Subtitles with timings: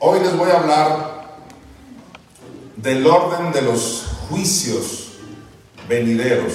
[0.00, 1.38] Hoy les voy a hablar
[2.76, 5.08] del orden de los juicios
[5.88, 6.52] venideros.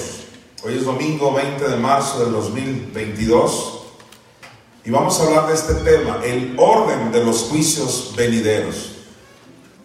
[0.64, 3.82] Hoy es domingo 20 de marzo del 2022
[4.86, 8.92] y vamos a hablar de este tema, el orden de los juicios venideros.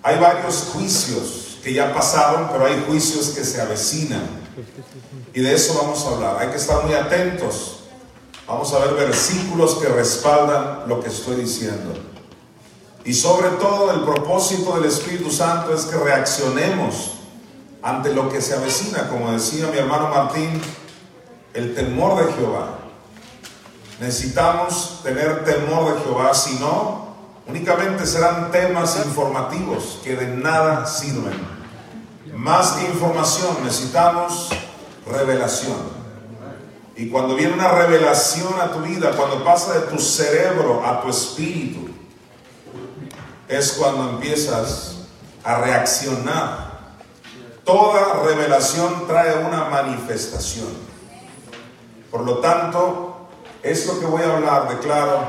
[0.03, 4.25] Hay varios juicios que ya pasaron, pero hay juicios que se avecinan.
[5.33, 6.37] Y de eso vamos a hablar.
[6.39, 7.79] Hay que estar muy atentos.
[8.47, 12.08] Vamos a ver versículos que respaldan lo que estoy diciendo.
[13.05, 17.13] Y sobre todo el propósito del Espíritu Santo es que reaccionemos
[17.81, 20.61] ante lo que se avecina, como decía mi hermano Martín,
[21.53, 22.79] el temor de Jehová.
[23.99, 27.15] Necesitamos tener temor de Jehová, si no,
[27.47, 31.59] únicamente serán temas informativos que de nada sirven.
[32.33, 34.49] Más información, necesitamos
[35.05, 35.99] revelación.
[36.95, 41.09] Y cuando viene una revelación a tu vida, cuando pasa de tu cerebro a tu
[41.09, 41.88] espíritu,
[43.49, 44.97] es cuando empiezas
[45.43, 46.69] a reaccionar.
[47.65, 50.67] Toda revelación trae una manifestación.
[52.11, 53.27] Por lo tanto,
[53.63, 55.27] esto que voy a hablar, declaro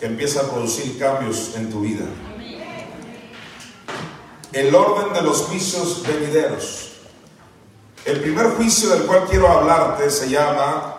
[0.00, 2.06] que empieza a producir cambios en tu vida.
[4.52, 6.92] El orden de los juicios venideros.
[8.04, 10.96] El primer juicio del cual quiero hablarte se llama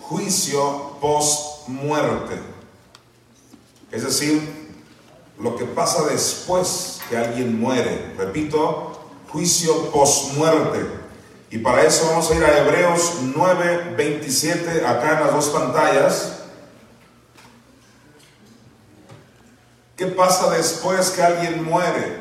[0.00, 2.40] juicio post-muerte.
[3.90, 4.61] Es decir,
[5.42, 8.14] lo que pasa después que alguien muere.
[8.16, 8.92] Repito,
[9.28, 10.86] juicio post-muerte.
[11.50, 16.38] Y para eso vamos a ir a Hebreos 9, 27, acá en las dos pantallas.
[19.96, 22.20] ¿Qué pasa después que alguien muere?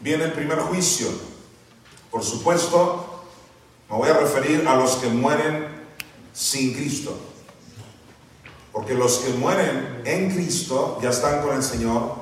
[0.00, 1.08] Viene el primer juicio.
[2.10, 3.22] Por supuesto,
[3.90, 5.68] me voy a referir a los que mueren
[6.32, 7.31] sin Cristo.
[8.72, 12.14] Porque los que mueren en Cristo ya están con el Señor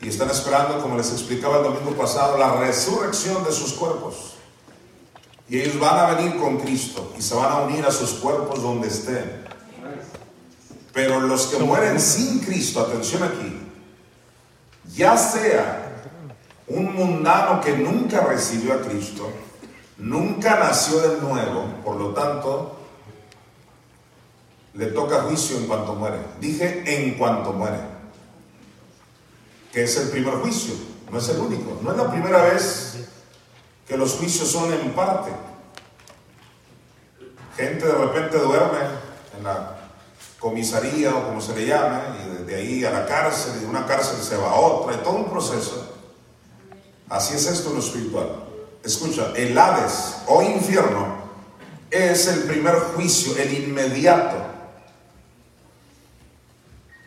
[0.00, 4.34] y están esperando, como les explicaba el domingo pasado, la resurrección de sus cuerpos.
[5.48, 8.62] Y ellos van a venir con Cristo y se van a unir a sus cuerpos
[8.62, 9.44] donde estén.
[10.92, 13.66] Pero los que mueren sin Cristo, atención aquí,
[14.94, 16.04] ya sea
[16.68, 19.30] un mundano que nunca recibió a Cristo,
[19.98, 22.76] nunca nació de nuevo, por lo tanto,
[24.76, 26.18] le toca juicio en cuanto muere.
[26.40, 27.78] Dije en cuanto muere,
[29.72, 30.74] que es el primer juicio,
[31.10, 32.96] no es el único, no es la primera vez
[33.86, 35.30] que los juicios son en parte.
[37.56, 38.78] Gente de repente duerme
[39.36, 39.76] en la
[40.38, 43.86] comisaría o como se le llame, y de ahí a la cárcel, y de una
[43.86, 45.94] cárcel se va a otra, y todo un proceso.
[47.08, 48.44] Así es esto en lo espiritual.
[48.84, 51.16] Escucha, el Hades o infierno
[51.90, 54.36] es el primer juicio, el inmediato,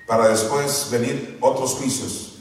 [0.10, 2.40] para después venir otros juicios.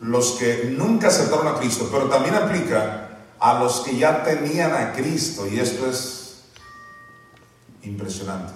[0.00, 4.94] Los que nunca aceptaron a Cristo, pero también aplica a los que ya tenían a
[4.94, 6.44] Cristo, y esto es
[7.82, 8.54] impresionante.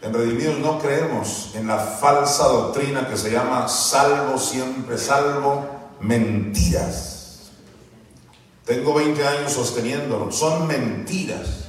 [0.00, 7.50] En Redimidos no creemos en la falsa doctrina que se llama salvo siempre salvo, mentiras.
[8.64, 11.66] Tengo 20 años sosteniéndolo, son mentiras.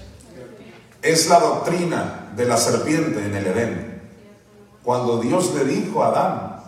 [1.01, 3.86] Es la doctrina de la serpiente en el Edén.
[4.87, 6.63] Cuando Dios le dijo a Adán,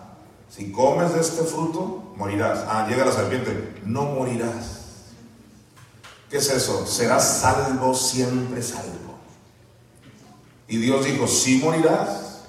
[0.49, 2.65] si comes de este fruto, morirás.
[2.67, 5.05] Ah, llega la serpiente, no morirás.
[6.29, 6.85] ¿Qué es eso?
[6.85, 9.15] Serás salvo siempre salvo.
[10.67, 12.41] Y Dios dijo, sí morirás.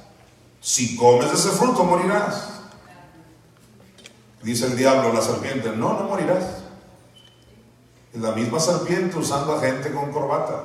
[0.61, 2.49] Si comes de ese fruto, morirás.
[4.43, 6.47] Dice el diablo, la serpiente, no, no morirás.
[8.13, 10.65] Y la misma serpiente usando a gente con corbata.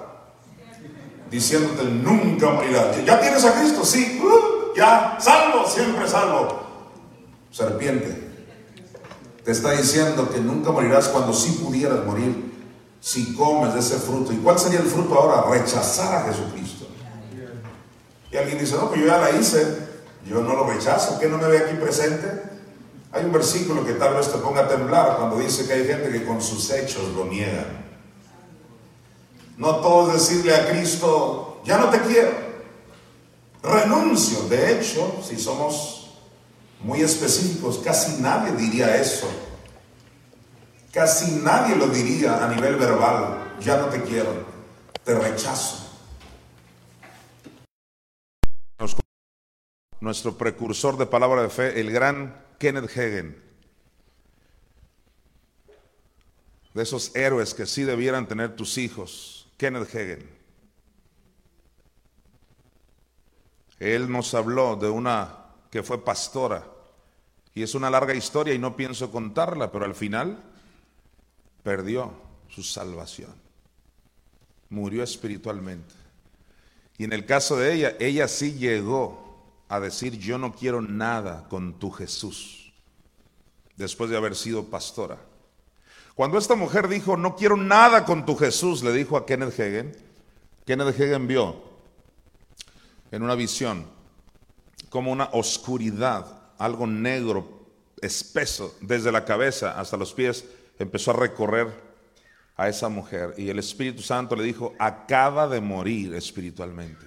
[1.29, 3.05] Diciéndote, nunca morirás.
[3.05, 3.85] ¿Ya tienes a Cristo?
[3.85, 4.19] Sí.
[4.19, 6.59] Uh, ya, salvo, siempre salvo.
[7.51, 8.25] Serpiente.
[9.43, 12.53] Te está diciendo que nunca morirás cuando sí pudieras morir
[12.99, 14.33] si comes de ese fruto.
[14.33, 15.49] ¿Y cuál sería el fruto ahora?
[15.49, 16.87] Rechazar a Jesucristo.
[18.31, 19.77] Y alguien dice, no, pues yo ya la hice,
[20.27, 22.41] yo no lo rechazo, ¿qué no me ve aquí presente?
[23.11, 26.11] Hay un versículo que tal vez te ponga a temblar cuando dice que hay gente
[26.11, 27.85] que con sus hechos lo niegan.
[29.57, 32.44] No todo es decirle a Cristo, ya no te quiero.
[33.65, 34.47] Renuncio.
[34.47, 36.11] De hecho, si somos
[36.81, 39.27] muy específicos, casi nadie diría eso.
[40.91, 43.55] Casi nadie lo diría a nivel verbal.
[43.59, 44.45] Ya no te quiero,
[45.03, 45.81] te rechazo.
[49.99, 53.41] Nuestro precursor de palabra de fe, el gran Kenneth Hagen,
[56.75, 60.34] de esos héroes que sí debieran tener tus hijos, Kenneth Hagen.
[63.79, 65.37] Él nos habló de una
[65.69, 66.65] que fue pastora
[67.53, 70.37] y es una larga historia y no pienso contarla, pero al final
[71.63, 72.11] perdió
[72.49, 73.33] su salvación.
[74.69, 75.93] Murió espiritualmente.
[76.97, 79.25] Y en el caso de ella, ella sí llegó
[79.67, 82.73] a decir, yo no quiero nada con tu Jesús,
[83.75, 85.17] después de haber sido pastora.
[86.13, 89.95] Cuando esta mujer dijo, no quiero nada con tu Jesús, le dijo a Kenneth Hagen,
[90.65, 91.64] Kenneth Hagen vio
[93.15, 93.85] en una visión
[94.89, 96.25] como una oscuridad,
[96.57, 97.65] algo negro,
[98.01, 100.43] espeso, desde la cabeza hasta los pies,
[100.77, 101.69] empezó a recorrer
[102.57, 103.33] a esa mujer.
[103.37, 107.05] Y el Espíritu Santo le dijo, acaba de morir espiritualmente.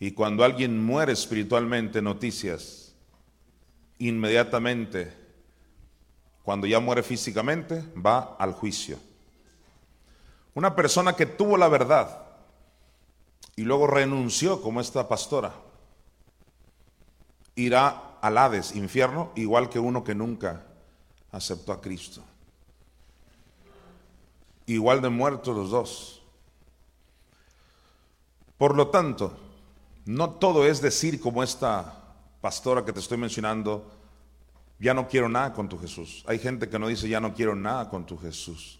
[0.00, 2.92] Y cuando alguien muere espiritualmente, noticias,
[3.98, 5.12] inmediatamente,
[6.42, 8.98] cuando ya muere físicamente, va al juicio.
[10.52, 12.27] Una persona que tuvo la verdad
[13.58, 15.52] y luego renunció como esta pastora,
[17.56, 20.64] irá al Hades, infierno, igual que uno que nunca
[21.32, 22.22] aceptó a Cristo.
[24.66, 26.22] Igual de muertos los dos.
[28.58, 29.36] Por lo tanto,
[30.04, 33.90] no todo es decir como esta pastora que te estoy mencionando,
[34.78, 36.22] ya no quiero nada con tu Jesús.
[36.28, 38.78] Hay gente que no dice, ya no quiero nada con tu Jesús.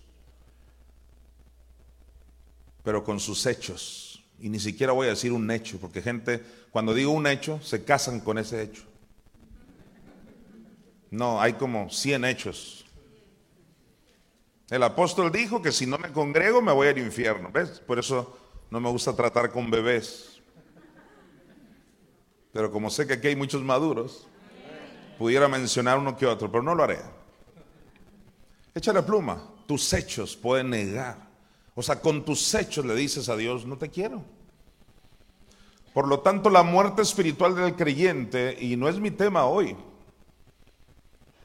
[2.85, 4.08] Pero con sus hechos.
[4.41, 7.85] Y ni siquiera voy a decir un hecho, porque gente, cuando digo un hecho, se
[7.85, 8.85] casan con ese hecho.
[11.11, 12.85] No, hay como 100 hechos.
[14.71, 17.51] El apóstol dijo que si no me congrego me voy al infierno.
[17.51, 17.81] ¿Ves?
[17.81, 18.39] Por eso
[18.71, 20.41] no me gusta tratar con bebés.
[22.53, 24.27] Pero como sé que aquí hay muchos maduros,
[25.19, 26.99] pudiera mencionar uno que otro, pero no lo haré.
[28.75, 29.55] Échale pluma.
[29.67, 31.28] Tus hechos pueden negar.
[31.79, 34.25] O sea, con tus hechos le dices a Dios, no te quiero.
[35.95, 39.77] Por lo tanto, la muerte espiritual del creyente, y no es mi tema hoy,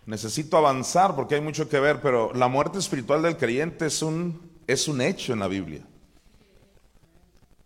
[0.08, 4.50] necesito avanzar porque hay mucho que ver, pero la muerte espiritual del creyente es un,
[4.66, 5.86] es un hecho en la Biblia.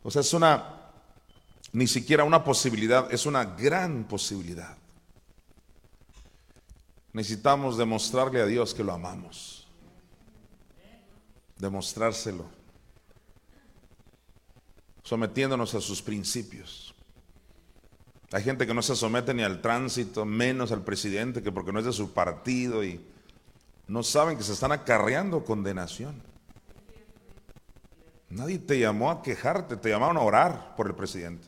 [0.04, 0.92] O sea, es una
[1.72, 4.76] ni siquiera una posibilidad, es una gran posibilidad.
[7.14, 9.70] Necesitamos demostrarle a Dios que lo amamos.
[11.58, 12.57] Demostrárselo.
[15.08, 16.94] Sometiéndonos a sus principios.
[18.34, 21.80] Hay gente que no se somete ni al tránsito, menos al presidente, que porque no
[21.80, 23.00] es de su partido y
[23.88, 26.22] no saben que se están acarreando condenación.
[28.30, 31.48] Nadie te llamó a quejarte, te llamaron a orar por el presidente.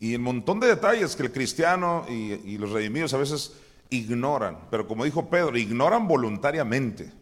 [0.00, 3.52] Y un montón de detalles que el cristiano y, los redimidos a veces
[3.88, 7.12] ignoran, pero como dijo Pedro, ignoran voluntariamente.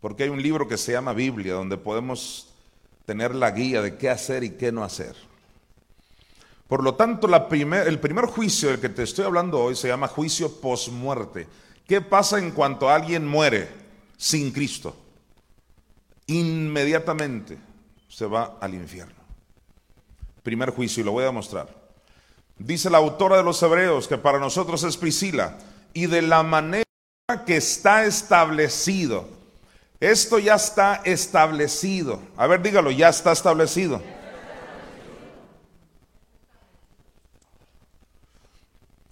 [0.00, 2.48] Porque hay un libro que se llama Biblia, donde podemos
[3.04, 5.16] tener la guía de qué hacer y qué no hacer.
[6.68, 10.60] Por lo tanto, el primer juicio del que te estoy hablando hoy se llama juicio
[10.60, 11.48] posmuerte.
[11.86, 13.68] ¿Qué pasa en cuanto alguien muere
[14.18, 14.94] sin Cristo?
[16.26, 17.56] Inmediatamente
[18.06, 19.14] se va al infierno.
[20.42, 21.74] Primer juicio, y lo voy a demostrar.
[22.58, 25.56] Dice la autora de los Hebreos, que para nosotros es Priscila,
[25.94, 26.84] y de la manera
[27.46, 29.37] que está establecido.
[30.00, 32.20] Esto ya está establecido.
[32.36, 34.00] A ver, dígalo, ya está establecido.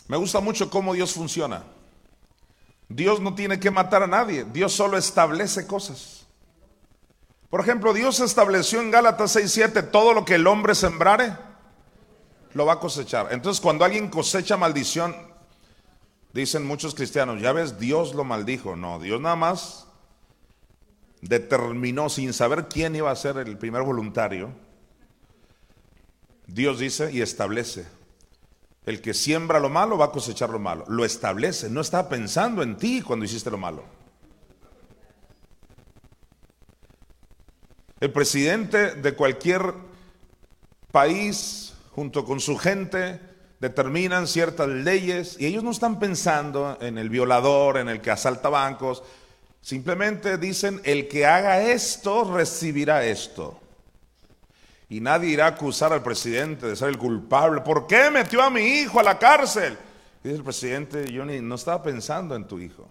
[0.07, 1.65] Me gusta mucho cómo Dios funciona.
[2.89, 6.25] Dios no tiene que matar a nadie, Dios solo establece cosas.
[7.51, 11.37] Por ejemplo, Dios estableció en Gálatas 6:7 todo lo que el hombre sembrare,
[12.55, 13.33] lo va a cosechar.
[13.33, 15.17] Entonces, cuando alguien cosecha maldición,
[16.33, 18.77] dicen muchos cristianos, ya ves, Dios lo maldijo.
[18.77, 19.86] No, Dios nada más
[21.21, 24.51] determinó sin saber quién iba a ser el primer voluntario.
[26.47, 27.87] Dios dice y establece.
[28.85, 30.85] El que siembra lo malo va a cosechar lo malo.
[30.89, 31.69] Lo establece.
[31.69, 33.85] No está pensando en ti cuando hiciste lo malo.
[37.99, 39.75] El presidente de cualquier
[40.93, 43.21] país, junto con su gente,
[43.59, 48.51] determinan ciertas leyes y ellos no están pensando en el violador, en el que asalta
[48.51, 49.03] bancos.
[49.67, 53.59] Simplemente dicen, el que haga esto recibirá esto.
[54.89, 57.63] Y nadie irá a acusar al presidente de ser el culpable.
[57.63, 59.77] ¿Por qué metió a mi hijo a la cárcel?
[60.23, 62.89] dice el presidente, yo no estaba pensando en tu hijo.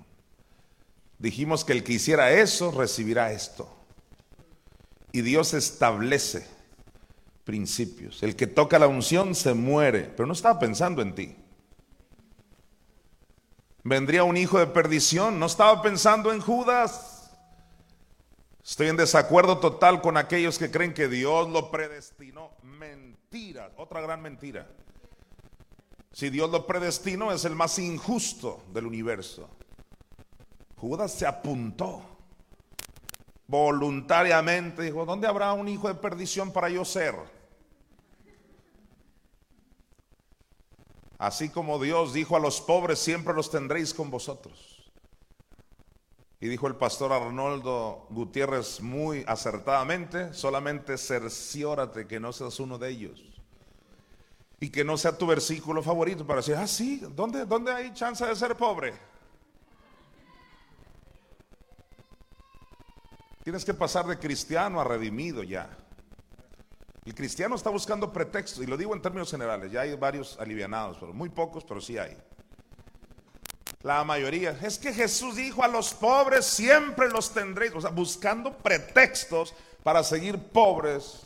[1.17, 3.73] Dijimos que el que hiciera eso recibirá esto.
[5.13, 6.45] Y Dios establece
[7.45, 8.21] principios.
[8.21, 11.37] El que toca la unción se muere, pero no estaba pensando en ti.
[13.85, 17.31] Vendría un hijo de perdición, no estaba pensando en Judas.
[18.63, 22.49] Estoy en desacuerdo total con aquellos que creen que Dios lo predestinó.
[22.63, 24.67] Mentira, otra gran mentira.
[26.11, 29.47] Si Dios lo predestinó, es el más injusto del universo.
[30.77, 32.01] Judas se apuntó
[33.45, 37.13] voluntariamente, dijo, ¿dónde habrá un hijo de perdición para yo ser?
[41.17, 44.75] Así como Dios dijo a los pobres, siempre los tendréis con vosotros.
[46.39, 52.89] Y dijo el pastor Arnoldo Gutiérrez muy acertadamente, solamente cerciórate que no seas uno de
[52.89, 53.21] ellos.
[54.59, 58.25] Y que no sea tu versículo favorito para decir, ah, sí, ¿dónde, dónde hay chance
[58.25, 58.93] de ser pobre?
[63.43, 65.84] Tienes que pasar de cristiano a redimido ya.
[67.05, 70.97] El cristiano está buscando pretextos, y lo digo en términos generales, ya hay varios alivianados,
[70.99, 72.17] pero muy pocos, pero sí hay.
[73.83, 78.57] La mayoría, es que Jesús dijo a los pobres siempre los tendréis, o sea, buscando
[78.57, 81.21] pretextos para seguir pobres,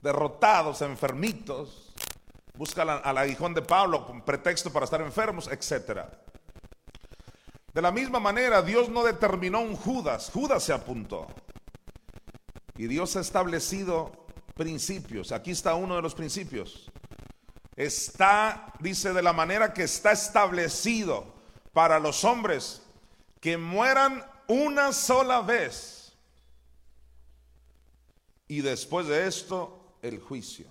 [0.00, 1.92] derrotados, enfermitos.
[2.54, 6.04] Busca al aguijón de Pablo con pretexto para estar enfermos, etc.
[7.74, 11.26] De la misma manera, Dios no determinó un Judas, Judas se apuntó.
[12.78, 14.20] Y Dios ha establecido
[14.60, 15.32] principios.
[15.32, 16.90] Aquí está uno de los principios.
[17.74, 21.32] Está, dice, de la manera que está establecido
[21.72, 22.82] para los hombres
[23.40, 26.12] que mueran una sola vez.
[28.48, 30.66] Y después de esto, el juicio.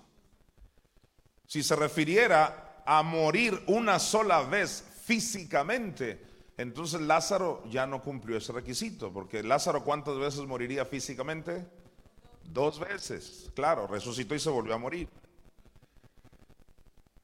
[1.48, 6.24] Si se refiriera a morir una sola vez físicamente,
[6.56, 11.79] entonces Lázaro ya no cumplió ese requisito, porque Lázaro cuántas veces moriría físicamente?
[12.52, 15.08] Dos veces, claro, resucitó y se volvió a morir.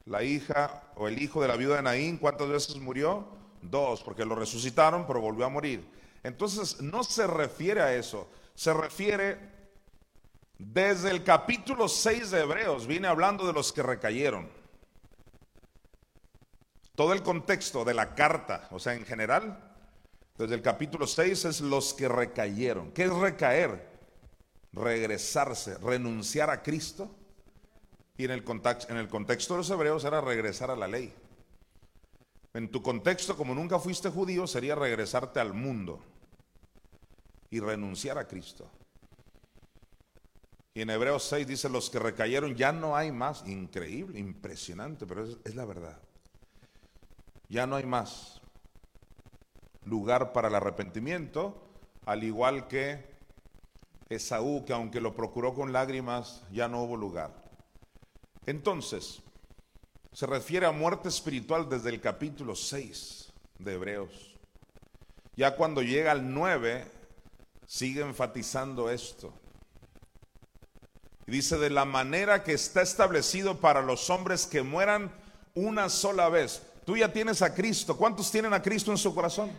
[0.05, 3.27] La hija o el hijo de la viuda de Naín, ¿cuántas veces murió?
[3.61, 5.85] Dos, porque lo resucitaron, pero volvió a morir.
[6.23, 9.37] Entonces, no se refiere a eso, se refiere
[10.57, 14.49] desde el capítulo 6 de Hebreos, viene hablando de los que recayeron.
[16.95, 19.75] Todo el contexto de la carta, o sea, en general,
[20.37, 22.91] desde el capítulo 6 es los que recayeron.
[22.91, 23.96] ¿Qué es recaer?
[24.77, 27.15] Regresarse, renunciar a Cristo.
[28.17, 31.13] Y en el, contexto, en el contexto de los hebreos era regresar a la ley.
[32.53, 35.99] En tu contexto, como nunca fuiste judío, sería regresarte al mundo
[37.51, 38.69] y renunciar a Cristo.
[40.73, 43.47] Y en Hebreos 6 dice, los que recayeron ya no hay más.
[43.47, 45.99] Increíble, impresionante, pero es, es la verdad.
[47.49, 48.41] Ya no hay más
[49.85, 51.63] lugar para el arrepentimiento,
[52.05, 53.16] al igual que
[54.09, 57.31] Esaú, que aunque lo procuró con lágrimas, ya no hubo lugar.
[58.45, 59.21] Entonces,
[60.13, 64.35] se refiere a muerte espiritual desde el capítulo 6 de Hebreos.
[65.35, 66.85] Ya cuando llega al 9,
[67.67, 69.33] sigue enfatizando esto.
[71.27, 75.11] Y dice, de la manera que está establecido para los hombres que mueran
[75.53, 76.63] una sola vez.
[76.85, 77.97] Tú ya tienes a Cristo.
[77.97, 79.51] ¿Cuántos tienen a Cristo en su corazón?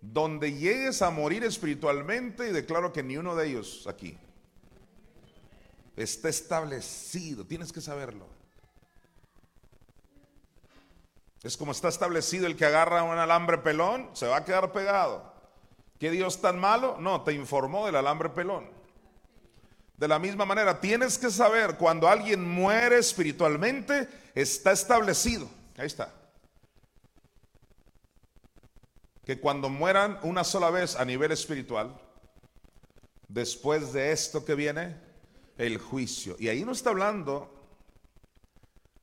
[0.00, 4.16] Donde llegues a morir espiritualmente, y declaro que ni uno de ellos aquí
[5.96, 8.26] está establecido, tienes que saberlo.
[11.42, 15.32] Es como está establecido el que agarra un alambre pelón, se va a quedar pegado.
[15.98, 16.96] ¿Qué Dios tan malo?
[17.00, 18.70] No, te informó del alambre pelón.
[19.96, 25.48] De la misma manera, tienes que saber cuando alguien muere espiritualmente, está establecido.
[25.76, 26.17] Ahí está
[29.28, 32.00] que cuando mueran una sola vez a nivel espiritual,
[33.28, 34.96] después de esto que viene,
[35.58, 36.34] el juicio.
[36.38, 37.54] Y ahí no está hablando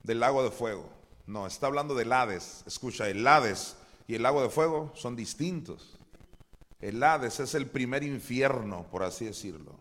[0.01, 0.89] del lago de fuego,
[1.27, 2.63] no, está hablando del Hades.
[2.65, 3.75] Escucha, el Hades
[4.07, 5.95] y el lago de fuego son distintos.
[6.81, 9.75] El Hades es el primer infierno, por así decirlo.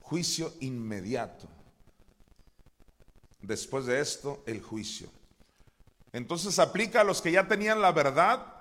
[0.00, 1.46] Juicio inmediato.
[3.42, 5.10] Después de esto, el juicio.
[6.14, 8.51] Entonces aplica a los que ya tenían la verdad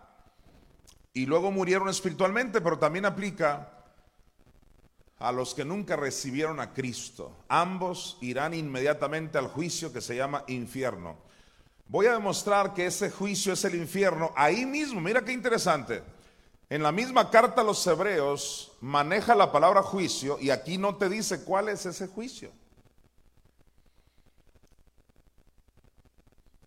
[1.13, 3.82] y luego murieron espiritualmente, pero también aplica
[5.20, 7.36] a los que nunca recibieron a Cristo.
[7.48, 11.18] Ambos irán inmediatamente al juicio que se llama infierno.
[11.88, 15.01] Voy a demostrar que ese juicio es el infierno ahí mismo.
[15.01, 16.01] Mira qué interesante.
[16.70, 21.10] En la misma carta a los hebreos maneja la palabra juicio y aquí no te
[21.10, 22.50] dice cuál es ese juicio.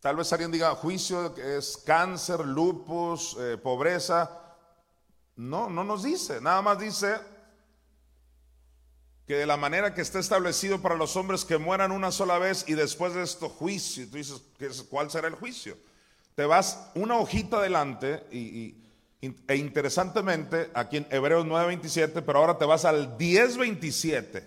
[0.05, 4.31] Tal vez alguien diga, juicio es cáncer, lupus, eh, pobreza.
[5.35, 6.43] No, no nos dice.
[6.43, 7.17] Nada más dice
[9.27, 12.67] que de la manera que está establecido para los hombres que mueran una sola vez
[12.69, 14.07] y después de esto juicio.
[14.11, 15.75] Tú dices, ¿cuál será el juicio?
[16.35, 18.77] Te vas una hojita adelante y,
[19.23, 24.47] e interesantemente, aquí en Hebreos 9:27, pero ahora te vas al 10:27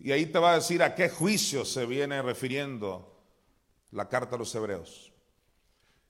[0.00, 3.11] y ahí te va a decir a qué juicio se viene refiriendo
[3.92, 5.12] la carta a los hebreos.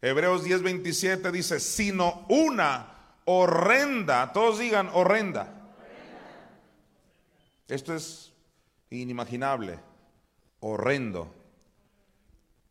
[0.00, 5.58] Hebreos 10:27 dice, sino una horrenda, todos digan horrenda.
[7.68, 8.32] Esto es
[8.90, 9.78] inimaginable,
[10.60, 11.32] horrendo.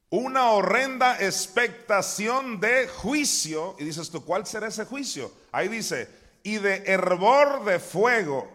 [0.10, 3.76] Una horrenda expectación de juicio.
[3.80, 5.32] Y dices tú, ¿cuál será ese juicio?
[5.54, 6.10] Ahí dice,
[6.44, 8.50] y de hervor de fuego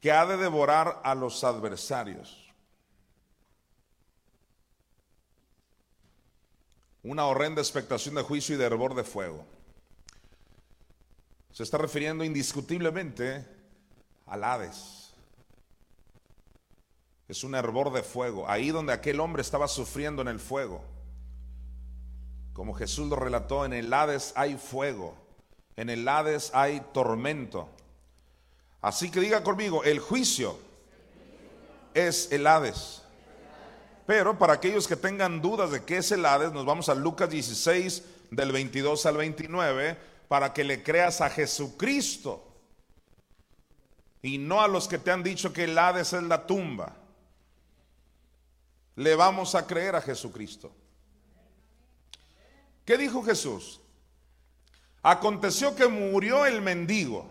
[0.00, 2.43] que ha de devorar a los adversarios.
[7.04, 9.44] Una horrenda expectación de juicio y de hervor de fuego.
[11.52, 13.46] Se está refiriendo indiscutiblemente
[14.26, 15.12] al Hades.
[17.28, 20.82] Es un hervor de fuego, ahí donde aquel hombre estaba sufriendo en el fuego.
[22.54, 25.14] Como Jesús lo relató, en el Hades hay fuego,
[25.76, 27.68] en el Hades hay tormento.
[28.80, 30.58] Así que diga conmigo, el juicio
[31.92, 33.03] es el Hades.
[34.06, 37.30] Pero para aquellos que tengan dudas de qué es el Hades, nos vamos a Lucas
[37.30, 39.96] 16, del 22 al 29,
[40.28, 42.42] para que le creas a Jesucristo
[44.20, 46.96] y no a los que te han dicho que el Hades es la tumba.
[48.96, 50.72] Le vamos a creer a Jesucristo.
[52.84, 53.80] ¿Qué dijo Jesús?
[55.02, 57.30] Aconteció que murió el mendigo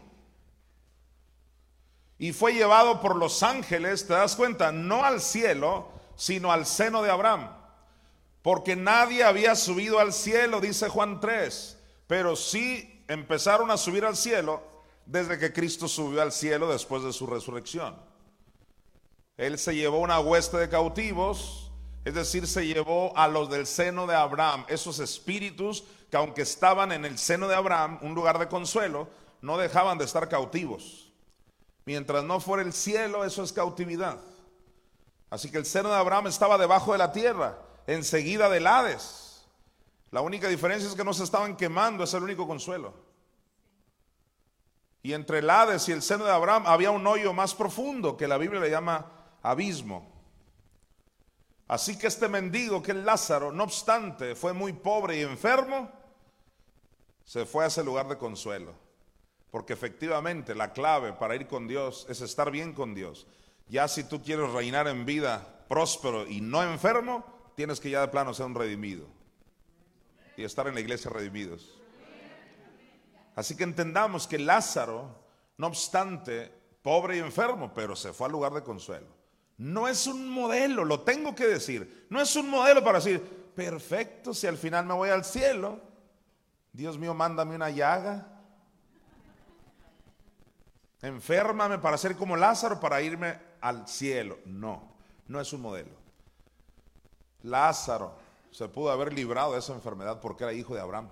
[2.18, 4.72] y fue llevado por los ángeles, ¿te das cuenta?
[4.72, 7.50] No al cielo, sino al seno de Abraham.
[8.41, 14.18] Porque nadie había subido al cielo, dice Juan 3, pero sí empezaron a subir al
[14.18, 14.61] cielo
[15.05, 17.96] desde que Cristo subió al cielo después de su resurrección.
[19.38, 21.72] Él se llevó una hueste de cautivos,
[22.05, 26.92] es decir, se llevó a los del seno de Abraham, esos espíritus que aunque estaban
[26.92, 29.07] en el seno de Abraham, un lugar de consuelo,
[29.42, 31.11] no dejaban de estar cautivos.
[31.85, 34.20] Mientras no fuera el cielo, eso es cautividad.
[35.33, 39.48] Así que el seno de Abraham estaba debajo de la tierra, enseguida del Hades.
[40.11, 42.93] La única diferencia es que no se estaban quemando, es el único consuelo.
[45.01, 48.27] Y entre el Hades y el seno de Abraham había un hoyo más profundo que
[48.27, 49.09] la Biblia le llama
[49.41, 50.07] abismo.
[51.67, 55.89] Así que este mendigo, que es Lázaro, no obstante, fue muy pobre y enfermo,
[57.25, 58.75] se fue a ese lugar de consuelo.
[59.50, 63.25] Porque efectivamente la clave para ir con Dios es estar bien con Dios.
[63.68, 68.08] Ya si tú quieres reinar en vida próspero y no enfermo, tienes que ya de
[68.08, 69.08] plano ser un redimido
[70.38, 71.80] y estar en la iglesia redimidos.
[73.36, 75.24] Así que entendamos que Lázaro,
[75.58, 79.08] no obstante, pobre y enfermo, pero se fue al lugar de consuelo.
[79.58, 82.08] No es un modelo, lo tengo que decir.
[82.10, 83.22] No es un modelo para decir,
[83.56, 85.80] perfecto, si al final me voy al cielo,
[86.72, 88.28] Dios mío, mándame una llaga.
[91.02, 94.38] Enférmame para ser como Lázaro, para irme al cielo.
[94.46, 94.94] No,
[95.28, 95.96] no es un modelo.
[97.44, 98.14] Lázaro
[98.52, 101.10] se pudo haber librado de esa enfermedad porque era hijo de Abraham.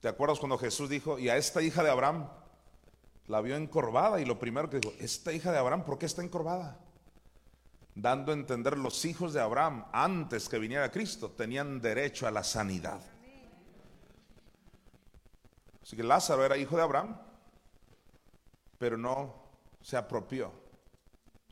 [0.00, 2.28] ¿Te acuerdas cuando Jesús dijo, y a esta hija de Abraham
[3.26, 4.20] la vio encorvada?
[4.20, 6.78] Y lo primero que dijo, esta hija de Abraham, ¿por qué está encorvada?
[7.96, 12.44] Dando a entender los hijos de Abraham, antes que viniera Cristo, tenían derecho a la
[12.44, 13.00] sanidad.
[15.82, 17.20] Así que Lázaro era hijo de Abraham,
[18.78, 19.34] pero no
[19.82, 20.59] se apropió.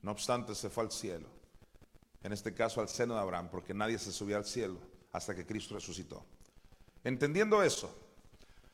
[0.02, 1.28] No obstante, se fue al cielo.
[2.22, 4.78] En este caso al seno de Abraham, porque nadie se subió al cielo
[5.12, 6.24] hasta que Cristo resucitó.
[7.04, 7.94] Entendiendo eso,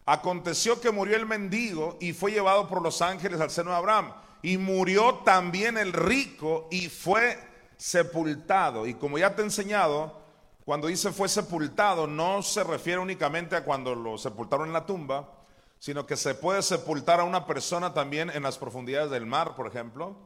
[0.07, 4.13] aconteció que murió el mendigo y fue llevado por los ángeles al seno de Abraham.
[4.43, 7.39] Y murió también el rico y fue
[7.77, 8.87] sepultado.
[8.87, 10.21] Y como ya te he enseñado,
[10.65, 15.31] cuando dice fue sepultado, no se refiere únicamente a cuando lo sepultaron en la tumba,
[15.79, 19.67] sino que se puede sepultar a una persona también en las profundidades del mar, por
[19.67, 20.17] ejemplo,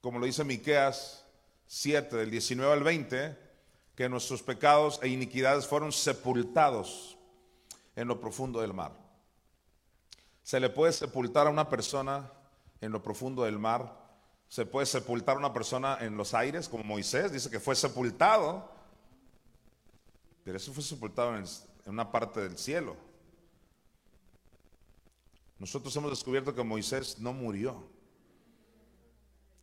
[0.00, 1.24] como lo dice Miqueas
[1.66, 3.38] 7 del 19 al 20,
[3.94, 7.18] que nuestros pecados e iniquidades fueron sepultados
[7.96, 8.92] en lo profundo del mar.
[10.42, 12.32] Se le puede sepultar a una persona
[12.80, 13.98] en lo profundo del mar,
[14.48, 18.70] se puede sepultar a una persona en los aires, como Moisés dice que fue sepultado,
[20.44, 21.44] pero eso fue sepultado en
[21.86, 22.96] una parte del cielo.
[25.58, 27.97] Nosotros hemos descubierto que Moisés no murió.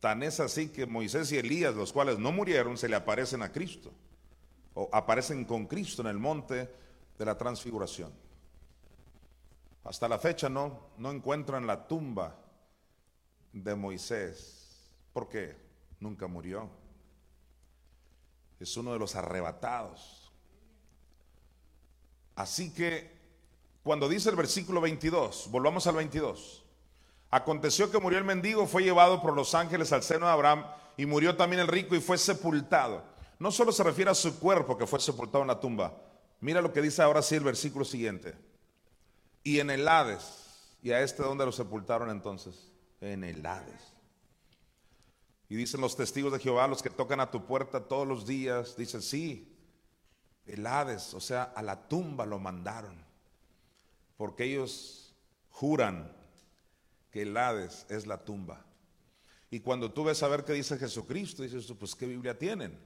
[0.00, 3.50] Tan es así que Moisés y Elías, los cuales no murieron, se le aparecen a
[3.50, 3.92] Cristo.
[4.74, 6.70] O aparecen con Cristo en el monte
[7.18, 8.12] de la transfiguración.
[9.84, 12.36] Hasta la fecha no, no encuentran la tumba
[13.52, 14.90] de Moisés.
[15.12, 15.56] ¿Por qué?
[16.00, 16.68] Nunca murió.
[18.60, 20.32] Es uno de los arrebatados.
[22.34, 23.16] Así que
[23.82, 26.65] cuando dice el versículo 22, volvamos al 22.
[27.30, 30.64] Aconteció que murió el mendigo, fue llevado por los ángeles al seno de Abraham
[30.96, 33.04] y murió también el rico y fue sepultado.
[33.38, 35.94] No solo se refiere a su cuerpo que fue sepultado en la tumba.
[36.40, 38.34] Mira lo que dice ahora sí el versículo siguiente.
[39.42, 40.44] Y en el Hades.
[40.82, 42.70] ¿Y a este dónde lo sepultaron entonces?
[43.00, 43.94] En el Hades.
[45.48, 48.76] Y dicen los testigos de Jehová, los que tocan a tu puerta todos los días,
[48.76, 49.56] dicen, sí,
[50.46, 53.04] el Hades, o sea, a la tumba lo mandaron.
[54.16, 55.14] Porque ellos
[55.50, 56.12] juran
[57.16, 58.62] que el Hades es la tumba.
[59.50, 62.78] Y cuando tú ves a ver qué dice Jesucristo, dices pues ¿qué Biblia tienen?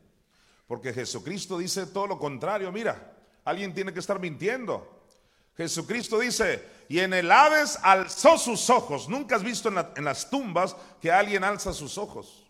[0.68, 2.70] Porque Jesucristo dice todo lo contrario.
[2.70, 3.12] Mira,
[3.44, 5.04] alguien tiene que estar mintiendo.
[5.56, 9.08] Jesucristo dice, y en el Hades alzó sus ojos.
[9.08, 12.48] Nunca has visto en, en las tumbas que alguien alza sus ojos.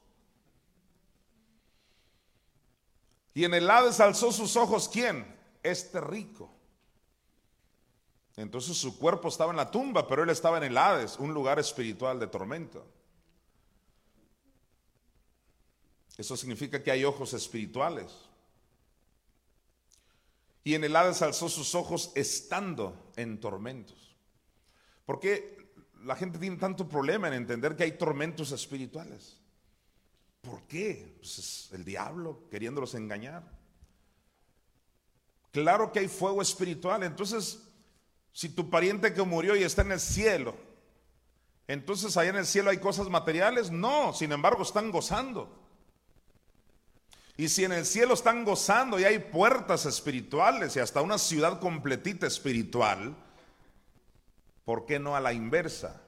[3.32, 5.24] Y en el Hades alzó sus ojos, ¿quién?
[5.62, 6.59] Este rico.
[8.40, 11.58] Entonces su cuerpo estaba en la tumba, pero él estaba en el Hades, un lugar
[11.58, 12.86] espiritual de tormento.
[16.16, 18.10] Eso significa que hay ojos espirituales.
[20.64, 24.16] Y en el Hades alzó sus ojos estando en tormentos.
[25.04, 25.72] ¿Por qué
[26.04, 29.38] la gente tiene tanto problema en entender que hay tormentos espirituales?
[30.40, 31.14] ¿Por qué?
[31.18, 33.42] Pues es el diablo queriéndolos engañar.
[35.50, 37.02] Claro que hay fuego espiritual.
[37.02, 37.69] Entonces,
[38.32, 40.54] si tu pariente que murió y está en el cielo,
[41.66, 43.70] entonces allá en el cielo hay cosas materiales.
[43.70, 45.56] No, sin embargo, están gozando.
[47.36, 51.60] Y si en el cielo están gozando y hay puertas espirituales y hasta una ciudad
[51.60, 53.16] completita espiritual,
[54.64, 56.02] ¿por qué no a la inversa?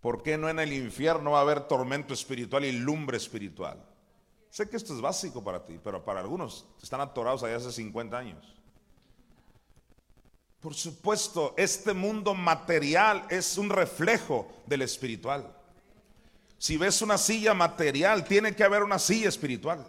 [0.00, 3.84] ¿Por qué no en el infierno va a haber tormento espiritual y lumbre espiritual?
[4.50, 8.18] Sé que esto es básico para ti, pero para algunos están atorados allá hace 50
[8.18, 8.51] años.
[10.62, 15.54] Por supuesto, este mundo material es un reflejo del espiritual.
[16.56, 19.84] Si ves una silla material, tiene que haber una silla espiritual.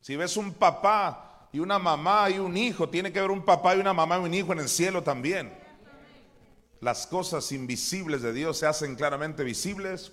[0.00, 3.76] Si ves un papá y una mamá y un hijo, tiene que haber un papá
[3.76, 5.66] y una mamá y un hijo en el cielo también
[6.80, 10.12] las cosas invisibles de Dios se hacen claramente visibles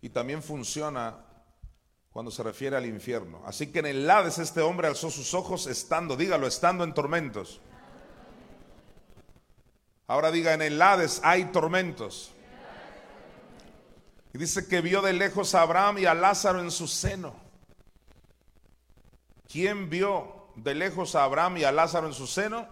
[0.00, 1.24] y también funciona
[2.10, 3.42] cuando se refiere al infierno.
[3.46, 7.60] Así que en el Hades este hombre alzó sus ojos estando, dígalo, estando en tormentos.
[10.12, 12.32] Ahora diga, en el Hades hay tormentos.
[14.34, 17.34] Y dice que vio de lejos a Abraham y a Lázaro en su seno.
[19.50, 22.68] ¿Quién vio de lejos a Abraham y a Lázaro en su seno?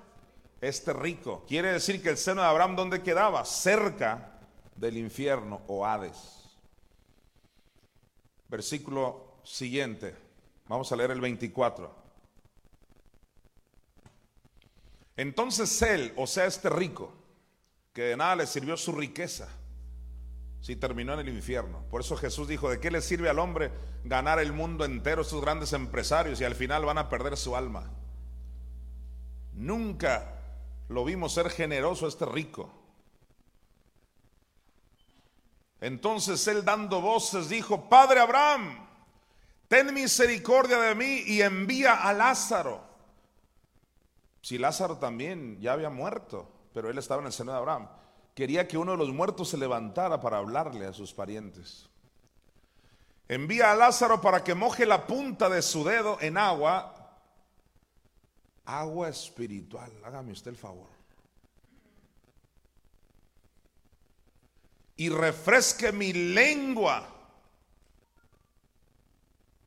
[0.61, 1.47] este rico.
[1.49, 3.43] Quiere decir que el seno de Abraham, ¿dónde quedaba?
[3.47, 4.39] Cerca
[4.77, 6.45] del infierno o Hades.
[8.51, 10.15] Versículo siguiente.
[10.69, 11.91] Vamos a leer el 24.
[15.17, 17.20] Entonces él, o sea, este rico,
[17.93, 19.49] que de nada le sirvió su riqueza,
[20.61, 21.85] si terminó en el infierno.
[21.91, 23.73] Por eso Jesús dijo, ¿de qué le sirve al hombre
[24.05, 27.91] ganar el mundo entero, estos grandes empresarios, y al final van a perder su alma?
[29.55, 30.41] Nunca
[30.89, 32.73] lo vimos ser generoso este rico.
[35.81, 38.87] Entonces él dando voces dijo, Padre Abraham,
[39.67, 42.85] ten misericordia de mí y envía a Lázaro.
[44.43, 47.89] Si Lázaro también ya había muerto, pero él estaba en el seno de Abraham,
[48.35, 51.89] quería que uno de los muertos se levantara para hablarle a sus parientes.
[53.29, 57.01] Envía a Lázaro para que moje la punta de su dedo en agua
[58.71, 59.91] agua espiritual.
[60.05, 60.89] Hágame usted el favor.
[64.97, 67.09] Y refresque mi lengua.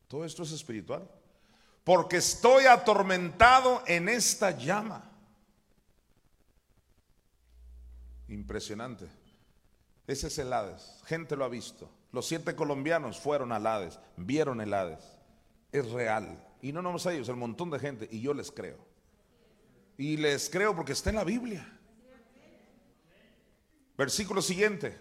[0.07, 1.09] Todo esto es espiritual.
[1.83, 5.09] Porque estoy atormentado en esta llama.
[8.33, 9.07] Impresionante.
[10.07, 11.01] Ese es el Hades.
[11.05, 11.89] Gente lo ha visto.
[12.11, 15.03] Los siete colombianos fueron al Hades, vieron el Hades.
[15.71, 16.43] Es real.
[16.61, 18.07] Y no nomás ellos, el montón de gente.
[18.11, 18.77] Y yo les creo.
[19.97, 21.79] Y les creo porque está en la Biblia.
[23.97, 24.99] Versículo siguiente.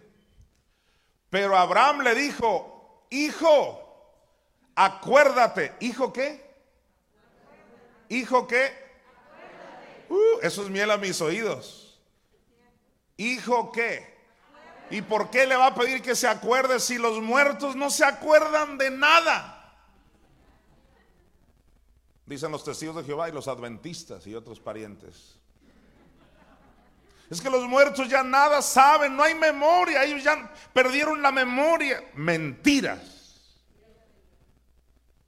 [1.31, 4.27] Pero Abraham le dijo, hijo,
[4.75, 5.73] acuérdate.
[5.81, 6.53] ¿Hijo qué?
[8.11, 8.73] ¿Hijo qué?
[10.11, 11.82] Uh, eso es miel a mis oídos.
[13.17, 14.13] Hijo, ¿qué?
[14.91, 18.05] ¿Y por qué le va a pedir que se acuerde si los muertos no se
[18.05, 19.59] acuerdan de nada?
[22.27, 25.39] Dicen los testigos de Jehová y los adventistas y otros parientes.
[27.31, 32.05] Es que los muertos ya nada saben, no hay memoria, ellos ya perdieron la memoria.
[32.15, 33.01] Mentiras.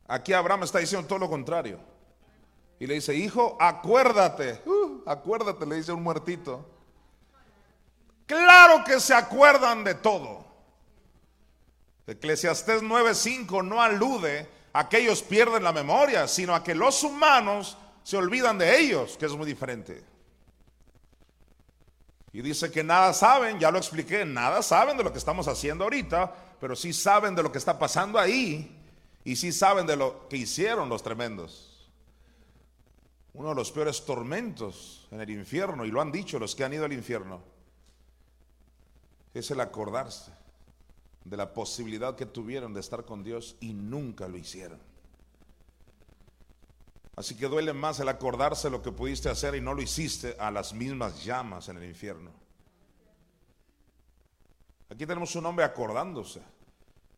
[0.07, 1.81] Aquí Abraham está diciendo todo lo contrario.
[2.79, 4.61] Y le dice, hijo, acuérdate.
[4.67, 6.74] Uh, acuérdate, le dice un muertito.
[8.27, 10.45] Claro que se acuerdan de todo.
[12.07, 17.79] Eclesiastés 9:5 no alude a que ellos pierden la memoria, sino a que los humanos
[18.03, 20.05] se olvidan de ellos, que es muy diferente.
[22.33, 25.85] Y dice que nada saben, ya lo expliqué, nada saben de lo que estamos haciendo
[25.85, 28.83] ahorita, pero sí saben de lo que está pasando ahí
[29.23, 31.89] y sí saben de lo que hicieron los tremendos.
[33.33, 36.75] Uno de los peores tormentos en el infierno, y lo han dicho los que han
[36.75, 37.41] ido al infierno,
[39.35, 40.33] es el acordarse
[41.25, 44.79] de la posibilidad que tuvieron de estar con Dios y nunca lo hicieron.
[47.17, 50.51] Así que duele más el acordarse lo que pudiste hacer y no lo hiciste a
[50.51, 52.31] las mismas llamas en el infierno.
[54.91, 56.41] Aquí tenemos un hombre acordándose.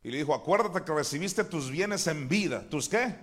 [0.03, 2.69] Y le dijo, acuérdate que recibiste tus bienes en vida.
[2.69, 3.15] ¿Tus qué?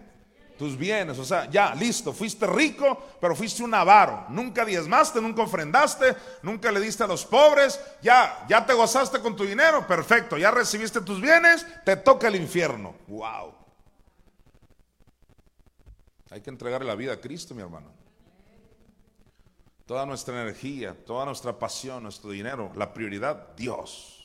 [0.58, 1.18] Tus bienes.
[1.20, 2.14] O sea, ya, listo.
[2.14, 4.26] Fuiste rico, pero fuiste un avaro.
[4.30, 7.80] Nunca diezmaste, nunca ofrendaste, nunca le diste a los pobres.
[8.02, 9.86] Ya, ya te gozaste con tu dinero.
[9.88, 10.38] Perfecto.
[10.38, 12.96] Ya recibiste tus bienes, te toca el infierno.
[13.08, 13.54] Wow.
[16.30, 17.92] Hay que entregarle la vida a Cristo, mi hermano.
[19.86, 24.23] Toda nuestra energía, toda nuestra pasión, nuestro dinero, la prioridad, Dios.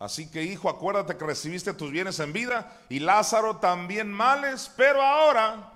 [0.00, 5.02] Así que hijo, acuérdate que recibiste tus bienes en vida y Lázaro también males, pero
[5.02, 5.72] ahora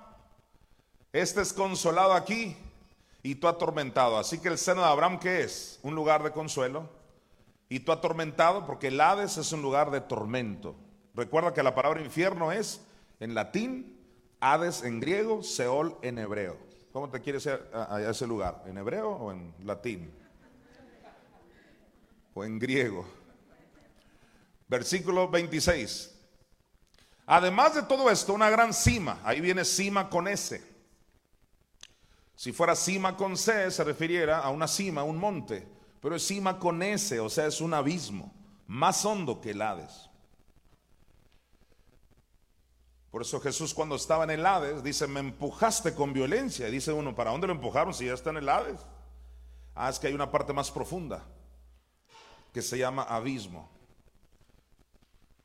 [1.13, 2.57] este es consolado aquí
[3.21, 4.17] y tú atormentado.
[4.17, 5.79] Así que el seno de Abraham, ¿qué es?
[5.83, 6.89] Un lugar de consuelo.
[7.69, 10.75] Y tú atormentado porque el Hades es un lugar de tormento.
[11.13, 12.81] Recuerda que la palabra infierno es
[13.19, 13.95] en latín,
[14.39, 16.57] Hades en griego, Seol en hebreo.
[16.91, 18.63] ¿Cómo te quieres ir a, ese lugar?
[18.65, 20.11] ¿En hebreo o en latín?
[22.33, 23.05] ¿O en griego?
[24.67, 26.11] Versículo 26.
[27.27, 29.19] Además de todo esto, una gran cima.
[29.23, 30.61] Ahí viene cima con S.
[32.35, 35.67] Si fuera cima con C, se refiriera a una cima, un monte.
[36.01, 38.31] Pero es cima con S, o sea, es un abismo,
[38.67, 40.09] más hondo que el Hades.
[43.09, 46.67] Por eso Jesús cuando estaba en el Hades dice, me empujaste con violencia.
[46.67, 48.81] Y dice uno, ¿para dónde lo empujaron si ya está en el Hades?
[49.73, 51.25] Ah, es que hay una parte más profunda
[52.53, 53.74] que se llama abismo.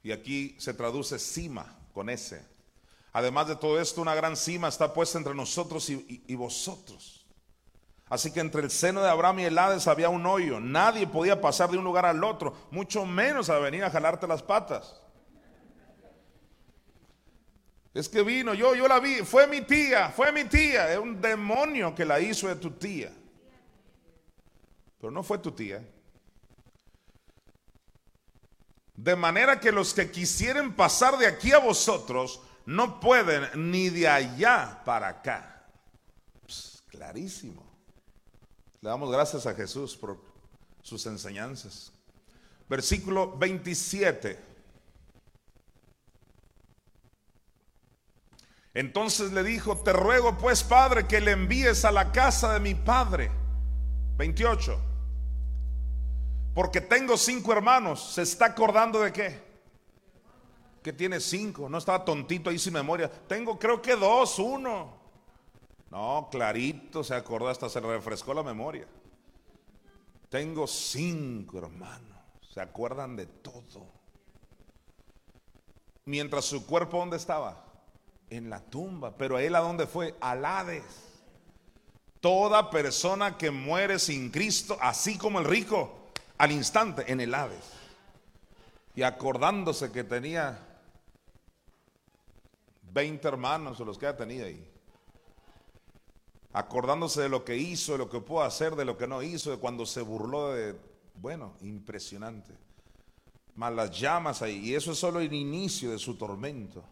[0.03, 2.43] Y aquí se traduce cima con S.
[3.13, 7.27] Además de todo esto, una gran cima está puesta entre nosotros y, vosotros.
[8.09, 10.61] Así que entre el seno de Abraham y el Hades había un hoyo.
[10.61, 14.43] Nadie podía pasar de un lugar al otro, mucho menos a venir a jalarte las
[14.43, 15.01] patas.
[17.93, 21.21] Es que vino, yo, yo la vi, fue mi tía, fue mi tía, es un
[21.21, 23.13] demonio que la hizo de tu tía.
[25.01, 25.85] Pero no fue tu tía.
[29.01, 34.07] De manera que los que quisieren pasar de aquí a vosotros no pueden ni de
[34.07, 35.65] allá para acá.
[36.91, 37.65] clarísimo.
[38.83, 40.21] Le damos gracias a Jesús por
[40.83, 41.93] sus enseñanzas.
[42.69, 44.39] Versículo 27.
[48.75, 52.75] Entonces le dijo, te ruego pues, Padre, que le envíes a la casa de mi
[52.75, 53.31] Padre.
[54.19, 54.90] 28.
[56.55, 58.13] Porque tengo cinco hermanos.
[58.15, 59.41] ¿Se está acordando de qué?
[60.83, 61.69] Que tiene cinco.
[61.69, 63.11] No estaba tontito ahí sin memoria.
[63.11, 64.99] Tengo creo que dos, uno.
[65.91, 68.87] No, clarito se acordó, hasta se refrescó la memoria.
[70.29, 72.19] Tengo cinco hermanos.
[72.53, 73.87] Se acuerdan de todo.
[76.05, 77.71] Mientras su cuerpo, ¿dónde estaba?
[78.31, 79.17] en la tumba.
[79.17, 80.15] Pero él a dónde fue?
[80.21, 80.85] Al Hades.
[82.21, 86.00] Toda persona que muere sin Cristo, así como el rico,
[86.41, 87.71] al instante en el Hades.
[88.95, 90.59] Y acordándose que tenía
[92.83, 94.67] 20 hermanos o los que ha tenido ahí.
[96.55, 99.51] Acordándose de lo que hizo, de lo que pudo hacer, de lo que no hizo,
[99.51, 100.81] de cuando se burló de...
[101.15, 102.57] Bueno, impresionante.
[103.57, 104.71] Más las llamas ahí.
[104.71, 106.83] Y eso es solo el inicio de su tormento.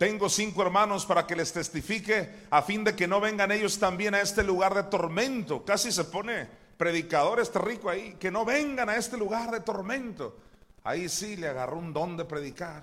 [0.00, 4.14] Tengo cinco hermanos para que les testifique a fin de que no vengan ellos también
[4.14, 5.62] a este lugar de tormento.
[5.62, 10.38] Casi se pone predicador este rico ahí, que no vengan a este lugar de tormento.
[10.84, 12.82] Ahí sí le agarró un don de predicar.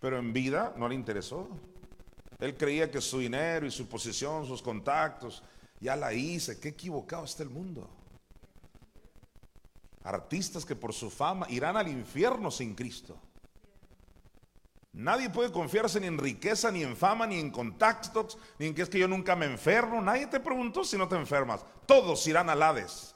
[0.00, 1.48] pero en vida no le interesó.
[2.40, 5.44] Él creía que su dinero y su posición, sus contactos,
[5.80, 6.58] ya la hice.
[6.60, 7.88] Qué equivocado está el mundo.
[10.02, 13.16] Artistas que por su fama irán al infierno sin Cristo.
[14.98, 18.82] Nadie puede confiarse ni en riqueza, ni en fama, ni en contactos, ni en que
[18.82, 20.00] es que yo nunca me enfermo.
[20.00, 21.64] Nadie te preguntó si no te enfermas.
[21.86, 23.14] Todos irán al Hades,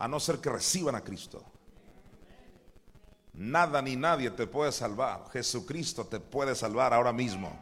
[0.00, 1.44] a no ser que reciban a Cristo.
[3.32, 5.30] Nada ni nadie te puede salvar.
[5.30, 7.56] Jesucristo te puede salvar ahora mismo.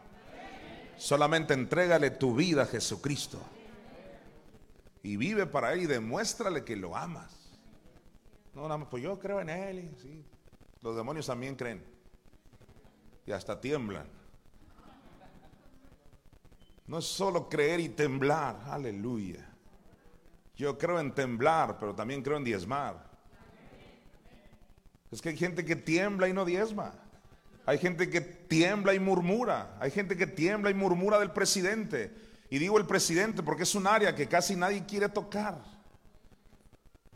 [0.97, 3.39] Solamente entrégale tu vida a Jesucristo.
[5.03, 7.37] Y vive para Él y demuéstrale que lo amas.
[8.55, 9.95] No, no, pues yo creo en Él.
[10.01, 10.25] sí.
[10.81, 11.98] Los demonios también creen.
[13.29, 14.07] Y hasta tiemblan.
[16.87, 18.57] No es solo creer y temblar.
[18.71, 19.47] Aleluya.
[20.57, 23.07] Yo creo en temblar, pero también creo en diezmar.
[25.11, 26.95] Es que hay gente que tiembla y no diezma.
[27.67, 29.77] Hay gente que tiembla y murmura.
[29.79, 32.11] Hay gente que tiembla y murmura del presidente.
[32.49, 35.63] Y digo el presidente porque es un área que casi nadie quiere tocar.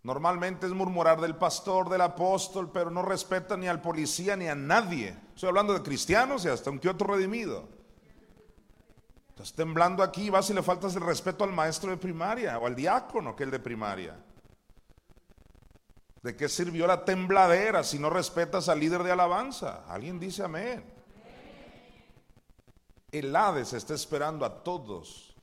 [0.04, 4.54] Normalmente es murmurar del pastor, del apóstol, pero no respeta ni al policía ni a
[4.54, 5.16] nadie.
[5.34, 7.68] Estoy hablando de cristianos y hasta un que otro redimido.
[9.28, 12.74] Estás temblando aquí, vas y le faltas el respeto al maestro de primaria o al
[12.74, 14.16] diácono que el de primaria.
[16.22, 19.84] ¿De qué sirvió la tembladera si no respetas al líder de alabanza?
[19.88, 20.84] Alguien dice amén.
[23.12, 25.36] El Hades está esperando a todos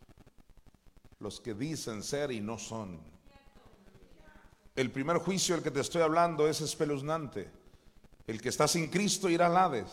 [1.20, 3.19] los que dicen ser y no son.
[4.80, 7.52] El primer juicio del que te estoy hablando es espeluznante.
[8.26, 9.92] El que está sin Cristo irá al Hades.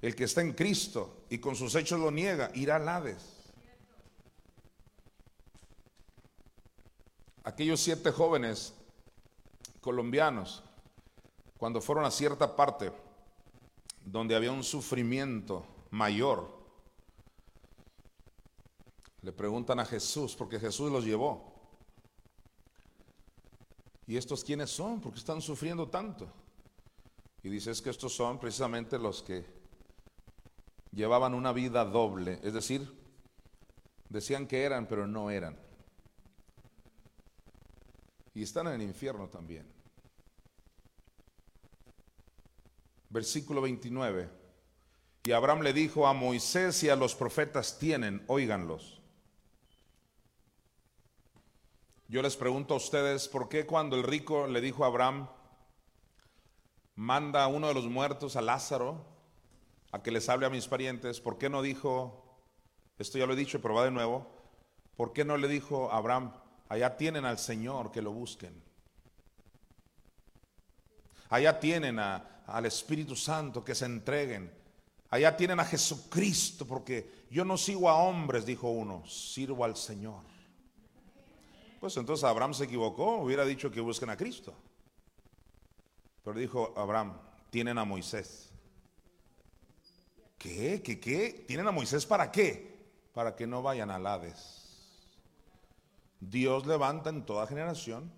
[0.00, 3.22] El que está en Cristo y con sus hechos lo niega, irá al Hades.
[7.44, 8.72] Aquellos siete jóvenes
[9.82, 10.62] colombianos,
[11.58, 12.90] cuando fueron a cierta parte
[14.02, 16.48] donde había un sufrimiento mayor,
[19.20, 21.51] le preguntan a Jesús, porque Jesús los llevó.
[24.06, 25.00] ¿Y estos quiénes son?
[25.00, 26.32] porque están sufriendo tanto?
[27.42, 29.44] Y dice, es que estos son precisamente los que
[30.92, 32.92] llevaban una vida doble, es decir,
[34.08, 35.58] decían que eran, pero no eran
[38.34, 39.66] y están en el infierno también.
[43.10, 44.28] Versículo 29.
[45.24, 49.01] Y Abraham le dijo a Moisés y a los profetas tienen, óiganlos.
[52.12, 55.30] Yo les pregunto a ustedes, ¿por qué cuando el rico le dijo a Abraham,
[56.94, 59.02] manda a uno de los muertos, a Lázaro,
[59.92, 62.38] a que les hable a mis parientes, ¿por qué no dijo,
[62.98, 64.26] esto ya lo he dicho, pero va de nuevo,
[64.94, 66.34] ¿por qué no le dijo a Abraham,
[66.68, 68.62] Allá tienen al Señor que lo busquen.
[71.30, 74.52] Allá tienen al Espíritu Santo que se entreguen.
[75.08, 80.31] Allá tienen a Jesucristo, porque yo no sigo a hombres, dijo uno, sirvo al Señor.
[81.82, 84.54] Pues entonces Abraham se equivocó, hubiera dicho que busquen a Cristo.
[86.22, 87.18] Pero dijo Abraham,
[87.50, 88.50] tienen a Moisés.
[90.38, 90.80] ¿Qué?
[90.80, 91.00] ¿Qué?
[91.00, 91.44] ¿Qué?
[91.48, 92.86] ¿Tienen a Moisés para qué?
[93.12, 94.86] Para que no vayan al Hades.
[96.20, 98.12] Dios levanta en toda generación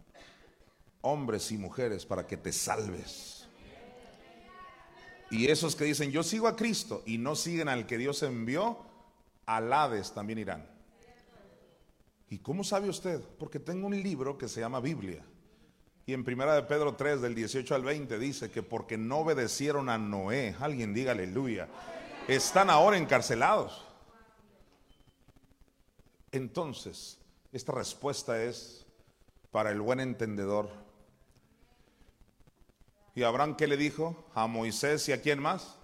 [1.00, 3.48] hombres y mujeres para que te salves.
[5.30, 8.76] Y esos que dicen, yo sigo a Cristo y no siguen al que Dios envió,
[9.46, 10.73] al Hades también irán.
[12.34, 13.20] ¿Y cómo sabe usted?
[13.38, 15.24] Porque tengo un libro que se llama Biblia.
[16.04, 19.88] Y en primera de Pedro 3, del 18 al 20, dice que porque no obedecieron
[19.88, 21.68] a Noé, alguien diga aleluya,
[22.26, 23.86] están ahora encarcelados.
[26.32, 27.20] Entonces,
[27.52, 28.84] esta respuesta es
[29.52, 30.70] para el buen entendedor.
[33.14, 34.28] ¿Y Abraham qué le dijo?
[34.34, 35.76] A Moisés y a quién más?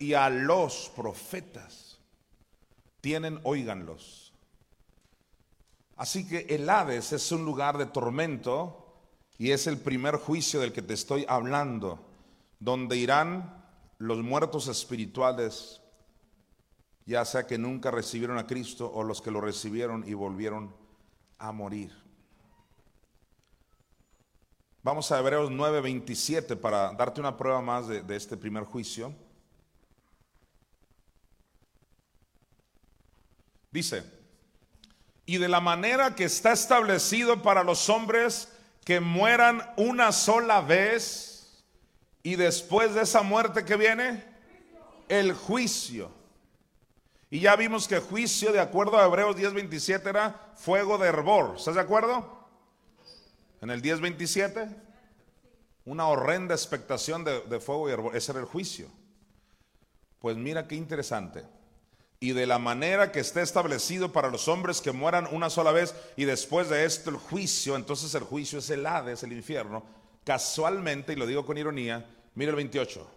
[0.00, 2.00] Y a los profetas.
[3.00, 4.25] Tienen, óiganlos.
[5.96, 8.86] Así que el Hades es un lugar de tormento
[9.38, 12.06] y es el primer juicio del que te estoy hablando,
[12.60, 13.64] donde irán
[13.98, 15.80] los muertos espirituales,
[17.06, 20.74] ya sea que nunca recibieron a Cristo o los que lo recibieron y volvieron
[21.38, 21.92] a morir.
[24.82, 29.14] Vamos a Hebreos 9:27 para darte una prueba más de, de este primer juicio.
[33.72, 34.04] Dice,
[35.26, 38.48] y de la manera que está establecido para los hombres
[38.84, 41.64] que mueran una sola vez
[42.22, 44.24] y después de esa muerte que viene,
[45.08, 46.10] el juicio.
[47.28, 51.54] Y ya vimos que juicio, de acuerdo a Hebreos 10:27, era fuego de hervor.
[51.56, 52.48] ¿Estás de acuerdo?
[53.60, 54.68] En el 10:27,
[55.84, 58.16] una horrenda expectación de, fuego y hervor.
[58.16, 58.88] Ese era el juicio.
[60.20, 61.44] Pues mira qué interesante.
[62.18, 65.94] Y de la manera que esté establecido para los hombres que mueran una sola vez
[66.16, 69.84] y después de esto el juicio, entonces el juicio es el Hades, el infierno.
[70.24, 73.10] Casualmente, y lo digo con ironía, mira el 28.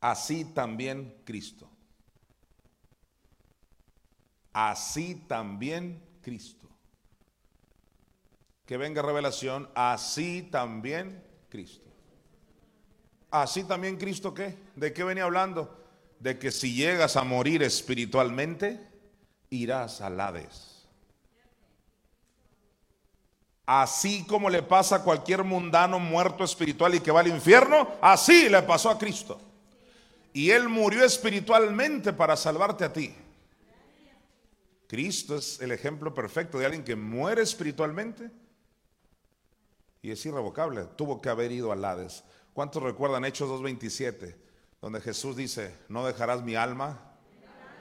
[0.00, 1.70] Así también Cristo.
[4.52, 6.68] Así también Cristo.
[8.64, 11.88] Que venga revelación, así también Cristo.
[13.30, 14.58] Así también Cristo qué?
[14.74, 15.85] ¿De qué venía hablando?
[16.20, 18.80] De que si llegas a morir espiritualmente,
[19.50, 20.76] irás al Hades.
[23.66, 28.48] Así como le pasa a cualquier mundano muerto espiritual y que va al infierno, así
[28.48, 29.40] le pasó a Cristo.
[30.32, 33.12] Y Él murió espiritualmente para salvarte a ti.
[34.86, 38.30] Cristo es el ejemplo perfecto de alguien que muere espiritualmente
[40.00, 40.84] y es irrevocable.
[40.96, 42.22] Tuvo que haber ido al Hades.
[42.54, 44.36] ¿Cuántos recuerdan Hechos 2.27?
[44.86, 47.00] Donde Jesús dice, no dejarás mi alma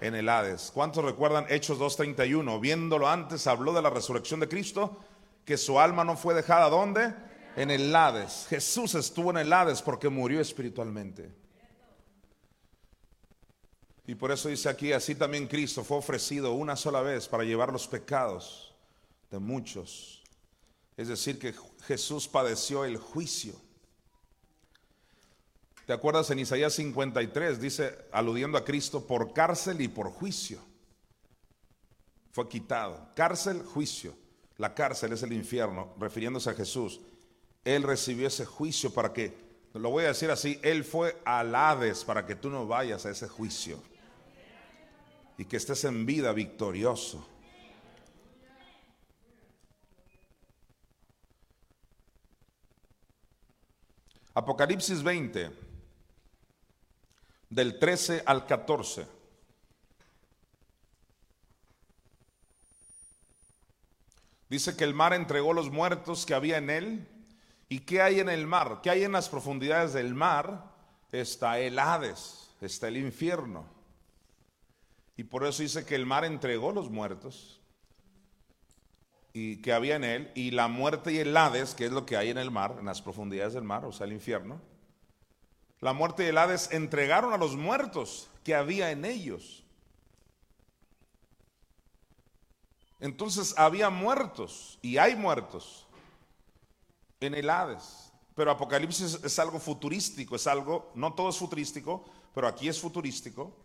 [0.01, 0.71] en el Hades.
[0.73, 2.59] ¿Cuántos recuerdan Hechos 2.31?
[2.59, 4.97] Viéndolo antes, habló de la resurrección de Cristo,
[5.45, 7.13] que su alma no fue dejada ¿dónde?
[7.57, 8.47] En el Hades.
[8.49, 11.31] Jesús estuvo en el Hades porque murió espiritualmente.
[14.07, 17.71] Y por eso dice aquí, así también Cristo fue ofrecido una sola vez para llevar
[17.71, 18.73] los pecados
[19.29, 20.23] de muchos.
[20.97, 21.53] Es decir, que
[21.85, 23.63] Jesús padeció el juicio
[25.85, 27.61] ¿Te acuerdas en Isaías 53?
[27.61, 30.59] Dice, aludiendo a Cristo, por cárcel y por juicio.
[32.31, 33.09] Fue quitado.
[33.15, 34.15] Cárcel, juicio.
[34.57, 37.01] La cárcel es el infierno, refiriéndose a Jesús.
[37.63, 39.37] Él recibió ese juicio para que,
[39.73, 43.11] lo voy a decir así, Él fue al Hades para que tú no vayas a
[43.11, 43.79] ese juicio.
[45.37, 47.27] Y que estés en vida victorioso.
[54.33, 55.64] Apocalipsis 20
[57.49, 59.07] del 13 al 14.
[64.49, 67.07] Dice que el mar entregó los muertos que había en él.
[67.67, 68.79] ¿Y qué hay en el mar?
[68.83, 70.71] ¿Qué hay en las profundidades del mar?
[71.11, 73.65] Está el Hades, está el infierno.
[75.17, 77.59] Y por eso dice que el mar entregó los muertos
[79.33, 82.15] y que había en él, y la muerte y el Hades, que es lo que
[82.15, 84.61] hay en el mar, en las profundidades del mar, o sea, el infierno,
[85.85, 89.63] la muerte y el Hades entregaron a los muertos que había en ellos.
[92.99, 95.85] Entonces había muertos y hay muertos
[97.19, 98.11] en el Hades.
[98.33, 103.55] Pero Apocalipsis es algo futurístico, es algo, no todo es futurístico, pero aquí es futurístico.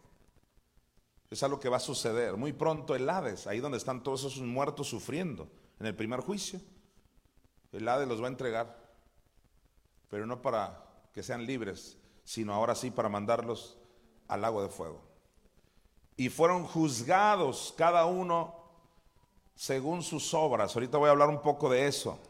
[1.31, 4.43] Es algo que va a suceder muy pronto el Hades, ahí donde están todos esos
[4.43, 5.49] muertos sufriendo
[5.79, 6.61] en el primer juicio.
[7.73, 8.77] El Hades los va a entregar,
[10.11, 11.97] pero no para que sean libres,
[12.31, 13.77] sino ahora sí para mandarlos
[14.29, 15.03] al lago de fuego.
[16.17, 18.55] Y fueron juzgados cada uno
[19.57, 20.77] según sus obras.
[20.77, 22.21] Ahorita voy a hablar un poco de eso.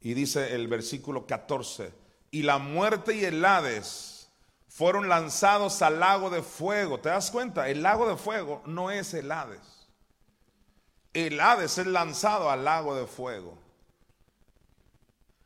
[0.00, 1.92] Y dice el versículo 14,
[2.32, 4.28] y la muerte y el Hades
[4.66, 6.98] fueron lanzados al lago de fuego.
[6.98, 7.68] ¿Te das cuenta?
[7.68, 9.88] El lago de fuego no es el Hades.
[11.12, 13.56] El Hades es lanzado al lago de fuego.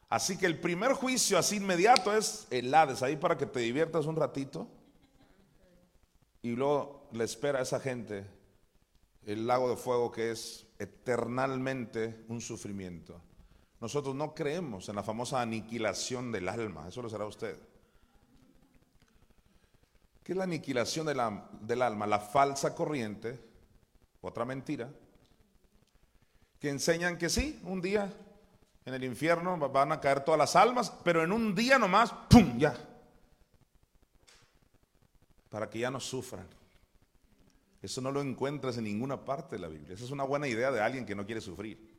[0.09, 4.07] Así que el primer juicio así inmediato es el Hades, ahí para que te diviertas
[4.07, 4.67] un ratito.
[6.41, 8.27] Y luego le espera a esa gente
[9.27, 13.21] el lago de fuego que es eternalmente un sufrimiento.
[13.81, 17.57] Nosotros no creemos en la famosa aniquilación del alma, eso lo será usted.
[20.25, 22.07] ¿Qué es la aniquilación del alma?
[22.07, 23.39] La falsa corriente,
[24.21, 24.91] otra mentira,
[26.59, 28.13] que enseñan que sí, un día
[28.89, 32.59] en el infierno van a caer todas las almas, pero en un día nomás, ¡pum!
[32.59, 32.75] Ya.
[35.51, 36.49] Para que ya no sufran.
[37.83, 39.95] Eso no lo encuentras en ninguna parte de la Biblia.
[39.95, 41.97] Esa es una buena idea de alguien que no quiere sufrir.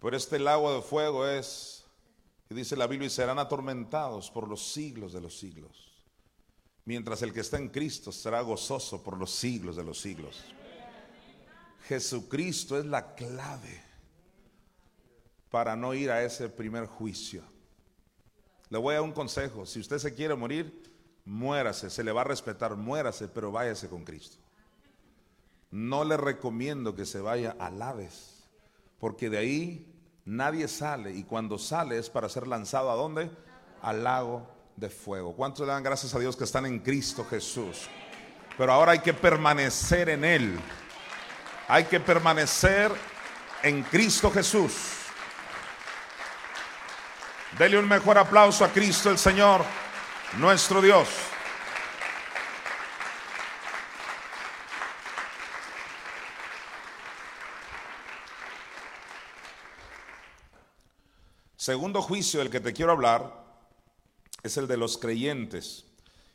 [0.00, 1.84] Pero este lago de fuego es,
[2.48, 5.92] dice la Biblia, y serán atormentados por los siglos de los siglos.
[6.86, 10.42] Mientras el que está en Cristo será gozoso por los siglos de los siglos.
[11.88, 13.82] Jesucristo es la clave
[15.50, 17.42] para no ir a ese primer juicio.
[18.70, 20.82] Le voy a dar un consejo, si usted se quiere morir,
[21.24, 24.38] muérase, se le va a respetar, muérase, pero váyase con Cristo.
[25.70, 28.44] No le recomiendo que se vaya a Hades,
[28.98, 33.30] porque de ahí nadie sale y cuando sale es para ser lanzado a dónde?
[33.82, 35.34] Al lago de fuego.
[35.34, 37.88] ¿Cuántos le dan gracias a Dios que están en Cristo Jesús?
[38.56, 40.60] Pero ahora hay que permanecer en Él.
[41.68, 42.92] Hay que permanecer
[43.62, 44.72] en Cristo Jesús.
[47.58, 49.64] Dele un mejor aplauso a Cristo el Señor,
[50.38, 51.08] nuestro Dios.
[61.56, 63.44] Segundo juicio del que te quiero hablar
[64.42, 65.84] es el de los creyentes.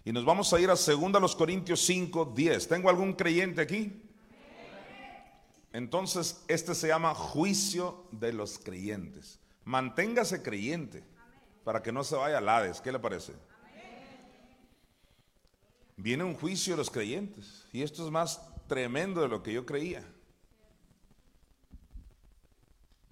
[0.05, 2.67] Y nos vamos a ir a 2 Corintios 5, 10.
[2.69, 4.06] ¿Tengo algún creyente aquí?
[5.73, 9.39] Entonces, este se llama juicio de los creyentes.
[9.63, 11.03] Manténgase creyente
[11.63, 12.81] para que no se vaya al Hades.
[12.81, 13.33] ¿Qué le parece?
[15.97, 17.65] Viene un juicio de los creyentes.
[17.73, 20.03] Y esto es más tremendo de lo que yo creía.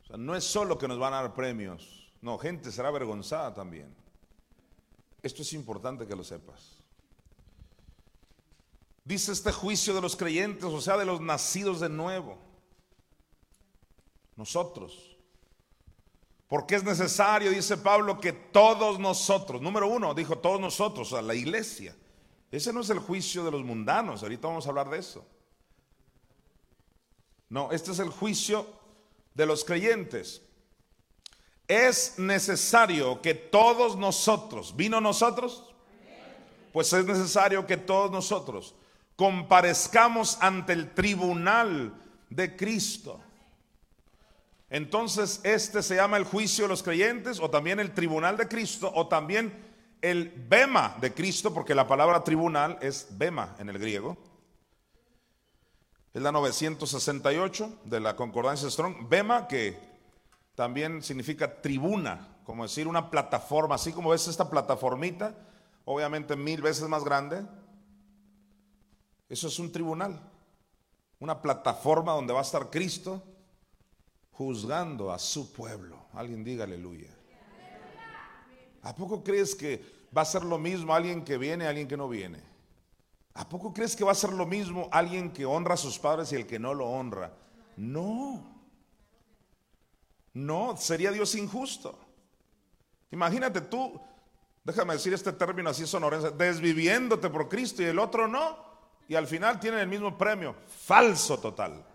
[0.03, 2.13] O sea, no es solo que nos van a dar premios.
[2.21, 3.93] No, gente será avergonzada también.
[5.21, 6.83] Esto es importante que lo sepas.
[9.03, 12.44] Dice este juicio de los creyentes, o sea, de los nacidos de nuevo.
[14.35, 15.17] Nosotros.
[16.47, 21.33] Porque es necesario, dice Pablo, que todos nosotros, número uno, dijo todos nosotros, a la
[21.33, 21.95] iglesia.
[22.51, 25.25] Ese no es el juicio de los mundanos, ahorita vamos a hablar de eso.
[27.49, 28.67] No, este es el juicio
[29.33, 30.41] de los creyentes.
[31.67, 35.73] Es necesario que todos nosotros, ¿vino nosotros?
[36.71, 38.75] Pues es necesario que todos nosotros
[39.15, 41.93] comparezcamos ante el tribunal
[42.29, 43.21] de Cristo.
[44.75, 48.91] Entonces, este se llama el juicio de los creyentes, o también el tribunal de Cristo,
[48.93, 49.53] o también
[50.01, 54.17] el bema de Cristo, porque la palabra tribunal es bema en el griego.
[56.13, 59.07] Es la 968 de la concordancia Strong.
[59.07, 59.79] Bema, que
[60.55, 65.37] también significa tribuna, como decir una plataforma, así como ves esta plataformita,
[65.85, 67.45] obviamente mil veces más grande.
[69.29, 70.19] Eso es un tribunal,
[71.19, 73.23] una plataforma donde va a estar Cristo
[74.37, 75.97] juzgando a su pueblo.
[76.13, 77.09] Alguien diga aleluya.
[78.83, 79.83] ¿A poco crees que
[80.15, 82.39] va a ser lo mismo alguien que viene, alguien que no viene?
[83.33, 86.31] ¿A poco crees que va a ser lo mismo alguien que honra a sus padres
[86.31, 87.33] y el que no lo honra?
[87.77, 88.55] No.
[90.33, 91.97] No, sería Dios injusto.
[93.11, 93.99] Imagínate tú,
[94.63, 98.57] déjame decir este término así sonorense, desviviéndote por Cristo y el otro no.
[99.07, 100.55] Y al final tienen el mismo premio.
[100.67, 101.85] Falso total.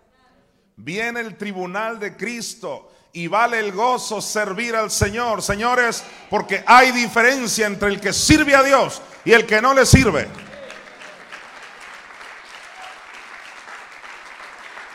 [0.82, 6.90] Viene el tribunal de Cristo y vale el gozo servir al Señor, señores, porque hay
[6.90, 10.26] diferencia entre el que sirve a Dios y el que no le sirve.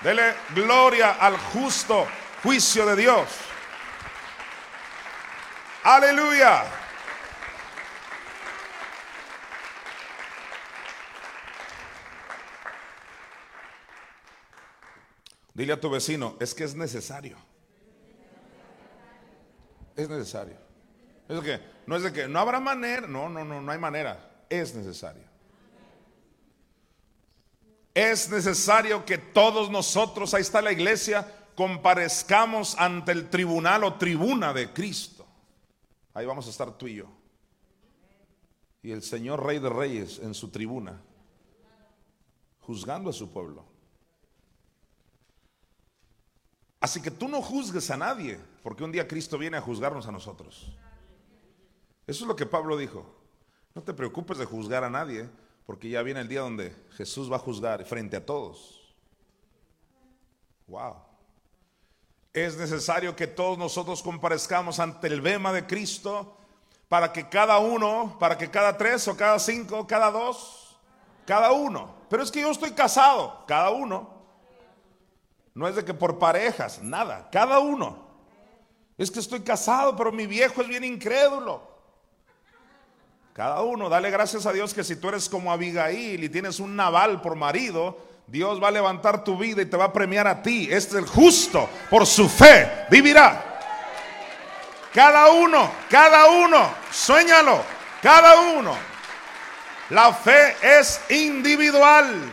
[0.01, 2.07] Dele gloria al justo
[2.41, 3.27] juicio de Dios.
[5.83, 6.63] Aleluya.
[15.55, 17.37] Dile a tu vecino, es que es necesario.
[19.95, 20.57] Es necesario.
[21.29, 24.43] Es que no es de que no habrá manera, no, no, no, no hay manera.
[24.49, 25.23] Es necesario.
[27.93, 31.25] Es necesario que todos nosotros, ahí está la iglesia,
[31.55, 35.25] comparezcamos ante el tribunal o tribuna de Cristo.
[36.13, 37.05] Ahí vamos a estar tú y yo.
[38.83, 41.01] Y el Señor Rey de Reyes en su tribuna,
[42.59, 43.74] juzgando a su pueblo.
[46.85, 50.11] Así que tú no juzgues a nadie, porque un día Cristo viene a juzgarnos a
[50.11, 50.71] nosotros.
[52.05, 53.03] Eso es lo que Pablo dijo.
[53.73, 55.27] No te preocupes de juzgar a nadie,
[55.65, 58.93] porque ya viene el día donde Jesús va a juzgar frente a todos.
[60.67, 60.97] Wow.
[62.31, 66.37] Es necesario que todos nosotros comparezcamos ante el bema de Cristo
[66.87, 70.77] para que cada uno, para que cada tres o cada cinco, cada dos,
[71.25, 71.95] cada uno.
[72.11, 74.14] Pero es que yo estoy casado, cada uno.
[75.55, 77.97] No es de que por parejas, nada, cada uno.
[78.97, 81.75] Es que estoy casado, pero mi viejo es bien incrédulo.
[83.33, 86.75] Cada uno, dale gracias a Dios que si tú eres como Abigail y tienes un
[86.75, 87.97] naval por marido,
[88.27, 90.67] Dios va a levantar tu vida y te va a premiar a ti.
[90.69, 93.59] Este es el justo, por su fe, vivirá.
[94.93, 97.61] Cada uno, cada uno, sueñalo,
[98.01, 98.75] cada uno.
[99.89, 102.31] La fe es individual.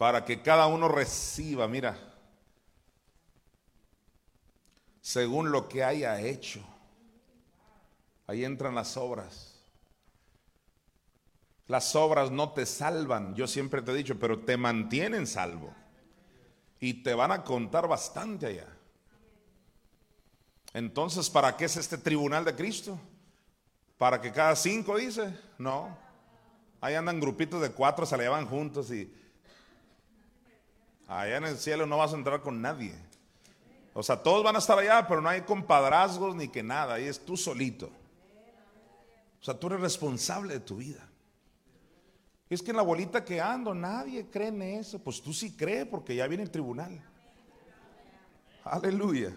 [0.00, 1.94] Para que cada uno reciba, mira,
[5.02, 6.64] según lo que haya hecho.
[8.26, 9.60] Ahí entran las obras.
[11.66, 15.70] Las obras no te salvan, yo siempre te he dicho, pero te mantienen salvo.
[16.78, 18.68] Y te van a contar bastante allá.
[20.72, 22.98] Entonces, ¿para qué es este tribunal de Cristo?
[23.98, 25.38] ¿Para que cada cinco dice?
[25.58, 25.94] No.
[26.80, 29.19] Ahí andan grupitos de cuatro, se le llevan juntos y
[31.10, 32.94] Allá en el cielo no vas a entrar con nadie.
[33.94, 36.94] O sea, todos van a estar allá, pero no hay compadrazgos ni que nada.
[36.94, 37.90] Ahí es tú solito.
[39.40, 41.04] O sea, tú eres responsable de tu vida.
[42.48, 45.00] Es que en la bolita que ando nadie cree en eso.
[45.00, 47.02] Pues tú sí crees porque ya viene el tribunal.
[48.62, 49.36] Aleluya.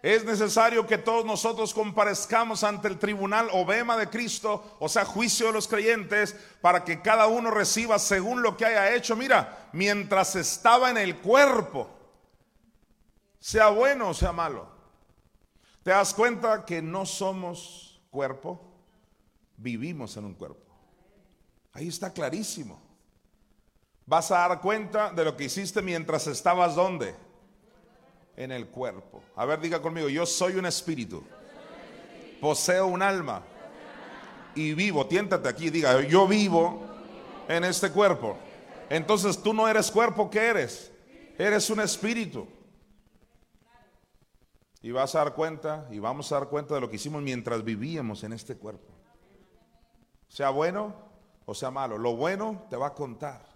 [0.00, 5.48] Es necesario que todos nosotros comparezcamos ante el tribunal o de Cristo, o sea, juicio
[5.48, 9.16] de los creyentes, para que cada uno reciba según lo que haya hecho.
[9.16, 11.90] Mira, mientras estaba en el cuerpo,
[13.40, 14.68] sea bueno o sea malo.
[15.82, 18.60] ¿Te das cuenta que no somos cuerpo?
[19.56, 20.72] Vivimos en un cuerpo.
[21.72, 22.80] Ahí está clarísimo.
[24.06, 27.14] Vas a dar cuenta de lo que hiciste mientras estabas donde?
[28.38, 29.20] En el cuerpo.
[29.34, 31.24] A ver, diga conmigo, yo soy un espíritu.
[32.40, 33.42] Poseo un alma.
[34.54, 36.86] Y vivo, tiéntate aquí, diga, yo vivo
[37.48, 38.38] en este cuerpo.
[38.88, 40.92] Entonces tú no eres cuerpo, ¿qué eres?
[41.36, 42.46] Eres un espíritu.
[44.82, 47.64] Y vas a dar cuenta, y vamos a dar cuenta de lo que hicimos mientras
[47.64, 48.94] vivíamos en este cuerpo.
[50.28, 50.94] Sea bueno
[51.44, 51.98] o sea malo.
[51.98, 53.47] Lo bueno te va a contar.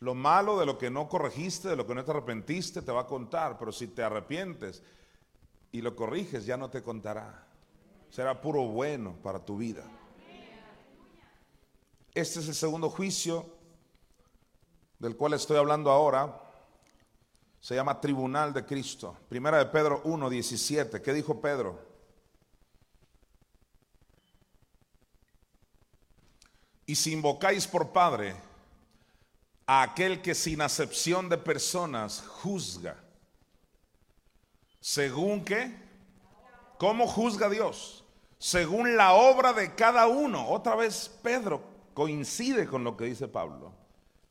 [0.00, 3.02] Lo malo de lo que no corregiste, de lo que no te arrepentiste, te va
[3.02, 3.58] a contar.
[3.58, 4.82] Pero si te arrepientes
[5.72, 7.46] y lo corriges, ya no te contará.
[8.10, 9.84] Será puro bueno para tu vida.
[12.14, 13.46] Este es el segundo juicio
[14.98, 16.42] del cual estoy hablando ahora.
[17.60, 19.16] Se llama Tribunal de Cristo.
[19.28, 21.02] Primera de Pedro 1, 17.
[21.02, 21.86] ¿Qué dijo Pedro?
[26.86, 28.47] Y si invocáis por Padre
[29.68, 32.96] a aquel que sin acepción de personas juzga,
[34.80, 35.76] según qué,
[36.78, 38.02] ¿cómo juzga Dios?
[38.38, 40.48] Según la obra de cada uno.
[40.48, 41.62] Otra vez Pedro
[41.92, 43.74] coincide con lo que dice Pablo,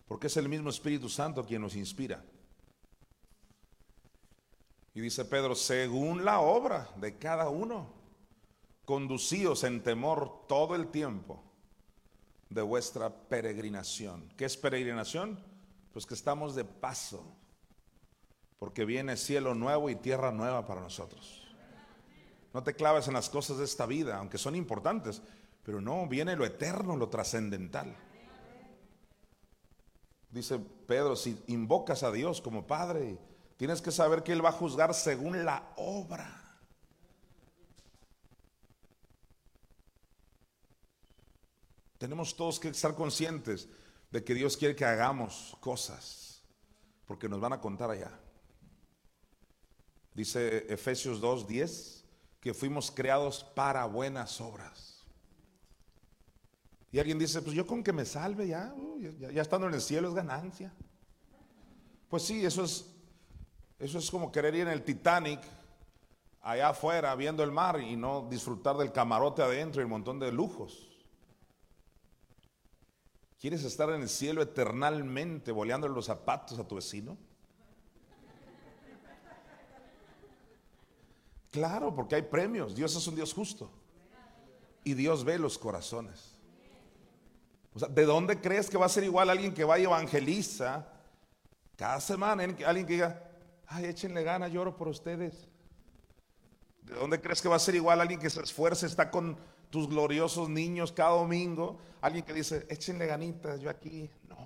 [0.08, 2.26] porque es el mismo Espíritu Santo quien nos inspira.
[4.96, 7.94] Y dice Pedro, según la obra de cada uno,
[8.86, 11.47] conducíos en temor todo el tiempo
[12.50, 14.30] de vuestra peregrinación.
[14.38, 15.40] ¿Qué es peregrinación?
[15.92, 17.36] Pues que estamos de paso,
[18.60, 21.44] porque viene cielo nuevo y tierra nueva para nosotros.
[22.54, 25.22] No te claves en las cosas de esta vida, aunque son importantes,
[25.64, 27.96] pero no, viene lo eterno, lo trascendental.
[30.30, 33.18] Dice Pedro, si invocas a Dios como Padre,
[33.58, 36.47] tienes que saber que Él va a juzgar según la obra.
[41.98, 43.68] Tenemos todos que estar conscientes
[44.12, 46.44] de que Dios quiere que hagamos cosas,
[47.06, 48.12] porque nos van a contar allá.
[50.14, 52.04] Dice Efesios 2:10
[52.40, 55.06] que fuimos creados para buenas obras.
[56.92, 58.74] Y alguien dice, pues yo con que me salve ya,
[59.20, 60.74] ya, ya, estando en el cielo es ganancia.
[62.10, 62.86] Pues sí, eso es,
[63.78, 65.42] eso es como querer ir en el Titanic
[66.42, 70.32] allá afuera viendo el mar y no disfrutar del camarote adentro y un montón de
[70.32, 70.97] lujos.
[73.48, 77.18] ¿Quieres estar en el cielo eternalmente boleando los zapatos a tu vecino?
[81.50, 82.76] Claro, porque hay premios.
[82.76, 83.72] Dios es un Dios justo.
[84.84, 86.36] Y Dios ve los corazones.
[87.74, 90.86] O sea, ¿de dónde crees que va a ser igual alguien que va y evangeliza
[91.78, 92.44] cada semana?
[92.44, 93.32] Alguien que diga,
[93.66, 95.48] ay, échenle gana, lloro por ustedes.
[96.82, 99.38] ¿De dónde crees que va a ser igual alguien que se esfuerce, está con
[99.70, 101.80] tus gloriosos niños cada domingo.
[102.02, 104.10] Alguien que dice, échenle ganitas, yo aquí.
[104.28, 104.38] No.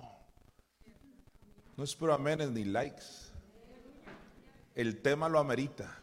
[1.76, 3.04] No espero amenes ni likes.
[4.74, 5.98] El tema lo amerita.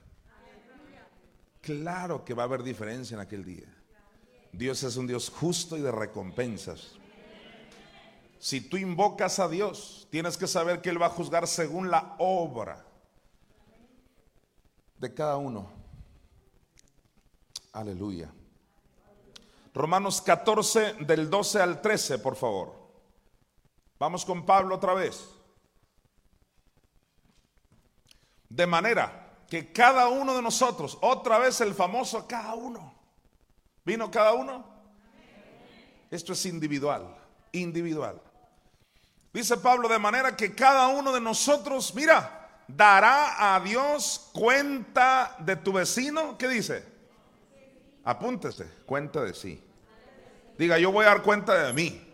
[1.62, 3.68] Claro que va a haber diferencia en aquel día.
[4.52, 6.96] Dios es un Dios justo y de recompensas.
[8.40, 12.16] Si tú invocas a Dios, tienes que saber que Él va a juzgar según la
[12.20, 12.86] obra
[14.98, 15.70] de cada uno.
[17.74, 18.32] Aleluya.
[19.74, 22.74] Romanos 14 del 12 al 13, por favor.
[24.00, 25.30] Vamos con Pablo otra vez.
[28.48, 32.94] De manera que cada uno de nosotros, otra vez el famoso cada uno,
[33.86, 34.66] ¿vino cada uno?
[36.10, 37.16] Esto es individual,
[37.52, 38.22] individual.
[39.32, 45.56] Dice Pablo, de manera que cada uno de nosotros, mira, dará a Dios cuenta de
[45.56, 46.38] tu vecino.
[46.38, 46.86] ¿Qué dice?
[48.04, 49.64] Apúntese, cuenta de sí.
[50.58, 52.06] Diga, yo voy a dar cuenta de mí.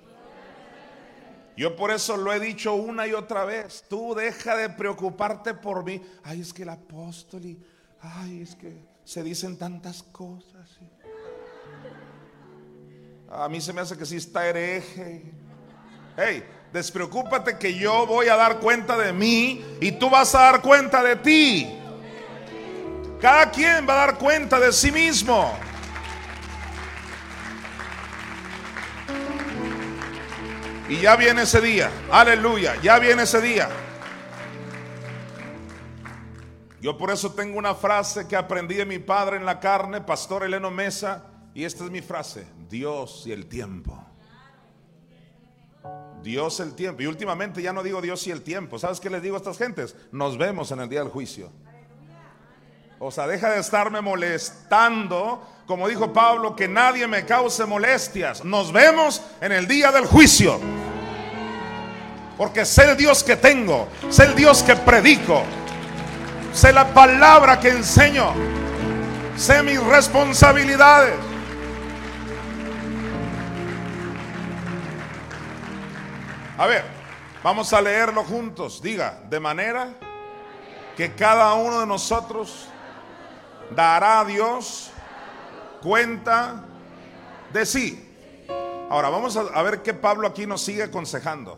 [1.57, 3.85] Yo por eso lo he dicho una y otra vez.
[3.89, 6.01] Tú deja de preocuparte por mí.
[6.23, 7.63] Ay, es que el apóstol y,
[8.01, 10.69] ay, es que se dicen tantas cosas.
[13.29, 15.31] A mí se me hace que sí está hereje.
[16.17, 16.43] Hey,
[16.75, 21.01] Despreocúpate que yo voy a dar cuenta de mí y tú vas a dar cuenta
[21.01, 21.69] de ti.
[23.21, 25.53] Cada quien va a dar cuenta de sí mismo.
[30.87, 31.89] Y ya viene ese día.
[32.11, 32.75] Aleluya.
[32.81, 33.69] Ya viene ese día.
[36.81, 40.43] Yo por eso tengo una frase que aprendí de mi padre en la carne, Pastor
[40.43, 41.23] Eleno Mesa,
[41.55, 44.05] y esta es mi frase, Dios y el tiempo.
[46.21, 47.01] Dios el tiempo.
[47.01, 48.77] Y últimamente ya no digo Dios y el tiempo.
[48.77, 49.95] ¿Sabes qué les digo a estas gentes?
[50.11, 51.51] Nos vemos en el día del juicio.
[52.99, 58.45] O sea, deja de estarme molestando, como dijo Pablo, que nadie me cause molestias.
[58.45, 60.59] Nos vemos en el día del juicio.
[62.37, 65.43] Porque sé el Dios que tengo, sé el Dios que predico,
[66.53, 68.31] sé la palabra que enseño,
[69.35, 71.15] sé mis responsabilidades.
[76.57, 76.85] A ver,
[77.43, 78.81] vamos a leerlo juntos.
[78.81, 79.89] Diga, de manera
[80.95, 82.69] que cada uno de nosotros
[83.73, 84.91] dará a Dios
[85.81, 86.65] cuenta
[87.53, 88.01] de sí.
[88.89, 91.57] Ahora vamos a, ver qué Pablo aquí nos sigue aconsejando.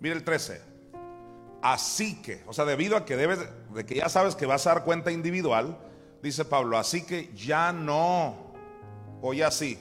[0.00, 0.60] Mire el 13.
[1.62, 3.38] Así que, o sea, debido a que debes,
[3.74, 5.76] de que ya sabes que vas a dar cuenta individual,
[6.22, 8.52] dice Pablo, así que ya no,
[9.20, 9.78] o ya sí,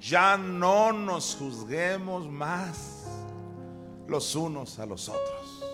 [0.00, 3.06] ya no nos juzguemos más
[4.08, 5.64] los unos a los otros.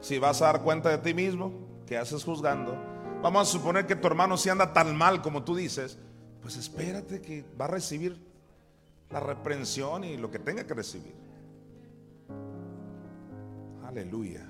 [0.00, 1.52] Si vas a dar cuenta de ti mismo,
[1.86, 2.91] ¿qué haces juzgando?
[3.22, 5.96] Vamos a suponer que tu hermano si anda tan mal como tú dices,
[6.40, 8.20] pues espérate que va a recibir
[9.10, 11.14] la reprensión y lo que tenga que recibir.
[13.86, 14.48] Aleluya.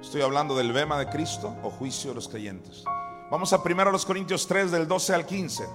[0.00, 2.84] Estoy hablando del bema de Cristo o juicio de los creyentes.
[3.28, 5.68] Vamos a primero a los Corintios 3 del 12 al 15.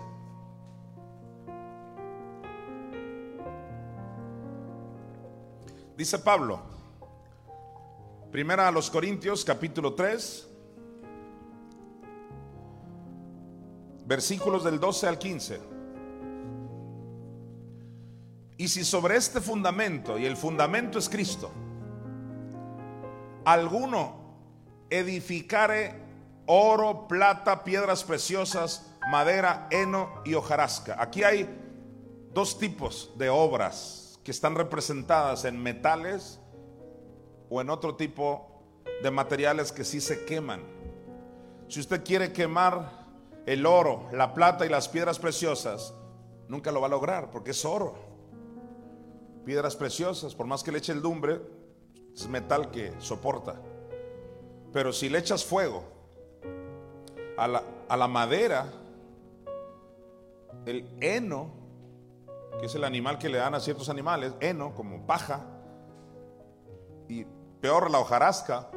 [5.97, 6.74] Dice Pablo,
[8.36, 10.49] primera a los Corintios capítulo 3,
[14.05, 15.61] versículos del 12 al 15.
[18.57, 21.49] Y si sobre este fundamento, y el fundamento es Cristo,
[23.45, 24.36] alguno
[24.89, 25.95] edificare
[26.45, 31.01] oro, plata, piedras preciosas, madera, heno y hojarasca.
[31.01, 31.47] Aquí hay
[32.33, 36.41] dos tipos de obras que están representadas en metales
[37.50, 38.64] o en otro tipo
[39.02, 40.64] de materiales que sí se queman.
[41.68, 43.06] Si usted quiere quemar
[43.46, 45.93] el oro, la plata y las piedras preciosas,
[46.48, 48.16] nunca lo va a lograr porque es oro
[49.46, 51.39] piedras preciosas, por más que le eche el lumbre,
[52.14, 53.62] es metal que soporta.
[54.74, 55.84] Pero si le echas fuego
[57.38, 58.74] a la, a la madera,
[60.66, 61.52] el heno,
[62.60, 65.46] que es el animal que le dan a ciertos animales, heno como paja,
[67.08, 67.26] y
[67.62, 68.70] peor la hojarasca,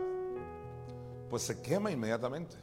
[1.29, 2.57] pues se quema inmediatamente.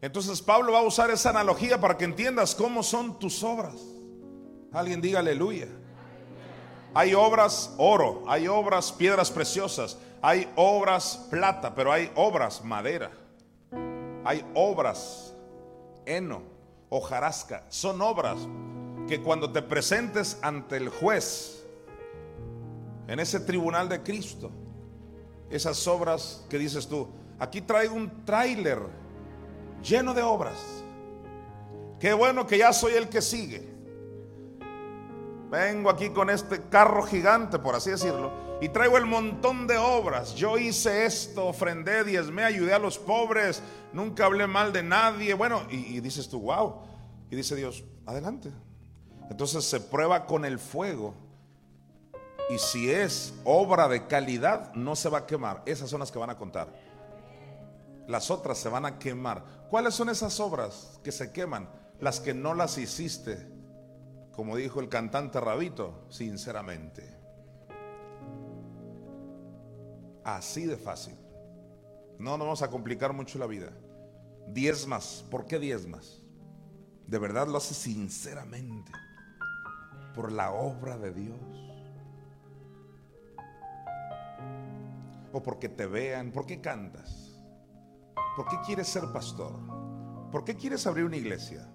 [0.00, 3.74] Entonces Pablo va a usar esa analogía para que entiendas cómo son tus obras.
[4.72, 5.66] Alguien diga aleluya.
[6.94, 13.10] Hay obras oro, hay obras piedras preciosas, hay obras plata, pero hay obras madera.
[14.24, 15.34] Hay obras
[16.06, 16.42] heno,
[16.88, 17.64] hojarasca.
[17.68, 18.38] Son obras
[19.08, 21.64] que cuando te presentes ante el juez,
[23.06, 24.50] en ese tribunal de Cristo,
[25.50, 28.78] esas obras que dices tú, aquí traigo un tráiler
[29.82, 30.58] lleno de obras.
[31.98, 33.78] Qué bueno que ya soy el que sigue.
[35.50, 38.30] Vengo aquí con este carro gigante, por así decirlo,
[38.60, 40.34] y traigo el montón de obras.
[40.34, 45.32] Yo hice esto, ofrendé, diezmé, ayudé a los pobres, nunca hablé mal de nadie.
[45.34, 46.82] Bueno, y, dices tú, wow.
[47.30, 48.50] Y dice Dios, adelante.
[49.30, 51.14] Entonces se prueba con el fuego.
[52.50, 55.62] Y si es obra de calidad, no se va a quemar.
[55.66, 56.68] Esas son las que van a contar.
[58.06, 59.44] Las otras se van a quemar.
[59.68, 61.68] ¿Cuáles son esas obras que se queman?
[62.00, 63.58] Las que no las hiciste
[64.38, 67.12] como dijo el cantante Rabito, sinceramente.
[70.22, 71.16] Así de fácil.
[72.20, 73.72] No nos vamos a complicar mucho la vida.
[74.46, 76.22] Diezmas, ¿por qué diezmas?
[77.08, 78.92] De verdad lo haces sinceramente.
[80.14, 81.67] Por la obra de Dios.
[85.32, 87.40] O porque te vean, ¿por qué cantas?
[88.36, 89.52] ¿Por qué quieres ser pastor?
[90.30, 91.68] ¿Por qué quieres abrir una iglesia?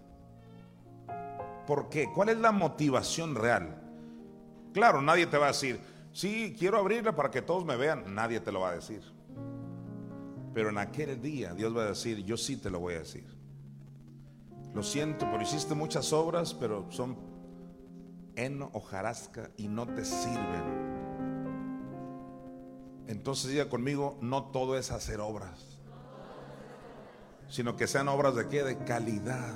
[1.68, 2.12] ¿Por qué?
[2.14, 3.82] ¿Cuál es la motivación real?
[4.74, 5.80] Claro, nadie te va a decir,
[6.12, 8.14] sí, quiero abrirla para que todos me vean.
[8.16, 9.02] Nadie te lo va a decir.
[10.54, 13.28] Pero en aquel día Dios va a decir, yo sí te lo voy a decir.
[14.74, 17.18] lo siento, pero hiciste muchas obras, pero son
[18.36, 20.93] heno, hojarasca y no te sirven.
[23.08, 25.80] Entonces diga conmigo, no todo es hacer obras,
[27.50, 28.64] sino que sean obras de qué?
[28.64, 29.54] De calidad.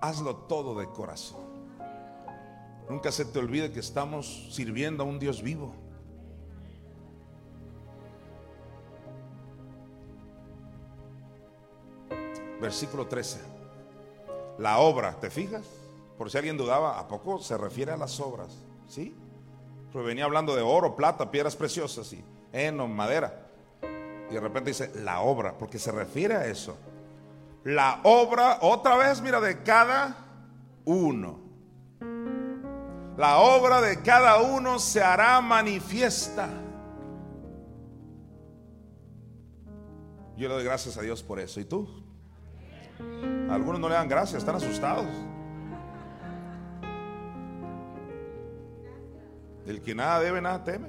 [0.00, 1.50] Hazlo todo de corazón.
[2.88, 5.74] Nunca se te olvide que estamos sirviendo a un Dios vivo.
[12.60, 13.40] Versículo 13.
[14.58, 15.64] La obra, ¿te fijas?
[16.18, 18.54] Por si alguien dudaba, ¿a poco se refiere a las obras?
[18.88, 19.14] ¿Sí?
[19.92, 23.46] Pero venía hablando de oro, plata, piedras preciosas y heno, madera.
[24.30, 26.76] Y de repente dice la obra, porque se refiere a eso.
[27.64, 30.16] La obra, otra vez, mira, de cada
[30.84, 31.40] uno.
[33.16, 36.48] La obra de cada uno se hará manifiesta.
[40.36, 41.60] Yo le doy gracias a Dios por eso.
[41.60, 41.86] ¿Y tú?
[43.50, 45.06] Algunos no le dan gracias, están asustados.
[49.66, 50.88] El que nada debe, nada teme.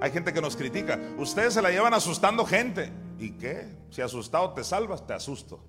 [0.00, 0.98] Hay gente que nos critica.
[1.18, 2.92] Ustedes se la llevan asustando gente.
[3.18, 3.66] ¿Y qué?
[3.90, 5.60] Si asustado te salvas, te asusto.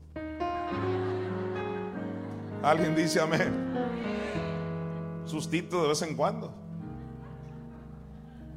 [2.61, 3.73] Alguien dice amén.
[5.25, 6.53] Sustito de vez en cuando.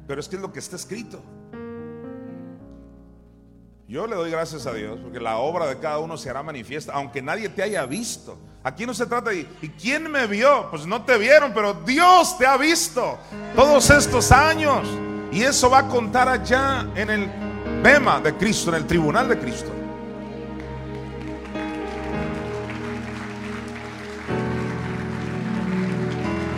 [0.07, 1.21] Pero es que es lo que está escrito.
[3.87, 6.93] Yo le doy gracias a Dios porque la obra de cada uno se hará manifiesta,
[6.93, 8.37] aunque nadie te haya visto.
[8.63, 10.69] Aquí no se trata de, ¿y quién me vio?
[10.69, 13.17] Pues no te vieron, pero Dios te ha visto
[13.55, 14.87] todos estos años.
[15.31, 17.31] Y eso va a contar allá en el
[17.81, 19.71] Bema de Cristo, en el tribunal de Cristo.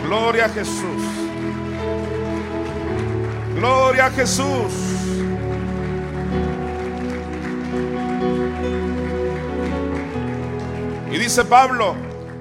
[0.04, 1.02] Gloria a Jesús.
[3.56, 4.93] Gloria a Jesús.
[11.14, 11.94] Y dice Pablo,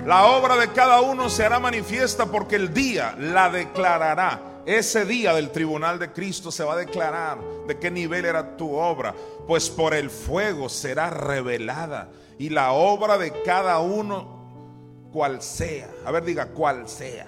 [0.03, 4.63] la obra de cada uno se hará manifiesta porque el día la declarará.
[4.65, 8.74] Ese día del tribunal de Cristo se va a declarar de qué nivel era tu
[8.74, 9.13] obra,
[9.47, 12.09] pues por el fuego será revelada
[12.39, 15.91] y la obra de cada uno cual sea.
[16.03, 17.28] A ver, diga cual sea.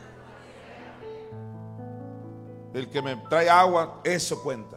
[2.73, 4.74] El que me trae agua, eso cuenta.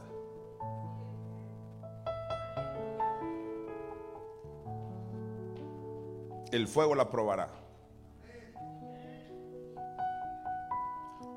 [6.53, 7.49] El fuego la probará.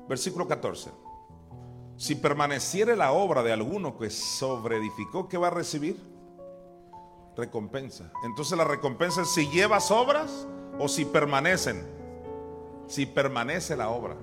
[0.08, 0.90] Versículo 14.
[1.96, 5.96] Si permaneciere la obra de alguno que sobreedificó, ¿qué va a recibir?
[7.36, 8.10] Recompensa.
[8.24, 10.46] Entonces la recompensa es si llevas obras
[10.78, 11.86] o si permanecen.
[12.88, 14.16] Si permanece la obra.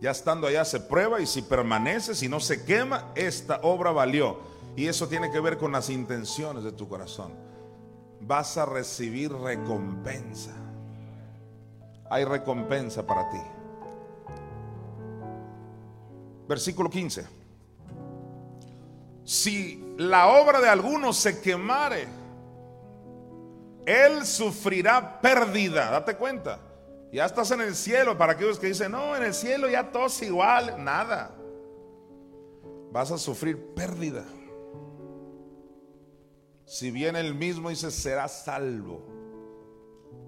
[0.00, 4.38] Ya estando allá se prueba y si permanece, si no se quema, esta obra valió.
[4.76, 7.46] Y eso tiene que ver con las intenciones de tu corazón
[8.26, 10.52] vas a recibir recompensa.
[12.10, 13.40] Hay recompensa para ti.
[16.48, 17.26] Versículo 15.
[19.24, 22.06] Si la obra de alguno se quemare,
[23.84, 25.90] él sufrirá pérdida.
[25.90, 26.60] Date cuenta.
[27.12, 28.16] Ya estás en el cielo.
[28.18, 30.82] Para aquellos que dicen, no, en el cielo ya todo es igual.
[30.82, 31.32] Nada.
[32.92, 34.24] Vas a sufrir pérdida.
[36.66, 39.06] Si bien el mismo dice, será salvo.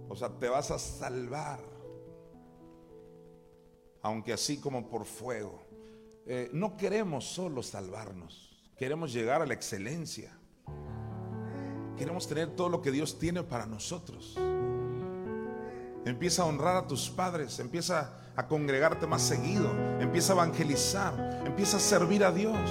[0.09, 1.59] O sea, te vas a salvar.
[4.03, 5.61] Aunque así como por fuego.
[6.26, 8.57] Eh, no queremos solo salvarnos.
[8.76, 10.39] Queremos llegar a la excelencia.
[11.97, 14.36] Queremos tener todo lo que Dios tiene para nosotros.
[16.05, 21.78] Empieza a honrar a tus padres, empieza a congregarte más seguido, empieza a evangelizar, empieza
[21.78, 22.70] a servir a Dios.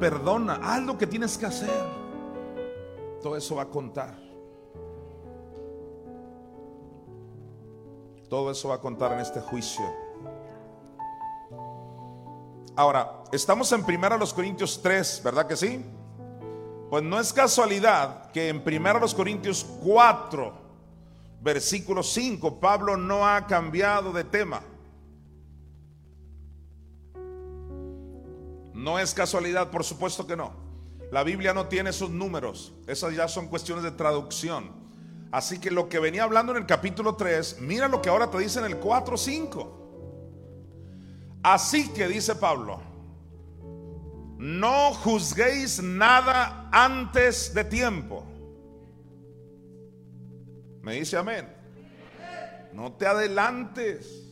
[0.00, 2.07] Perdona, haz lo que tienes que hacer.
[3.22, 4.16] Todo eso va a contar.
[8.28, 9.84] Todo eso va a contar en este juicio.
[12.76, 15.84] Ahora, estamos en 1 Corintios 3, ¿verdad que sí?
[16.90, 20.52] Pues no es casualidad que en 1 Corintios 4,
[21.40, 24.62] versículo 5, Pablo no ha cambiado de tema.
[28.74, 30.67] No es casualidad, por supuesto que no.
[31.10, 34.70] La Biblia no tiene esos números, esas ya son cuestiones de traducción.
[35.32, 38.38] Así que lo que venía hablando en el capítulo 3, mira lo que ahora te
[38.38, 39.74] dice en el 4, 5.
[41.42, 42.80] Así que dice Pablo,
[44.36, 48.24] no juzguéis nada antes de tiempo.
[50.82, 51.48] Me dice amén.
[52.72, 54.24] No te adelantes.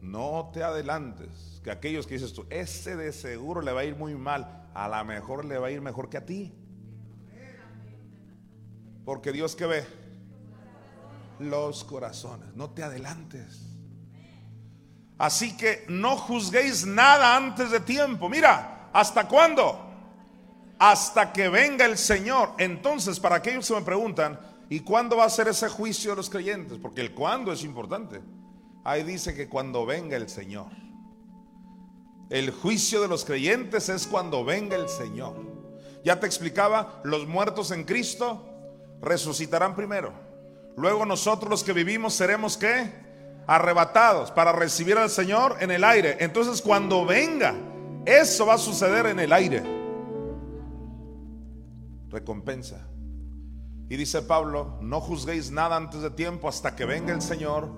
[0.00, 3.94] No te adelantes que aquellos que dices tú, ese de seguro le va a ir
[3.94, 6.54] muy mal, a lo mejor le va a ir mejor que a ti.
[9.04, 9.86] Porque Dios que ve
[11.38, 13.66] los corazones, no te adelantes.
[15.18, 18.30] Así que no juzguéis nada antes de tiempo.
[18.30, 19.78] Mira, ¿hasta cuándo?
[20.78, 22.52] Hasta que venga el Señor.
[22.58, 24.40] Entonces, para aquellos que me preguntan,
[24.70, 26.78] ¿y cuándo va a ser ese juicio de los creyentes?
[26.78, 28.22] Porque el cuándo es importante.
[28.84, 30.87] Ahí dice que cuando venga el Señor.
[32.30, 35.36] El juicio de los creyentes es cuando venga el Señor.
[36.04, 38.46] Ya te explicaba, los muertos en Cristo
[39.00, 40.12] resucitarán primero.
[40.76, 43.08] Luego nosotros los que vivimos seremos qué?
[43.48, 46.18] arrebatados para recibir al Señor en el aire.
[46.20, 47.54] Entonces cuando venga,
[48.04, 49.62] eso va a suceder en el aire.
[52.10, 52.86] Recompensa.
[53.88, 57.70] Y dice Pablo, no juzguéis nada antes de tiempo hasta que venga el Señor,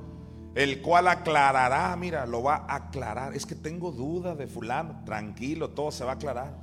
[0.55, 3.34] el cual aclarará, mira, lo va a aclarar.
[3.34, 6.55] Es que tengo duda de fulano, tranquilo, todo se va a aclarar.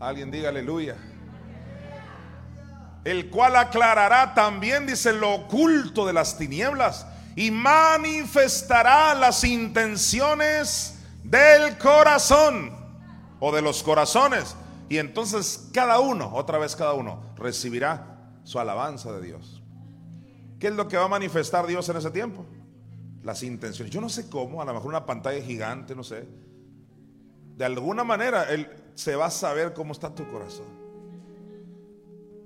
[0.00, 0.96] Alguien diga aleluya.
[3.04, 7.06] El cual aclarará también, dice, lo oculto de las tinieblas
[7.36, 12.72] y manifestará las intenciones del corazón
[13.40, 14.56] o de los corazones.
[14.88, 19.57] Y entonces cada uno, otra vez cada uno, recibirá su alabanza de Dios.
[20.58, 22.44] ¿Qué es lo que va a manifestar Dios en ese tiempo?
[23.22, 23.92] Las intenciones.
[23.92, 26.26] Yo no sé cómo, a lo mejor una pantalla gigante, no sé.
[27.56, 30.66] De alguna manera él se va a saber cómo está tu corazón.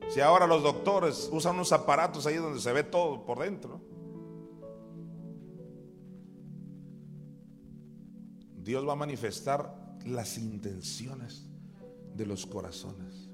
[0.08, 3.80] Si ahora los doctores usan unos aparatos ahí donde se ve todo por dentro.
[8.56, 11.46] Dios va a manifestar las intenciones
[12.14, 13.30] de los corazones.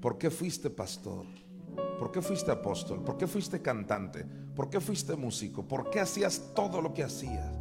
[0.00, 1.26] ¿Por qué fuiste pastor?
[1.98, 3.02] ¿Por qué fuiste apóstol?
[3.02, 4.24] ¿Por qué fuiste cantante?
[4.54, 5.66] ¿Por qué fuiste músico?
[5.66, 7.52] ¿Por qué hacías todo lo que hacías?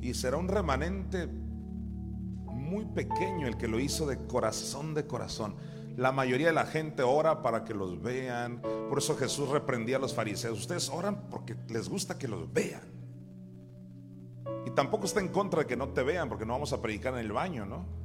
[0.00, 5.56] Y será un remanente muy pequeño el que lo hizo de corazón de corazón.
[5.96, 8.60] La mayoría de la gente ora para que los vean.
[8.88, 10.58] Por eso Jesús reprendía a los fariseos.
[10.58, 12.82] Ustedes oran porque les gusta que los vean.
[14.66, 17.14] Y tampoco está en contra de que no te vean, porque no vamos a predicar
[17.14, 18.03] en el baño, ¿no?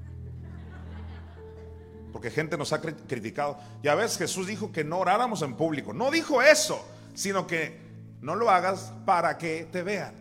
[2.11, 3.57] Porque gente nos ha criticado.
[3.83, 5.93] Ya ves, Jesús dijo que no oráramos en público.
[5.93, 6.83] No dijo eso,
[7.13, 7.79] sino que
[8.21, 10.15] no lo hagas para que te vean.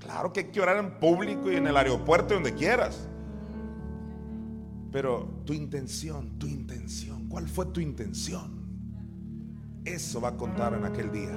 [0.00, 3.06] Claro que hay que orar en público y en el aeropuerto, donde quieras.
[4.90, 8.62] Pero tu intención, tu intención, ¿cuál fue tu intención?
[9.84, 11.36] Eso va a contar en aquel día.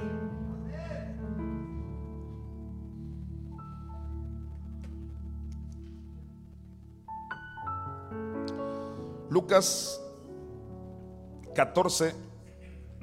[9.36, 10.00] Lucas
[11.54, 12.14] 14,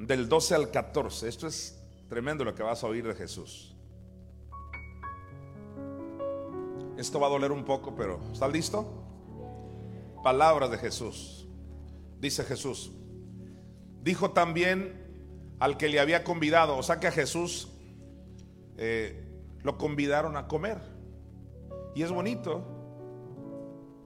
[0.00, 1.28] del 12 al 14.
[1.28, 3.76] Esto es tremendo lo que vas a oír de Jesús.
[6.96, 8.84] Esto va a doler un poco, pero ¿estás listo?
[10.24, 11.46] Palabras de Jesús.
[12.18, 12.90] Dice Jesús.
[14.02, 17.68] Dijo también al que le había convidado, o sea que a Jesús
[18.76, 19.24] eh,
[19.62, 20.78] lo convidaron a comer.
[21.94, 22.73] Y es bonito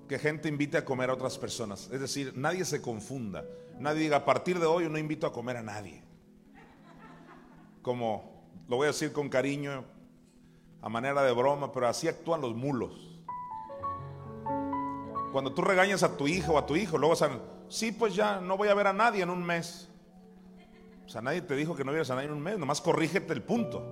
[0.09, 1.89] que gente invite a comer a otras personas.
[1.93, 3.45] Es decir, nadie se confunda.
[3.79, 6.03] Nadie diga, a partir de hoy no invito a comer a nadie.
[7.83, 9.85] Como lo voy a decir con cariño,
[10.81, 13.21] a manera de broma, pero así actúan los mulos.
[15.33, 18.41] Cuando tú regañas a tu hijo o a tu hijo, luego saben, sí, pues ya
[18.41, 19.89] no voy a ver a nadie en un mes.
[21.05, 23.33] O sea, nadie te dijo que no vieras a nadie en un mes, nomás corrígete
[23.33, 23.83] el punto.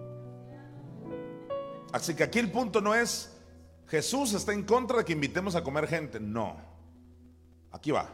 [1.92, 3.35] Así que aquí el punto no es
[3.88, 6.18] Jesús está en contra de que invitemos a comer gente.
[6.18, 6.56] No.
[7.70, 8.08] Aquí va.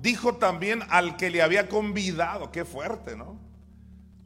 [0.00, 3.38] Dijo también al que le había convidado, qué fuerte, ¿no?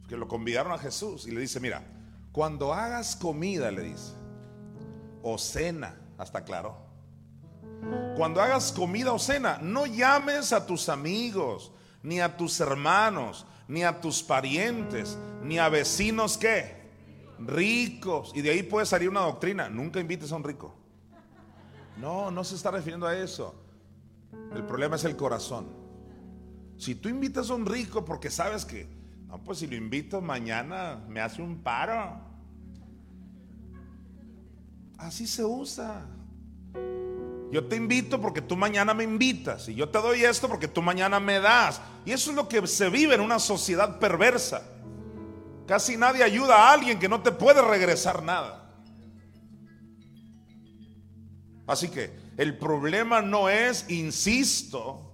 [0.07, 1.83] Que lo convidaron a Jesús y le dice, mira,
[2.31, 4.13] cuando hagas comida, le dice,
[5.21, 6.77] o cena, hasta claro.
[8.17, 11.71] Cuando hagas comida o cena, no llames a tus amigos,
[12.03, 16.78] ni a tus hermanos, ni a tus parientes, ni a vecinos que
[17.45, 18.31] ricos.
[18.35, 19.69] Y de ahí puede salir una doctrina.
[19.69, 20.75] Nunca invites a un rico.
[21.97, 23.55] No, no se está refiriendo a eso.
[24.55, 25.67] El problema es el corazón.
[26.77, 28.87] Si tú invitas a un rico porque sabes que,
[29.27, 32.21] no, pues si lo invito mañana me hace un paro.
[34.97, 36.05] Así se usa.
[37.51, 39.67] Yo te invito porque tú mañana me invitas.
[39.69, 41.81] Y yo te doy esto porque tú mañana me das.
[42.05, 44.61] Y eso es lo que se vive en una sociedad perversa.
[45.69, 48.73] Casi nadie ayuda a alguien que no te puede regresar nada.
[51.67, 55.13] Así que el problema no es, insisto,